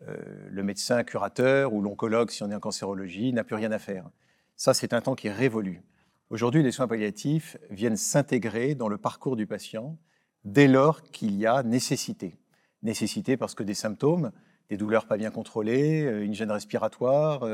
euh, 0.08 0.16
le 0.50 0.64
médecin 0.64 1.04
curateur 1.04 1.74
ou 1.74 1.82
l'oncologue, 1.82 2.30
si 2.30 2.44
on 2.44 2.52
est 2.52 2.56
en 2.56 2.60
cancérologie, 2.60 3.34
n'a 3.34 3.44
plus 3.44 3.56
rien 3.56 3.72
à 3.72 3.80
faire. 3.80 4.10
Ça, 4.56 4.74
c'est 4.74 4.94
un 4.94 5.02
temps 5.02 5.16
qui 5.16 5.28
est 5.28 5.34
révolu. 5.34 5.82
Aujourd'hui, 6.30 6.64
les 6.64 6.72
soins 6.72 6.88
palliatifs 6.88 7.58
viennent 7.70 7.98
s'intégrer 7.98 8.76
dans 8.76 8.88
le 8.88 8.98
parcours 8.98 9.36
du 9.36 9.48
patient 9.48 9.98
dès 10.46 10.68
lors 10.68 11.02
qu'il 11.04 11.36
y 11.36 11.46
a 11.46 11.64
nécessité. 11.64 12.38
Nécessité 12.82 13.38
parce 13.38 13.56
que 13.56 13.64
des 13.64 13.74
symptômes, 13.74 14.32
des 14.70 14.78
douleurs 14.78 15.06
pas 15.06 15.18
bien 15.18 15.32
contrôlées, 15.32 16.02
une 16.24 16.34
gêne 16.34 16.52
respiratoire, 16.52 17.48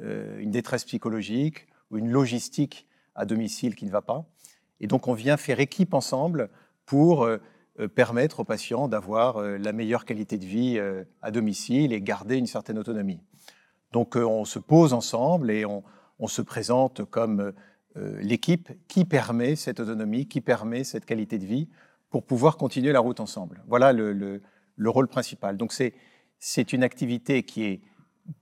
une 0.00 0.50
détresse 0.50 0.84
psychologique, 0.84 1.68
ou 1.90 1.98
une 1.98 2.10
logistique 2.10 2.86
à 3.14 3.24
domicile 3.24 3.74
qui 3.74 3.84
ne 3.86 3.90
va 3.90 4.02
pas. 4.02 4.24
Et 4.80 4.86
donc 4.86 5.08
on 5.08 5.12
vient 5.12 5.36
faire 5.36 5.60
équipe 5.60 5.94
ensemble 5.94 6.50
pour 6.86 7.24
euh, 7.24 7.38
euh, 7.80 7.88
permettre 7.88 8.40
aux 8.40 8.44
patients 8.44 8.88
d'avoir 8.88 9.38
euh, 9.38 9.58
la 9.58 9.72
meilleure 9.72 10.04
qualité 10.04 10.38
de 10.38 10.44
vie 10.44 10.80
à 11.22 11.30
domicile 11.30 11.92
et 11.92 12.00
garder 12.00 12.36
une 12.36 12.46
certaine 12.46 12.78
autonomie. 12.78 13.20
Donc 13.92 14.16
on 14.16 14.44
se 14.44 14.58
pose 14.58 14.92
ensemble 14.92 15.50
et 15.50 15.64
on, 15.64 15.82
se 16.26 16.42
présente 16.42 17.04
comme 17.04 17.54
l'équipe 17.96 18.70
qui 18.86 19.06
permet 19.06 19.56
cette 19.56 19.80
autonomie, 19.80 20.26
qui 20.26 20.42
permet 20.42 20.84
cette 20.84 21.06
qualité 21.06 21.38
de 21.38 21.46
vie 21.46 21.68
pour 22.10 22.24
pouvoir 22.24 22.58
continuer 22.58 22.92
la 22.92 23.00
route 23.00 23.20
ensemble. 23.20 23.62
Voilà 23.66 23.94
le, 23.94 24.12
le 24.12 24.90
rôle 24.90 25.08
principal. 25.08 25.56
Donc 25.56 25.72
c'est 25.72 25.94
une 26.72 26.82
activité 26.82 27.42
qui 27.42 27.64
est 27.64 27.80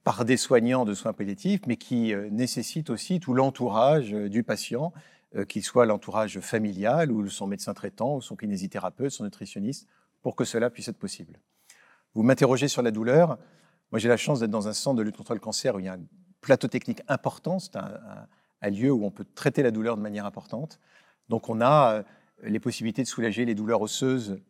par 0.05 0.25
des 0.25 0.37
soignants 0.37 0.85
de 0.85 0.95
soins 0.95 1.13
palliatifs, 1.13 1.61
mais 1.67 1.77
qui 1.77 2.13
euh, 2.13 2.29
nécessite 2.31 2.91
aussi 2.91 3.21
tout 3.21 3.35
l'entourage 3.35 4.13
euh, 4.13 4.29
du 4.29 4.43
patient, 4.43 4.93
euh, 5.37 5.45
qu'il 5.45 5.63
soit 5.63 5.87
l'entourage 5.87 6.41
familial 6.41 7.13
ou 7.13 7.29
son 7.29 7.47
médecin 7.47 7.75
traitant 7.75 8.17
ou 8.17 8.21
son 8.21 8.37
kinésithérapeute, 8.37 9.11
son 9.11 9.25
nutritionniste, 9.25 9.87
pour 10.23 10.35
que 10.35 10.45
cela 10.45 10.71
puisse 10.71 10.89
être 10.89 10.99
possible. 10.99 11.39
Vous 12.15 12.23
m'interrogez 12.23 12.69
sur 12.69 12.83
la 12.83 12.91
douleur. 12.91 13.39
Moi, 13.93 13.99
j'ai 13.99 14.09
la 14.09 14.17
chance 14.17 14.41
d'être 14.41 14.51
dans 14.51 14.69
un 14.69 14.73
centre 14.73 14.97
de 14.97 15.03
lutte 15.03 15.17
contre 15.17 15.35
le 15.35 15.41
cancer 15.41 15.77
où 15.77 15.79
il 15.79 15.85
y 15.85 15.89
a 15.89 15.95
un 15.95 16.05
plateau 16.41 16.67
technique 16.67 17.03
important. 17.09 17.59
C'est 17.59 17.77
un, 17.77 18.27
lieu 18.71 18.91
où 18.91 19.05
on 19.05 19.13
peut 19.13 19.27
traiter 19.37 19.63
la 19.63 19.71
douleur 19.71 19.97
de 19.97 20.03
manière 20.03 20.27
importante. 20.27 20.81
Donc, 21.29 21.49
on 21.49 21.61
a 21.61 22.03
les 22.43 22.59
possibilités 22.59 23.03
de 23.03 23.07
soulager 23.07 23.45
les 23.45 23.55
douleurs 23.55 23.81
osseuses 23.81 24.41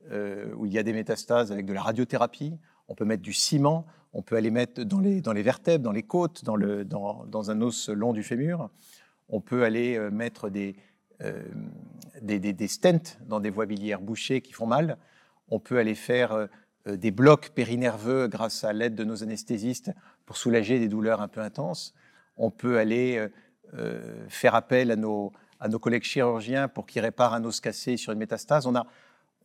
où 0.56 0.64
il 0.64 0.72
y 0.72 0.78
a 0.78 0.82
des 0.82 0.94
métastases 0.94 1.52
avec 1.52 1.66
de 1.66 1.74
la 1.74 1.82
radiothérapie. 1.82 2.56
On 2.88 2.94
peut 2.94 3.04
mettre 3.04 3.22
du 3.22 3.32
ciment, 3.32 3.86
on 4.12 4.22
peut 4.22 4.36
aller 4.36 4.50
mettre 4.50 4.82
dans 4.82 5.00
les, 5.00 5.20
dans 5.20 5.32
les 5.32 5.42
vertèbres, 5.42 5.84
dans 5.84 5.92
les 5.92 6.02
côtes, 6.02 6.44
dans, 6.44 6.56
le, 6.56 6.84
dans, 6.84 7.50
un 7.50 7.60
os 7.60 7.88
long 7.88 8.12
du 8.12 8.22
fémur. 8.22 8.70
On 9.28 9.40
peut 9.40 9.64
aller 9.64 9.96
euh, 9.96 10.10
mettre 10.10 10.50
euh, 11.20 11.42
des, 12.22 12.38
des, 12.38 12.68
stents 12.68 13.18
dans 13.26 13.40
des 13.40 13.50
voies 13.50 13.66
biliaires 13.66 14.00
bouchées 14.00 14.40
qui 14.40 14.52
font 14.52 14.66
mal. 14.66 14.98
On 15.48 15.60
peut 15.60 15.78
aller 15.78 15.94
faire 15.94 16.48
des 16.86 17.10
blocs 17.12 17.50
périnerveux 17.50 18.26
grâce 18.26 18.64
à 18.64 18.72
l'aide 18.72 18.94
de 18.94 19.04
nos 19.04 19.22
anesthésistes 19.22 19.92
pour 20.24 20.36
soulager 20.36 20.80
des 20.80 20.88
douleurs 20.88 21.20
un 21.20 21.28
peu 21.28 21.40
intenses. 21.40 21.94
On 22.36 22.50
peut 22.50 22.78
aller 22.78 23.28
faire 24.28 24.56
appel 24.56 24.90
à 24.90 24.96
nos, 24.96 25.32
à 25.60 25.68
nos 25.68 25.78
collègues 25.78 26.02
chirurgiens 26.02 26.68
pour 26.68 26.86
qu'ils 26.86 27.02
réparent 27.02 27.34
un 27.34 27.44
os 27.44 27.60
cassé 27.60 27.96
sur 27.96 28.12
une 28.12 28.18
métastase. 28.18 28.66
On 28.66 28.74
a, 28.74 28.86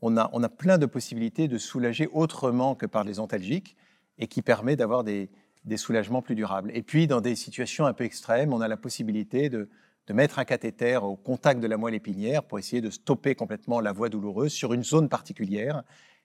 on 0.01 0.17
a, 0.17 0.29
on 0.33 0.43
a 0.43 0.49
plein 0.49 0.77
de 0.77 0.85
possibilités 0.85 1.47
de 1.47 1.57
soulager 1.57 2.07
autrement 2.11 2.75
que 2.75 2.85
par 2.85 3.03
les 3.03 3.19
antalgiques 3.19 3.75
et 4.17 4.27
qui 4.27 4.41
permet 4.41 4.75
d'avoir 4.75 5.03
des, 5.03 5.29
des 5.65 5.77
soulagements 5.77 6.21
plus 6.21 6.35
durables. 6.35 6.71
Et 6.73 6.81
puis, 6.81 7.07
dans 7.07 7.21
des 7.21 7.35
situations 7.35 7.85
un 7.85 7.93
peu 7.93 8.03
extrêmes, 8.03 8.53
on 8.53 8.61
a 8.61 8.67
la 8.67 8.77
possibilité 8.77 9.49
de, 9.49 9.69
de 10.07 10.13
mettre 10.13 10.39
un 10.39 10.45
cathéter 10.45 10.97
au 10.97 11.15
contact 11.15 11.59
de 11.59 11.67
la 11.67 11.77
moelle 11.77 11.95
épinière 11.95 12.43
pour 12.43 12.59
essayer 12.59 12.81
de 12.81 12.89
stopper 12.89 13.35
complètement 13.35 13.79
la 13.79 13.91
voie 13.91 14.09
douloureuse 14.09 14.51
sur 14.51 14.73
une 14.73 14.83
zone 14.83 15.09
particulière 15.09 15.83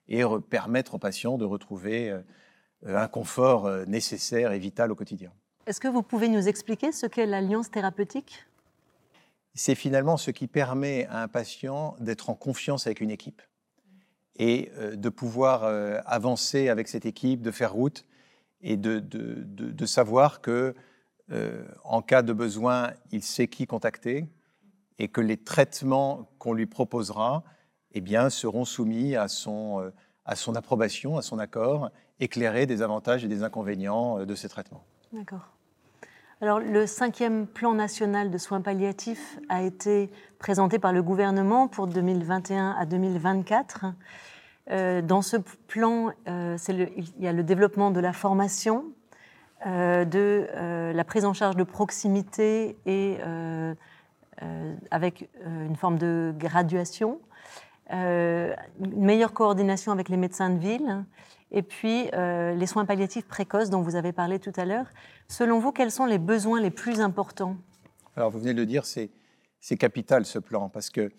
et 0.08 0.22
permettre 0.48 0.94
aux 0.94 0.98
patients 0.98 1.36
de 1.36 1.44
retrouver 1.44 2.10
euh, 2.10 2.22
un 2.86 3.08
confort 3.08 3.66
euh, 3.66 3.84
nécessaire 3.86 4.52
et 4.52 4.58
vital 4.58 4.92
au 4.92 4.94
quotidien. 4.94 5.32
Est-ce 5.66 5.80
que 5.80 5.88
vous 5.88 6.02
pouvez 6.02 6.28
nous 6.28 6.48
expliquer 6.48 6.92
ce 6.92 7.06
qu'est 7.06 7.26
l'alliance 7.26 7.70
thérapeutique? 7.70 8.46
C'est 9.54 9.74
finalement 9.74 10.16
ce 10.16 10.30
qui 10.30 10.46
permet 10.46 11.06
à 11.06 11.22
un 11.22 11.28
patient 11.28 11.96
d'être 11.98 12.30
en 12.30 12.34
confiance 12.34 12.86
avec 12.86 13.00
une 13.00 13.10
équipe 13.10 13.42
et 14.38 14.70
euh, 14.76 14.96
de 14.96 15.08
pouvoir 15.08 15.64
avancer 16.06 16.68
avec 16.68 16.88
cette 16.88 17.06
équipe, 17.06 17.42
de 17.42 17.50
faire 17.50 17.72
route 17.72 18.04
et 18.60 18.76
de, 18.76 18.98
de, 18.98 19.44
de, 19.44 19.86
savoir 19.86 20.40
que 20.40 20.74
euh, 21.32 21.64
en 21.84 22.02
cas 22.02 22.22
de 22.22 22.32
besoin, 22.32 22.92
il 23.10 23.22
sait 23.22 23.48
qui 23.48 23.66
contacter 23.66 24.26
et 24.98 25.08
que 25.08 25.20
les 25.20 25.36
traitements 25.36 26.30
qu'on 26.38 26.52
lui 26.52 26.66
proposera 26.66 27.44
eh 27.92 28.00
bien, 28.00 28.30
seront 28.30 28.64
soumis 28.64 29.16
à 29.16 29.28
son, 29.28 29.80
euh, 29.80 29.90
à 30.24 30.36
son 30.36 30.54
approbation, 30.54 31.16
à 31.16 31.22
son 31.22 31.38
accord, 31.38 31.90
éclairés 32.20 32.66
des 32.66 32.82
avantages 32.82 33.24
et 33.24 33.28
des 33.28 33.42
inconvénients 33.42 34.20
euh, 34.20 34.26
de 34.26 34.34
ces 34.34 34.48
traitements. 34.48 34.84
D'accord. 35.12 35.55
Alors, 36.42 36.60
le 36.60 36.86
cinquième 36.86 37.46
plan 37.46 37.72
national 37.72 38.30
de 38.30 38.36
soins 38.36 38.60
palliatifs 38.60 39.38
a 39.48 39.62
été 39.62 40.10
présenté 40.38 40.78
par 40.78 40.92
le 40.92 41.02
gouvernement 41.02 41.66
pour 41.66 41.86
2021 41.86 42.76
à 42.78 42.84
2024. 42.84 43.86
Euh, 44.70 45.00
dans 45.00 45.22
ce 45.22 45.38
plan, 45.66 46.10
euh, 46.28 46.58
il 46.68 47.10
y 47.18 47.26
a 47.26 47.32
le 47.32 47.42
développement 47.42 47.90
de 47.90 48.00
la 48.00 48.12
formation, 48.12 48.84
euh, 49.66 50.04
de 50.04 50.46
la 50.92 51.04
prise 51.04 51.24
en 51.24 51.32
charge 51.32 51.56
de 51.56 51.64
proximité 51.64 52.76
et 52.84 53.16
avec 54.90 55.30
une 55.42 55.76
forme 55.76 55.96
de 55.96 56.34
graduation, 56.36 57.18
une 57.90 58.54
meilleure 58.78 59.32
coordination 59.32 59.90
avec 59.90 60.10
les 60.10 60.18
médecins 60.18 60.50
de 60.50 60.58
ville, 60.58 61.02
et 61.50 61.62
puis 61.62 62.10
les 62.12 62.66
soins 62.66 62.84
palliatifs 62.84 63.26
précoces 63.26 63.70
dont 63.70 63.82
vous 63.82 63.96
avez 63.96 64.12
parlé 64.12 64.38
tout 64.38 64.52
à 64.56 64.64
l'heure. 64.64 64.86
Selon 65.28 65.58
vous, 65.58 65.72
quels 65.72 65.90
sont 65.90 66.06
les 66.06 66.18
besoins 66.18 66.60
les 66.60 66.70
plus 66.70 67.00
importants? 67.00 67.56
Alors, 68.16 68.30
vous 68.30 68.38
venez 68.38 68.54
de 68.54 68.60
le 68.60 68.66
dire, 68.66 68.84
c'est 68.86 69.10
capital 69.78 70.24
ce 70.24 70.38
plan, 70.38 70.68
parce 70.68 70.90
que 70.90 71.10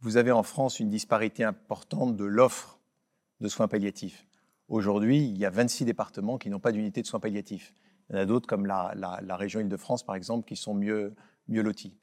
vous 0.00 0.16
avez 0.16 0.30
en 0.30 0.42
France 0.42 0.80
une 0.80 0.90
disparité 0.90 1.44
importante 1.44 2.16
de 2.16 2.24
l'offre 2.24 2.78
de 3.40 3.48
soins 3.48 3.68
palliatifs. 3.68 4.26
Aujourd'hui, 4.68 5.24
il 5.26 5.36
y 5.36 5.44
a 5.44 5.50
26 5.50 5.84
départements 5.84 6.38
qui 6.38 6.50
n'ont 6.50 6.60
pas 6.60 6.72
d'unité 6.72 7.02
de 7.02 7.06
soins 7.06 7.20
palliatifs. 7.20 7.74
Il 8.08 8.16
y 8.16 8.18
en 8.18 8.22
a 8.22 8.26
d'autres, 8.26 8.46
comme 8.46 8.66
la, 8.66 9.36
région 9.36 9.60
Île-de-France, 9.60 10.04
par 10.04 10.14
exemple, 10.14 10.46
qui 10.46 10.56
sont 10.56 10.74
mieux 10.74 11.14
lotis. 11.48 11.96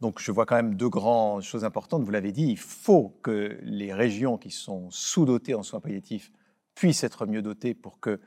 Donc 0.00 0.18
je 0.18 0.32
vois 0.32 0.46
quand 0.46 0.56
même 0.56 0.76
deux 0.76 0.88
grandes 0.88 1.42
choses 1.42 1.64
importantes. 1.64 2.02
Vous 2.02 2.10
l'avez 2.10 2.32
dit, 2.32 2.46
il 2.46 2.58
faut 2.58 3.18
que 3.22 3.58
les 3.62 3.92
régions 3.92 4.38
qui 4.38 4.50
sont 4.50 4.90
sous-dotées 4.90 5.54
en 5.54 5.62
soins 5.62 5.80
palliatifs 5.80 6.32
puissent 6.80 7.04
être 7.04 7.26
mieux 7.26 7.42
dotées 7.42 7.74
pour 7.74 8.00
que 8.00 8.18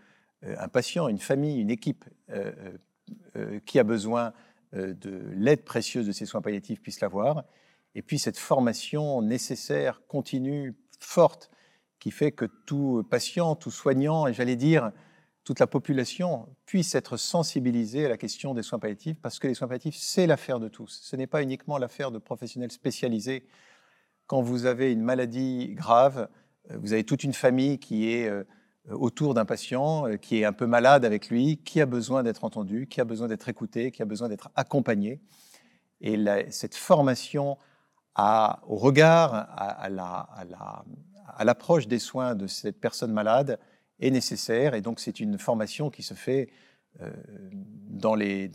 euh, 0.44 0.56
un 0.60 0.68
patient, 0.68 1.08
une 1.08 1.18
famille, 1.18 1.60
une 1.60 1.72
équipe 1.72 2.06
euh, 2.30 2.52
euh, 3.36 3.60
qui 3.66 3.80
a 3.80 3.84
besoin 3.84 4.32
de 4.74 5.22
l'aide 5.36 5.64
précieuse 5.64 6.08
de 6.08 6.12
ces 6.12 6.26
soins 6.26 6.42
palliatifs 6.42 6.82
puisse 6.82 7.00
l'avoir. 7.00 7.44
Et 7.94 8.04
puis 8.04 8.18
cette 8.18 8.38
formation 8.38 9.22
nécessaire, 9.22 10.02
continue, 10.08 10.76
forte 11.00 11.50
qui 12.00 12.10
fait 12.10 12.32
que 12.32 12.46
tout 12.46 13.04
patient, 13.10 13.56
tout 13.56 13.70
soignant, 13.70 14.26
et 14.28 14.34
j'allais 14.34 14.56
dire 14.56 14.92
toute 15.44 15.60
la 15.60 15.68
population 15.68 16.48
puisse 16.66 16.96
être 16.96 17.18
sensibilisée 17.18 18.06
à 18.06 18.10
la 18.10 18.18
question 18.18 18.54
des 18.54 18.64
soins 18.64 18.80
palliatifs, 18.80 19.20
parce 19.20 19.38
que 19.38 19.48
les 19.48 19.56
soins 19.56 19.68
palliatifs, 19.68 19.98
c'est 19.98 20.28
l'affaire 20.28 20.60
de 20.60 20.70
tous. 20.70 21.02
Ce 21.04 21.16
n'est 21.16 21.28
pas 21.28 21.42
uniquement 21.42 21.80
l'affaire 21.80 22.12
de 22.12 22.20
professionnels 22.20 22.72
spécialisés. 22.72 23.48
Quand 24.28 24.42
vous 24.42 24.66
avez 24.66 24.92
une 24.92 25.02
maladie 25.02 25.74
grave, 25.74 26.30
vous 26.70 26.94
avez 26.94 27.04
toute 27.04 27.24
une 27.24 27.34
famille 27.34 27.80
qui 27.80 28.12
est 28.12 28.28
euh, 28.28 28.44
autour 28.90 29.34
d'un 29.34 29.46
patient, 29.46 30.08
euh, 30.08 30.18
qui 30.18 30.40
est 30.40 30.46
un 30.46 30.54
peu 30.54 30.66
malade 30.66 31.06
avec 31.06 31.30
lui, 31.30 31.58
qui 31.58 31.82
a 31.82 31.86
besoin 31.86 32.24
d'être 32.24 32.44
entendu, 32.44 32.88
qui 32.88 33.02
a 33.02 33.06
besoin 33.06 33.28
d'être 33.28 33.50
écouté, 33.50 33.92
qui 33.92 34.02
a 34.02 34.06
besoin 34.06 34.30
d'être 34.30 34.50
accompagné. 34.56 35.22
Et 36.02 36.18
cette 36.50 36.76
formation 36.76 37.58
au 38.18 38.76
regard, 38.76 39.34
à, 39.34 39.90
la, 39.90 40.28
à 41.28 41.44
l'approche 41.46 41.88
des 41.88 42.00
soins 42.00 42.36
de 42.36 42.46
cette 42.46 42.80
personne 42.80 43.14
malade 43.14 43.58
est 44.00 44.12
nécessaire. 44.12 44.74
Et 44.74 44.82
donc, 44.82 45.00
c'est 45.00 45.20
une 45.22 45.38
formation 45.38 45.90
qui 45.90 46.04
se 46.04 46.14
fait 46.14 46.50
euh, 47.02 47.10
dans, 47.90 48.16
les, 48.16 48.50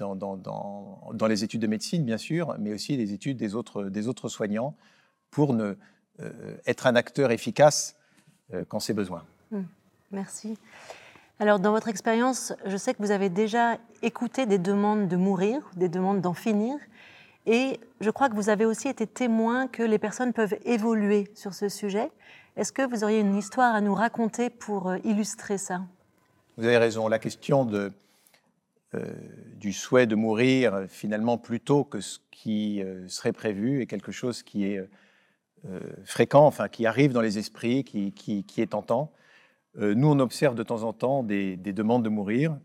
études 1.44 1.60
de 1.60 1.66
médecine, 1.66 2.04
bien 2.04 2.18
sûr, 2.18 2.54
mais 2.58 2.72
aussi 2.72 2.96
les 2.96 3.12
études 3.12 3.36
des 3.36 3.54
autres, 3.54 4.28
soignants 4.28 4.76
pour 5.30 5.54
ne, 5.54 5.74
euh, 6.20 6.56
être 6.66 6.86
un 6.86 6.96
acteur 6.96 7.30
efficace 7.30 7.94
euh, 7.94 7.97
quand 8.68 8.80
c'est 8.80 8.94
besoin. 8.94 9.24
Hum, 9.52 9.66
merci. 10.10 10.56
Alors, 11.40 11.60
dans 11.60 11.70
votre 11.70 11.86
expérience, 11.88 12.52
je 12.66 12.76
sais 12.76 12.94
que 12.94 12.98
vous 13.00 13.12
avez 13.12 13.28
déjà 13.28 13.78
écouté 14.02 14.44
des 14.44 14.58
demandes 14.58 15.06
de 15.06 15.16
mourir, 15.16 15.70
des 15.76 15.88
demandes 15.88 16.20
d'en 16.20 16.34
finir. 16.34 16.76
Et 17.46 17.78
je 18.00 18.10
crois 18.10 18.28
que 18.28 18.34
vous 18.34 18.48
avez 18.48 18.66
aussi 18.66 18.88
été 18.88 19.06
témoin 19.06 19.68
que 19.68 19.84
les 19.84 19.98
personnes 19.98 20.32
peuvent 20.32 20.56
évoluer 20.64 21.30
sur 21.34 21.54
ce 21.54 21.68
sujet. 21.68 22.10
Est-ce 22.56 22.72
que 22.72 22.82
vous 22.82 23.04
auriez 23.04 23.20
une 23.20 23.36
histoire 23.36 23.72
à 23.72 23.80
nous 23.80 23.94
raconter 23.94 24.50
pour 24.50 24.88
euh, 24.88 24.98
illustrer 25.04 25.58
ça? 25.58 25.82
Vous 26.56 26.64
avez 26.64 26.76
raison. 26.76 27.06
La 27.06 27.20
question 27.20 27.64
de, 27.64 27.92
euh, 28.94 29.04
du 29.54 29.72
souhait 29.72 30.06
de 30.06 30.16
mourir, 30.16 30.86
finalement, 30.88 31.38
plutôt 31.38 31.84
que 31.84 32.00
ce 32.00 32.18
qui 32.32 32.82
euh, 32.82 33.06
serait 33.06 33.32
prévu, 33.32 33.80
est 33.80 33.86
quelque 33.86 34.10
chose 34.10 34.42
qui 34.42 34.64
est 34.64 34.82
fréquent, 36.04 36.46
enfin, 36.46 36.68
qui 36.68 36.86
arrive 36.86 37.12
dans 37.12 37.20
les 37.20 37.38
esprits, 37.38 37.84
qui, 37.84 38.12
qui, 38.12 38.60
est 38.60 38.68
tentant. 38.70 39.12
nous, 39.76 40.08
on 40.08 40.18
observe 40.18 40.54
de 40.54 40.62
temps 40.62 40.82
en 40.82 40.92
temps 40.92 41.22
des, 41.22 41.56
des 41.56 41.72
demandes 41.72 42.04
de 42.04 42.08
mourir, 42.08 42.58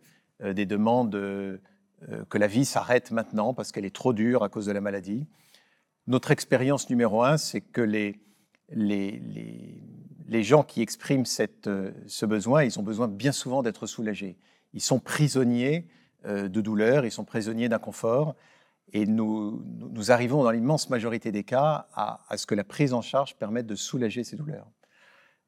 des 0.44 0.66
demandes 0.66 1.12
que 1.12 2.38
la 2.38 2.48
vie 2.48 2.66
s'arrête 2.66 3.12
maintenant 3.12 3.54
parce 3.54 3.72
qu'elle 3.72 3.86
est 3.86 3.96
trop 3.96 4.14
dure 4.14 4.44
à 4.44 4.50
cause 4.50 4.66
de 4.66 4.72
la 4.72 4.82
maladie. 4.82 5.28
Notre 6.08 6.32
expérience 6.32 6.90
numéro 6.90 7.24
un, 7.24 7.38
c'est 7.38 7.62
que 7.62 7.82
les, 7.82 8.20
les, 8.70 9.22
les, 10.28 10.44
gens 10.44 10.64
qui 10.64 10.82
expriment 10.82 11.26
cette, 11.26 11.68
euh, 11.68 11.92
ce 12.08 12.26
besoin, 12.26 12.64
ils 12.64 12.78
ont 12.78 12.84
besoin 12.84 13.08
bien 13.08 13.32
souvent 13.32 13.64
d'être 13.64 13.86
soulagés. 13.86 14.38
Ils 14.74 14.82
sont 14.82 15.00
prisonniers 15.00 15.88
euh, 16.26 16.50
de 16.50 16.60
douleur, 16.60 17.06
ils 17.06 17.12
sont 17.12 17.24
prisonniers 17.24 17.70
d'inconfort. 17.70 18.36
Et 18.92 19.06
nous, 19.06 19.64
arrivons 20.10 20.44
dans 20.44 20.52
l'immense 20.52 20.90
majorité 20.90 21.32
des 21.32 21.44
cas 21.44 21.88
à, 21.94 22.38
ce 22.38 22.46
que 22.46 22.56
la 22.56 22.64
prise 22.64 22.94
en 22.94 23.02
charge 23.02 23.36
permette 23.36 23.66
de 23.66 23.76
soulager 23.76 24.24
ces 24.24 24.36
douleurs 24.36 24.70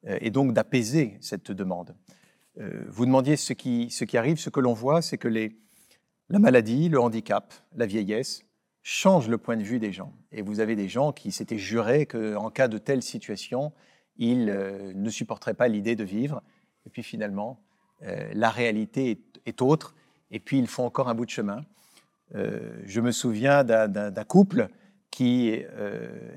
euh, 0.07 0.17
et 0.21 0.31
donc 0.31 0.53
d'apaiser 0.53 1.17
cette 1.21 1.51
demande. 1.51 1.95
Vous 2.87 3.05
demandiez 3.05 3.35
ce 3.35 3.51
qui, 3.51 3.89
ce 3.91 4.05
qui 4.05 4.17
arrive, 4.17 4.37
ce 4.37 4.49
que 4.49 4.61
l'on 4.61 4.71
voit, 4.71 5.01
c'est 5.01 5.17
que 5.17 5.27
les, 5.27 5.57
la 6.29 6.39
maladie, 6.39 6.89
le 6.89 6.99
handicap, 6.99 7.53
la 7.75 7.85
vieillesse 7.85 8.45
change 8.81 9.29
le 9.29 9.37
point 9.37 9.57
de 9.57 9.63
vue 9.63 9.79
des 9.79 9.91
gens. 9.91 10.13
Et 10.31 10.41
vous 10.41 10.59
avez 10.59 10.75
des 10.75 10.87
gens 10.87 11.11
qui 11.11 11.31
s'étaient 11.31 11.57
jurés 11.57 12.05
qu'en 12.05 12.49
cas 12.49 12.67
de 12.67 12.77
telle 12.77 13.03
situation, 13.03 13.73
ils 14.17 14.49
euh, 14.49 14.93
ne 14.95 15.09
supporteraient 15.09 15.53
pas 15.53 15.67
l'idée 15.67 15.95
de 15.95 16.03
vivre. 16.03 16.41
Et 16.85 16.89
puis 16.89 17.03
finalement, 17.03 17.59
euh, 18.03 18.29
la 18.33 18.49
réalité 18.49 19.23
est, 19.45 19.61
autre. 19.61 19.95
Et 20.31 20.39
puis 20.39 20.57
ils 20.57 20.67
font 20.67 20.85
encore 20.85 21.09
un 21.09 21.15
bout 21.15 21.25
de 21.25 21.31
chemin. 21.31 21.65
Euh, 22.33 22.81
je 22.85 23.01
me 23.01 23.11
souviens 23.11 23.63
d'un 23.63 24.23
couple 24.23 24.67
qui 25.11 25.53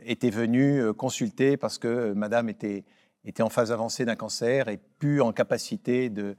était 0.05 0.31
venu 0.31 0.93
consulter 0.93 1.57
parce 1.57 1.79
que 1.79 2.13
madame 2.13 2.49
était, 2.49 2.85
était 3.25 3.43
en 3.43 3.49
phase 3.49 3.73
avancée 3.73 4.05
d'un 4.05 4.15
cancer 4.15 4.69
et 4.69 4.79
plus 4.99 5.21
en 5.21 5.33
capacité 5.33 6.11
de, 6.11 6.37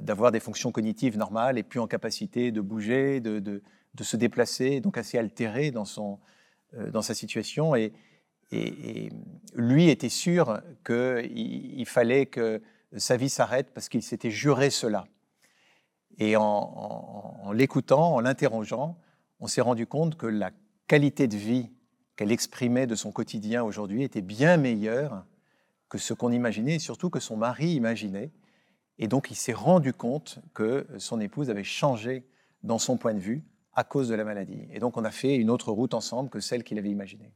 d'avoir 0.00 0.32
des 0.32 0.40
fonctions 0.40 0.72
cognitives 0.72 1.18
normales 1.18 1.58
et 1.58 1.62
plus 1.62 1.80
en 1.80 1.86
capacité 1.86 2.50
de 2.50 2.62
bouger, 2.62 3.20
de, 3.20 3.40
de 3.96 4.04
se 4.04 4.16
déplacer, 4.16 4.80
donc 4.80 4.98
assez 4.98 5.18
altéré 5.18 5.70
dans, 5.70 5.84
son, 5.84 6.18
euh, 6.74 6.90
dans 6.90 7.02
sa 7.02 7.14
situation. 7.14 7.74
Et, 7.74 7.92
lui 9.54 9.88
était 9.88 10.08
sûr 10.08 10.60
qu'il 10.84 11.80
il 11.80 11.84
fallait 11.84 12.26
que 12.26 12.62
sa 12.96 13.16
vie 13.16 13.28
s'arrête 13.28 13.72
parce 13.74 13.88
qu'il 13.88 14.04
s'était 14.04 14.30
juré 14.30 14.70
cela. 14.70 15.08
Et 16.18 16.36
en, 16.36 17.52
l'écoutant, 17.52 18.14
en 18.14 18.20
l'interrogeant, 18.20 18.98
on 19.40 19.46
s'est 19.46 19.60
rendu 19.60 19.86
compte 19.86 20.16
que 20.16 20.26
la 20.26 20.50
qualité 20.86 21.28
de 21.28 21.36
vie 21.36 21.70
qu'elle 22.16 22.32
exprimait 22.32 22.86
de 22.86 22.94
son 22.94 23.12
quotidien 23.12 23.62
aujourd'hui 23.62 24.02
était 24.02 24.22
bien 24.22 24.56
meilleure 24.56 25.24
que 25.88 25.98
ce 25.98 26.14
qu'on 26.14 26.32
imaginait, 26.32 26.76
et 26.76 26.78
surtout 26.78 27.10
que 27.10 27.20
son 27.20 27.36
mari 27.36 27.72
imaginait. 27.74 28.32
Et 28.98 29.08
donc, 29.08 29.30
il 29.30 29.34
s'est 29.34 29.52
rendu 29.52 29.92
compte 29.92 30.38
que 30.54 30.86
son 30.98 31.20
épouse 31.20 31.50
avait 31.50 31.64
changé 31.64 32.26
dans 32.62 32.78
son 32.78 32.96
point 32.96 33.14
de 33.14 33.20
vue 33.20 33.44
à 33.74 33.84
cause 33.84 34.08
de 34.08 34.14
la 34.14 34.24
maladie. 34.24 34.66
Et 34.72 34.78
donc, 34.78 34.96
on 34.96 35.04
a 35.04 35.10
fait 35.10 35.36
une 35.36 35.50
autre 35.50 35.70
route 35.70 35.92
ensemble 35.92 36.30
que 36.30 36.40
celle 36.40 36.64
qu'il 36.64 36.78
avait 36.78 36.90
imaginée. 36.90 37.30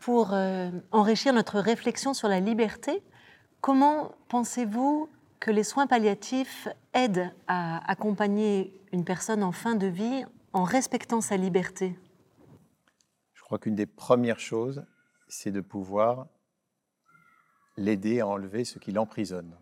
Pour 0.00 0.34
euh, 0.34 0.70
enrichir 0.92 1.32
notre 1.32 1.58
réflexion 1.58 2.14
sur 2.14 2.28
la 2.28 2.38
liberté, 2.38 3.02
comment 3.60 4.12
pensez-vous 4.28 5.08
que 5.40 5.50
les 5.50 5.64
soins 5.64 5.86
palliatifs 5.86 6.68
aident 6.92 7.32
à 7.46 7.90
accompagner 7.90 8.72
une 8.92 9.04
personne 9.04 9.42
en 9.42 9.52
fin 9.52 9.74
de 9.74 9.86
vie 9.86 10.24
en 10.52 10.64
respectant 10.64 11.20
sa 11.20 11.36
liberté 11.36 11.98
Je 13.34 13.42
crois 13.42 13.58
qu'une 13.58 13.74
des 13.74 13.86
premières 13.86 14.40
choses, 14.40 14.84
c'est 15.28 15.52
de 15.52 15.60
pouvoir 15.60 16.28
l'aider 17.76 18.20
à 18.20 18.26
enlever 18.26 18.64
ce 18.64 18.78
qui 18.78 18.92
l'emprisonne. 18.92 19.56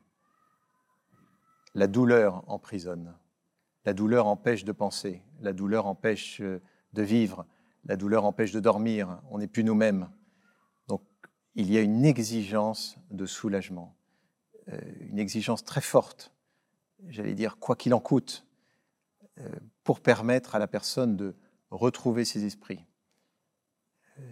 La 1.74 1.88
douleur 1.88 2.44
emprisonne. 2.48 3.16
La 3.84 3.92
douleur 3.92 4.26
empêche 4.26 4.64
de 4.64 4.72
penser. 4.72 5.22
La 5.40 5.52
douleur 5.52 5.86
empêche 5.86 6.40
euh, 6.40 6.62
de 6.92 7.02
vivre. 7.02 7.46
La 7.84 7.96
douleur 7.96 8.24
empêche 8.24 8.52
de 8.52 8.60
dormir. 8.60 9.20
On 9.30 9.38
n'est 9.38 9.48
plus 9.48 9.64
nous-mêmes. 9.64 10.08
Donc, 10.86 11.02
il 11.54 11.70
y 11.72 11.76
a 11.76 11.80
une 11.80 12.04
exigence 12.04 12.96
de 13.10 13.26
soulagement. 13.26 13.96
Euh, 14.72 14.78
une 15.00 15.18
exigence 15.18 15.64
très 15.64 15.80
forte, 15.80 16.32
j'allais 17.08 17.34
dire 17.34 17.58
quoi 17.58 17.76
qu'il 17.76 17.94
en 17.94 18.00
coûte, 18.00 18.46
euh, 19.38 19.48
pour 19.82 20.00
permettre 20.00 20.54
à 20.54 20.58
la 20.58 20.66
personne 20.66 21.16
de 21.16 21.34
retrouver 21.70 22.24
ses 22.24 22.44
esprits. 22.44 22.84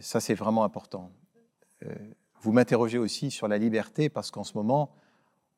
Ça, 0.01 0.21
c'est 0.21 0.35
vraiment 0.35 0.63
important. 0.63 1.11
Vous 2.41 2.53
m'interrogez 2.53 2.99
aussi 2.99 3.33
sur 3.33 3.49
la 3.49 3.59
liberté 3.59 4.09
parce 4.09 4.31
qu'en 4.31 4.45
ce 4.45 4.55
moment, 4.55 4.95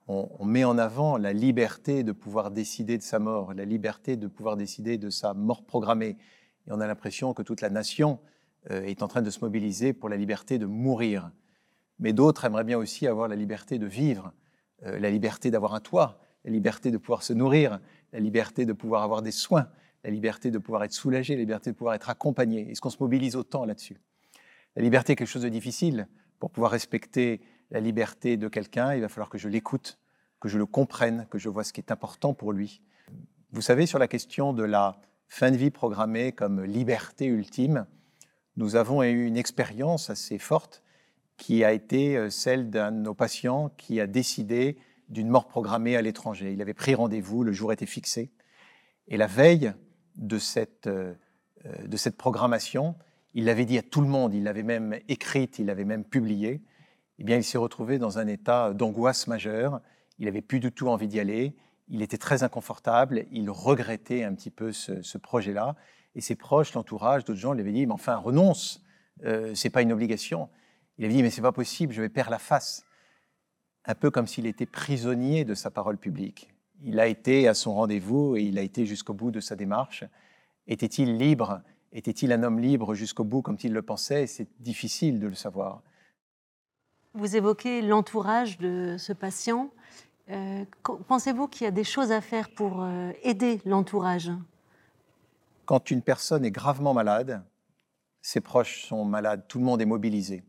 on, 0.06 0.44
met 0.44 0.64
en 0.64 0.76
avant 0.76 1.16
la 1.16 1.32
liberté 1.32 2.02
de 2.02 2.12
pouvoir 2.12 2.50
décider 2.50 2.98
de 2.98 3.02
sa 3.02 3.18
mort, 3.18 3.54
la 3.54 3.64
liberté 3.64 4.16
de 4.16 4.26
pouvoir 4.26 4.56
décider 4.56 4.98
de 4.98 5.08
sa 5.08 5.32
mort 5.32 5.64
programmée. 5.64 6.18
Et 6.66 6.72
on 6.72 6.80
a 6.80 6.86
l'impression 6.86 7.32
que 7.32 7.42
toute 7.42 7.60
la 7.60 7.70
nation 7.70 8.18
euh, 8.70 8.82
est 8.82 9.02
en 9.02 9.08
train 9.08 9.22
de 9.22 9.30
se 9.30 9.40
mobiliser 9.40 9.92
pour 9.92 10.08
la 10.08 10.16
liberté 10.16 10.58
de 10.58 10.66
mourir. 10.66 11.30
Mais 11.98 12.12
d'autres 12.12 12.44
aimeraient 12.44 12.64
bien 12.64 12.78
aussi 12.78 13.06
avoir 13.06 13.28
la 13.28 13.36
liberté 13.36 13.78
de 13.78 13.86
vivre, 13.86 14.32
euh, 14.84 14.98
la 14.98 15.10
liberté 15.10 15.50
d'avoir 15.50 15.74
un 15.74 15.80
toit, 15.80 16.18
la 16.44 16.50
liberté 16.50 16.90
de 16.90 16.98
pouvoir 16.98 17.22
se 17.22 17.32
nourrir, 17.32 17.80
la 18.12 18.20
liberté 18.20 18.66
de 18.66 18.72
pouvoir 18.72 19.02
avoir 19.02 19.22
des 19.22 19.30
soins, 19.30 19.68
la 20.02 20.10
liberté 20.10 20.50
de 20.50 20.58
pouvoir 20.58 20.84
être 20.84 20.92
soulagé, 20.92 21.34
la 21.34 21.40
liberté 21.40 21.70
de 21.70 21.76
pouvoir 21.76 21.94
être 21.94 22.10
accompagné. 22.10 22.70
Est-ce 22.70 22.80
qu'on 22.80 22.90
se 22.90 22.98
mobilise 23.00 23.36
autant 23.36 23.64
là-dessus? 23.64 23.96
La 24.76 24.82
liberté 24.82 25.12
est 25.12 25.16
quelque 25.16 25.28
chose 25.28 25.42
de 25.42 25.48
difficile. 25.48 26.08
Pour 26.38 26.50
pouvoir 26.50 26.72
respecter 26.72 27.40
la 27.70 27.80
liberté 27.80 28.36
de 28.36 28.48
quelqu'un, 28.48 28.94
il 28.94 29.00
va 29.00 29.08
falloir 29.08 29.30
que 29.30 29.38
je 29.38 29.48
l'écoute, 29.48 29.98
que 30.40 30.48
je 30.48 30.58
le 30.58 30.66
comprenne, 30.66 31.26
que 31.30 31.38
je 31.38 31.48
vois 31.48 31.64
ce 31.64 31.72
qui 31.72 31.80
est 31.80 31.90
important 31.90 32.34
pour 32.34 32.52
lui. 32.52 32.82
Vous 33.52 33.62
savez, 33.62 33.86
sur 33.86 33.98
la 33.98 34.08
question 34.08 34.52
de 34.52 34.64
la 34.64 35.00
fin 35.28 35.50
de 35.50 35.56
vie 35.56 35.70
programmée 35.70 36.32
comme 36.32 36.62
liberté 36.62 37.26
ultime, 37.26 37.86
nous 38.56 38.76
avons 38.76 39.02
eu 39.02 39.26
une 39.26 39.36
expérience 39.36 40.10
assez 40.10 40.38
forte 40.38 40.83
qui 41.36 41.64
a 41.64 41.72
été 41.72 42.16
euh, 42.16 42.30
celle 42.30 42.70
d'un 42.70 42.92
de 42.92 42.98
nos 42.98 43.14
patients 43.14 43.70
qui 43.76 44.00
a 44.00 44.06
décidé 44.06 44.76
d'une 45.08 45.28
mort 45.28 45.48
programmée 45.48 45.96
à 45.96 46.02
l'étranger. 46.02 46.52
Il 46.52 46.62
avait 46.62 46.74
pris 46.74 46.94
rendez-vous, 46.94 47.42
le 47.42 47.52
jour 47.52 47.72
était 47.72 47.86
fixé. 47.86 48.30
Et 49.08 49.16
la 49.16 49.26
veille 49.26 49.72
de 50.16 50.38
cette, 50.38 50.86
euh, 50.86 51.14
euh, 51.66 51.86
de 51.86 51.96
cette 51.96 52.16
programmation, 52.16 52.96
il 53.34 53.44
l'avait 53.46 53.64
dit 53.64 53.78
à 53.78 53.82
tout 53.82 54.00
le 54.00 54.06
monde, 54.08 54.34
il 54.34 54.44
l'avait 54.44 54.62
même 54.62 54.98
écrite, 55.08 55.58
il 55.58 55.66
l'avait 55.66 55.84
même 55.84 56.04
publié, 56.04 56.62
eh 57.18 57.24
bien, 57.24 57.36
il 57.36 57.44
s'est 57.44 57.58
retrouvé 57.58 57.98
dans 57.98 58.18
un 58.18 58.26
état 58.26 58.72
d'angoisse 58.72 59.26
majeure. 59.26 59.80
Il 60.18 60.26
n'avait 60.26 60.42
plus 60.42 60.60
du 60.60 60.72
tout 60.72 60.88
envie 60.88 61.08
d'y 61.08 61.20
aller. 61.20 61.54
Il 61.88 62.02
était 62.02 62.18
très 62.18 62.42
inconfortable. 62.42 63.26
Il 63.30 63.50
regrettait 63.50 64.24
un 64.24 64.34
petit 64.34 64.50
peu 64.50 64.72
ce, 64.72 65.18
projet-là. 65.18 65.76
Et 66.16 66.20
ses 66.20 66.34
proches, 66.34 66.74
l'entourage, 66.74 67.24
d'autres 67.24 67.38
gens 67.38 67.52
lui 67.52 67.60
avaient 67.60 67.72
dit, 67.72 67.86
mais 67.86 67.92
enfin, 67.92 68.16
renonce. 68.16 68.82
Euh, 69.24 69.54
c'est 69.54 69.70
pas 69.70 69.82
une 69.82 69.92
obligation. 69.92 70.48
Il 70.98 71.04
avait 71.04 71.14
dit, 71.14 71.22
mais 71.22 71.30
c'est 71.30 71.42
pas 71.42 71.52
possible, 71.52 71.92
je 71.92 72.00
vais 72.00 72.08
perdre 72.08 72.30
la 72.30 72.38
face. 72.38 72.84
Un 73.84 73.94
peu 73.94 74.10
comme 74.10 74.26
s'il 74.26 74.46
était 74.46 74.66
prisonnier 74.66 75.44
de 75.44 75.54
sa 75.54 75.70
parole 75.70 75.98
publique. 75.98 76.50
Il 76.82 77.00
a 77.00 77.06
été 77.06 77.48
à 77.48 77.54
son 77.54 77.74
rendez-vous 77.74 78.36
et 78.36 78.42
il 78.42 78.58
a 78.58 78.62
été 78.62 78.86
jusqu'au 78.86 79.14
bout 79.14 79.30
de 79.30 79.40
sa 79.40 79.56
démarche. 79.56 80.04
Était-il 80.66 81.16
libre? 81.16 81.62
Était-il 81.92 82.32
un 82.32 82.42
homme 82.42 82.58
libre 82.58 82.94
jusqu'au 82.94 83.24
bout 83.24 83.42
comme 83.42 83.56
il 83.62 83.72
le 83.72 83.82
pensait? 83.82 84.26
C'est 84.26 84.48
difficile 84.60 85.20
de 85.20 85.28
le 85.28 85.34
savoir. 85.34 85.82
Vous 87.12 87.36
évoquez 87.36 87.82
l'entourage 87.82 88.58
de 88.58 88.96
ce 88.98 89.12
patient. 89.12 89.70
Euh, 90.30 90.64
pensez-vous 91.06 91.48
qu'il 91.48 91.64
y 91.64 91.68
a 91.68 91.70
des 91.70 91.84
choses 91.84 92.10
à 92.10 92.20
faire 92.20 92.50
pour 92.50 92.82
euh, 92.82 93.12
aider 93.22 93.60
l'entourage? 93.64 94.30
Quand 95.66 95.90
une 95.90 96.02
personne 96.02 96.44
est 96.44 96.50
gravement 96.50 96.94
malade, 96.94 97.44
ses 98.20 98.40
proches 98.40 98.84
sont 98.86 99.04
malades, 99.04 99.46
tout 99.48 99.58
le 99.58 99.64
monde 99.64 99.80
est 99.80 99.86
mobilisé. 99.86 100.44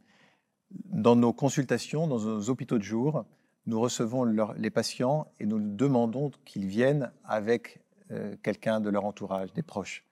Dans 0.72 1.16
nos 1.16 1.34
consultations, 1.34 2.08
dans 2.08 2.20
nos 2.20 2.50
hôpitaux 2.50 2.78
de 2.78 2.84
jour, 2.84 3.26
nous 3.66 3.80
recevons 3.80 4.24
les 4.24 4.70
patients 4.70 5.28
et 5.40 5.46
nous 5.46 5.60
demandons 5.60 6.32
qu'ils 6.46 6.68
viennent 6.68 7.12
avec 7.24 7.82
euh, 8.12 8.36
quelqu'un 8.44 8.80
de 8.80 8.90
leur 8.90 9.06
entourage, 9.06 9.54
des 9.54 9.64
proches 9.64 10.06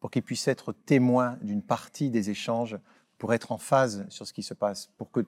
pour 0.00 0.10
qu'ils 0.10 0.22
puissent 0.22 0.48
être 0.48 0.72
témoins 0.72 1.38
d'une 1.42 1.62
partie 1.62 2.10
des 2.10 2.30
échanges, 2.30 2.78
pour 3.18 3.32
être 3.32 3.52
en 3.52 3.58
phase 3.58 4.06
sur 4.08 4.26
ce 4.26 4.32
qui 4.32 4.42
se 4.42 4.54
passe, 4.54 4.88
pour 4.98 5.10
qu'il 5.10 5.26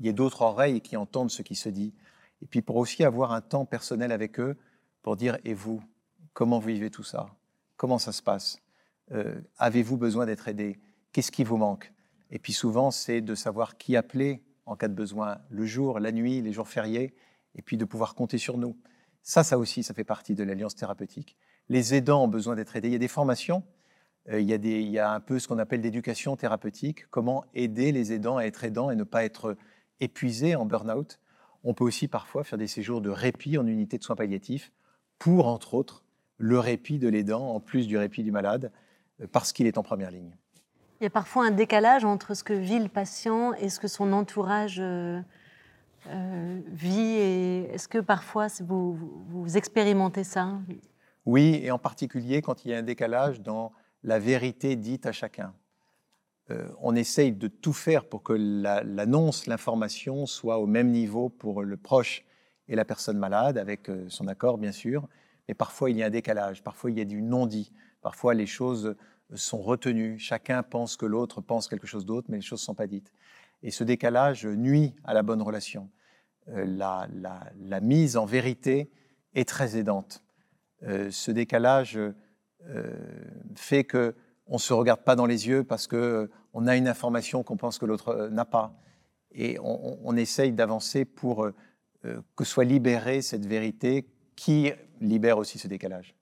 y 0.00 0.08
ait 0.08 0.12
d'autres 0.12 0.42
oreilles 0.42 0.80
qui 0.80 0.96
entendent 0.96 1.30
ce 1.30 1.42
qui 1.42 1.54
se 1.54 1.68
dit, 1.68 1.94
et 2.42 2.46
puis 2.46 2.62
pour 2.62 2.76
aussi 2.76 3.04
avoir 3.04 3.32
un 3.32 3.40
temps 3.40 3.64
personnel 3.64 4.12
avec 4.12 4.40
eux, 4.40 4.56
pour 5.02 5.16
dire, 5.16 5.38
et 5.44 5.54
vous, 5.54 5.82
comment 6.32 6.58
vous 6.58 6.68
vivez 6.68 6.90
tout 6.90 7.04
ça? 7.04 7.28
Comment 7.76 7.98
ça 7.98 8.12
se 8.12 8.22
passe? 8.22 8.60
Euh, 9.12 9.40
Avez-vous 9.56 9.96
besoin 9.96 10.26
d'être 10.26 10.48
aidé? 10.48 10.78
Qu'est-ce 11.12 11.32
qui 11.32 11.44
vous 11.44 11.56
manque? 11.56 11.92
Et 12.30 12.38
puis 12.38 12.52
souvent, 12.52 12.90
c'est 12.90 13.20
de 13.20 13.34
savoir 13.34 13.76
qui 13.76 13.96
appeler 13.96 14.42
en 14.66 14.76
cas 14.76 14.88
de 14.88 14.94
besoin, 14.94 15.38
le 15.48 15.64
jour, 15.64 15.98
la 15.98 16.12
nuit, 16.12 16.42
les 16.42 16.52
jours 16.52 16.68
fériés, 16.68 17.14
et 17.54 17.62
puis 17.62 17.76
de 17.76 17.84
pouvoir 17.84 18.14
compter 18.14 18.36
sur 18.36 18.58
nous. 18.58 18.76
Ça, 19.22 19.42
ça 19.42 19.58
aussi, 19.58 19.82
ça 19.82 19.94
fait 19.94 20.04
partie 20.04 20.34
de 20.34 20.44
l'alliance 20.44 20.74
thérapeutique. 20.74 21.36
Les 21.68 21.94
aidants 21.94 22.24
ont 22.24 22.28
besoin 22.28 22.54
d'être 22.54 22.76
aidés. 22.76 22.88
Il 22.88 22.92
y 22.92 22.96
a 22.96 22.98
des 22.98 23.08
formations 23.08 23.62
euh, 24.30 24.40
il, 24.40 24.90
y 24.90 24.98
a 24.98 25.10
un 25.10 25.20
peu 25.20 25.38
ce 25.38 25.48
qu'on 25.48 25.58
appelle 25.58 25.80
l'éducation 25.80 26.36
thérapeutique, 26.36 27.08
comment 27.10 27.44
aider 27.54 27.92
les 27.92 28.12
aidants 28.12 28.36
à 28.36 28.44
être 28.44 28.64
aidants 28.64 28.90
et 28.90 28.96
ne 28.96 29.04
pas 29.04 29.24
être 29.24 29.56
épuisés 30.00 30.54
en 30.54 30.66
burn-out. 30.66 31.18
On 31.64 31.74
peut 31.74 31.84
aussi 31.84 32.08
parfois 32.08 32.44
faire 32.44 32.58
des 32.58 32.66
séjours 32.66 33.00
de 33.00 33.10
répit 33.10 33.58
en 33.58 33.66
unité 33.66 33.98
de 33.98 34.04
soins 34.04 34.16
palliatifs 34.16 34.72
pour, 35.18 35.48
entre 35.48 35.74
autres, 35.74 36.04
le 36.36 36.58
répit 36.58 36.98
de 36.98 37.08
l'aidant 37.08 37.48
en 37.54 37.60
plus 37.60 37.86
du 37.86 37.96
répit 37.96 38.22
du 38.22 38.30
malade, 38.30 38.70
euh, 39.20 39.26
parce 39.30 39.52
qu'il 39.52 39.66
est 39.66 39.78
en 39.78 39.82
première 39.82 40.10
ligne. 40.10 40.36
Il 41.00 41.04
y 41.04 41.06
a 41.06 41.10
parfois 41.10 41.46
un 41.46 41.52
décalage 41.52 42.04
entre 42.04 42.34
ce 42.34 42.42
que 42.42 42.52
vit 42.52 42.80
le 42.80 42.88
patient 42.88 43.54
et 43.54 43.68
ce 43.68 43.78
que 43.78 43.86
son 43.86 44.12
entourage 44.12 44.80
euh, 44.80 45.20
vit. 46.66 46.98
Et 46.98 47.60
est-ce 47.72 47.86
que 47.86 47.98
parfois 47.98 48.48
vous, 48.60 49.56
expérimentez 49.56 50.24
ça? 50.24 50.58
Oui, 51.24 51.60
et 51.62 51.70
en 51.70 51.78
particulier 51.78 52.42
quand 52.42 52.64
il 52.64 52.72
y 52.72 52.74
a 52.74 52.78
un 52.78 52.82
décalage 52.82 53.40
dans 53.40 53.72
la 54.02 54.18
vérité 54.18 54.74
dite 54.74 55.06
à 55.06 55.12
chacun. 55.12 55.54
Euh, 56.50 56.68
on 56.80 56.96
essaye 56.96 57.32
de 57.32 57.46
tout 57.46 57.72
faire 57.72 58.06
pour 58.06 58.22
que 58.22 58.32
l'annonce, 58.32 59.46
l'information 59.46 60.26
soit 60.26 60.58
au 60.58 60.66
même 60.66 60.90
niveau 60.90 61.28
pour 61.28 61.62
le 61.62 61.76
proche 61.76 62.24
et 62.68 62.74
la 62.74 62.84
personne 62.84 63.18
malade, 63.18 63.58
avec 63.58 63.88
euh, 63.88 64.06
son 64.08 64.28
accord 64.28 64.58
bien 64.58 64.72
sûr, 64.72 65.06
mais 65.46 65.54
parfois 65.54 65.90
il 65.90 65.98
y 65.98 66.02
a 66.02 66.06
un 66.06 66.10
décalage, 66.10 66.62
parfois 66.62 66.90
il 66.90 66.98
y 66.98 67.02
a 67.02 67.04
du 67.04 67.20
non-dit, 67.20 67.72
parfois 68.00 68.34
les 68.34 68.46
choses 68.46 68.96
sont 69.34 69.60
retenues, 69.60 70.18
chacun 70.18 70.62
pense 70.62 70.96
que 70.96 71.06
l'autre 71.06 71.40
pense 71.40 71.68
quelque 71.68 71.86
chose 71.86 72.06
d'autre, 72.06 72.28
mais 72.30 72.38
les 72.38 72.42
choses 72.42 72.60
ne 72.60 72.64
sont 72.64 72.74
pas 72.74 72.86
dites. 72.86 73.12
Et 73.62 73.70
ce 73.70 73.84
décalage 73.84 74.46
nuit 74.46 74.94
à 75.04 75.14
la 75.14 75.22
bonne 75.22 75.42
relation. 75.42 75.90
Euh, 76.48 76.64
la, 76.66 77.80
mise 77.80 78.16
en 78.16 78.24
vérité 78.24 78.90
est 79.34 79.48
très 79.48 79.76
aidante. 79.76 80.22
ce 80.82 81.30
décalage 81.30 81.98
euh, 82.66 82.92
fait 83.54 83.84
que 83.84 84.14
on 84.46 84.58
se 84.58 84.72
regarde 84.72 85.02
pas 85.02 85.14
dans 85.14 85.26
les 85.26 85.46
yeux 85.46 85.62
parce 85.62 85.86
que 85.86 85.96
euh, 85.96 86.30
on 86.54 86.66
a 86.66 86.76
une 86.76 86.88
information 86.88 87.42
qu'on 87.42 87.56
pense 87.56 87.78
que 87.78 87.86
l'autre 87.86 88.08
euh, 88.08 88.30
n'a 88.30 88.44
pas. 88.44 88.74
Et 89.32 89.58
on, 89.60 90.16
essaye 90.16 90.52
d'avancer 90.52 91.04
pour 91.04 91.46
que 92.34 92.44
soit 92.44 92.64
libérée 92.64 93.20
cette 93.20 93.44
vérité 93.44 94.08
qui 94.34 94.72
libère 95.02 95.36
aussi 95.36 95.58
ce 95.58 95.68
décalage. 95.68 96.17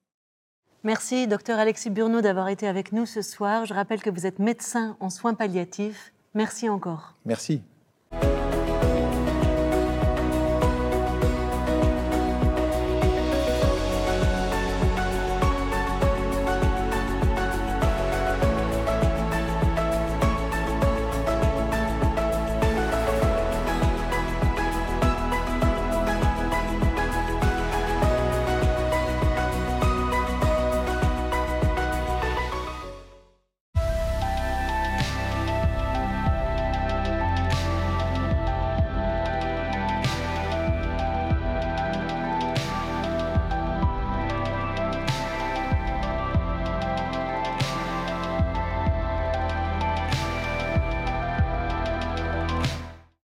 Merci, 0.86 1.26
docteur 1.26 1.58
Alexis 1.58 1.90
Burneau, 1.90 2.20
d'avoir 2.20 2.48
été 2.48 2.68
avec 2.68 2.92
nous 2.92 3.06
ce 3.06 3.20
soir. 3.20 3.66
Je 3.66 3.74
rappelle 3.74 4.00
que 4.00 4.08
vous 4.08 4.24
êtes 4.24 4.38
médecin 4.38 4.96
en 5.00 5.10
soins 5.10 5.34
palliatifs. 5.34 6.12
Merci 6.32 6.68
encore. 6.68 7.16
Merci. 7.24 7.60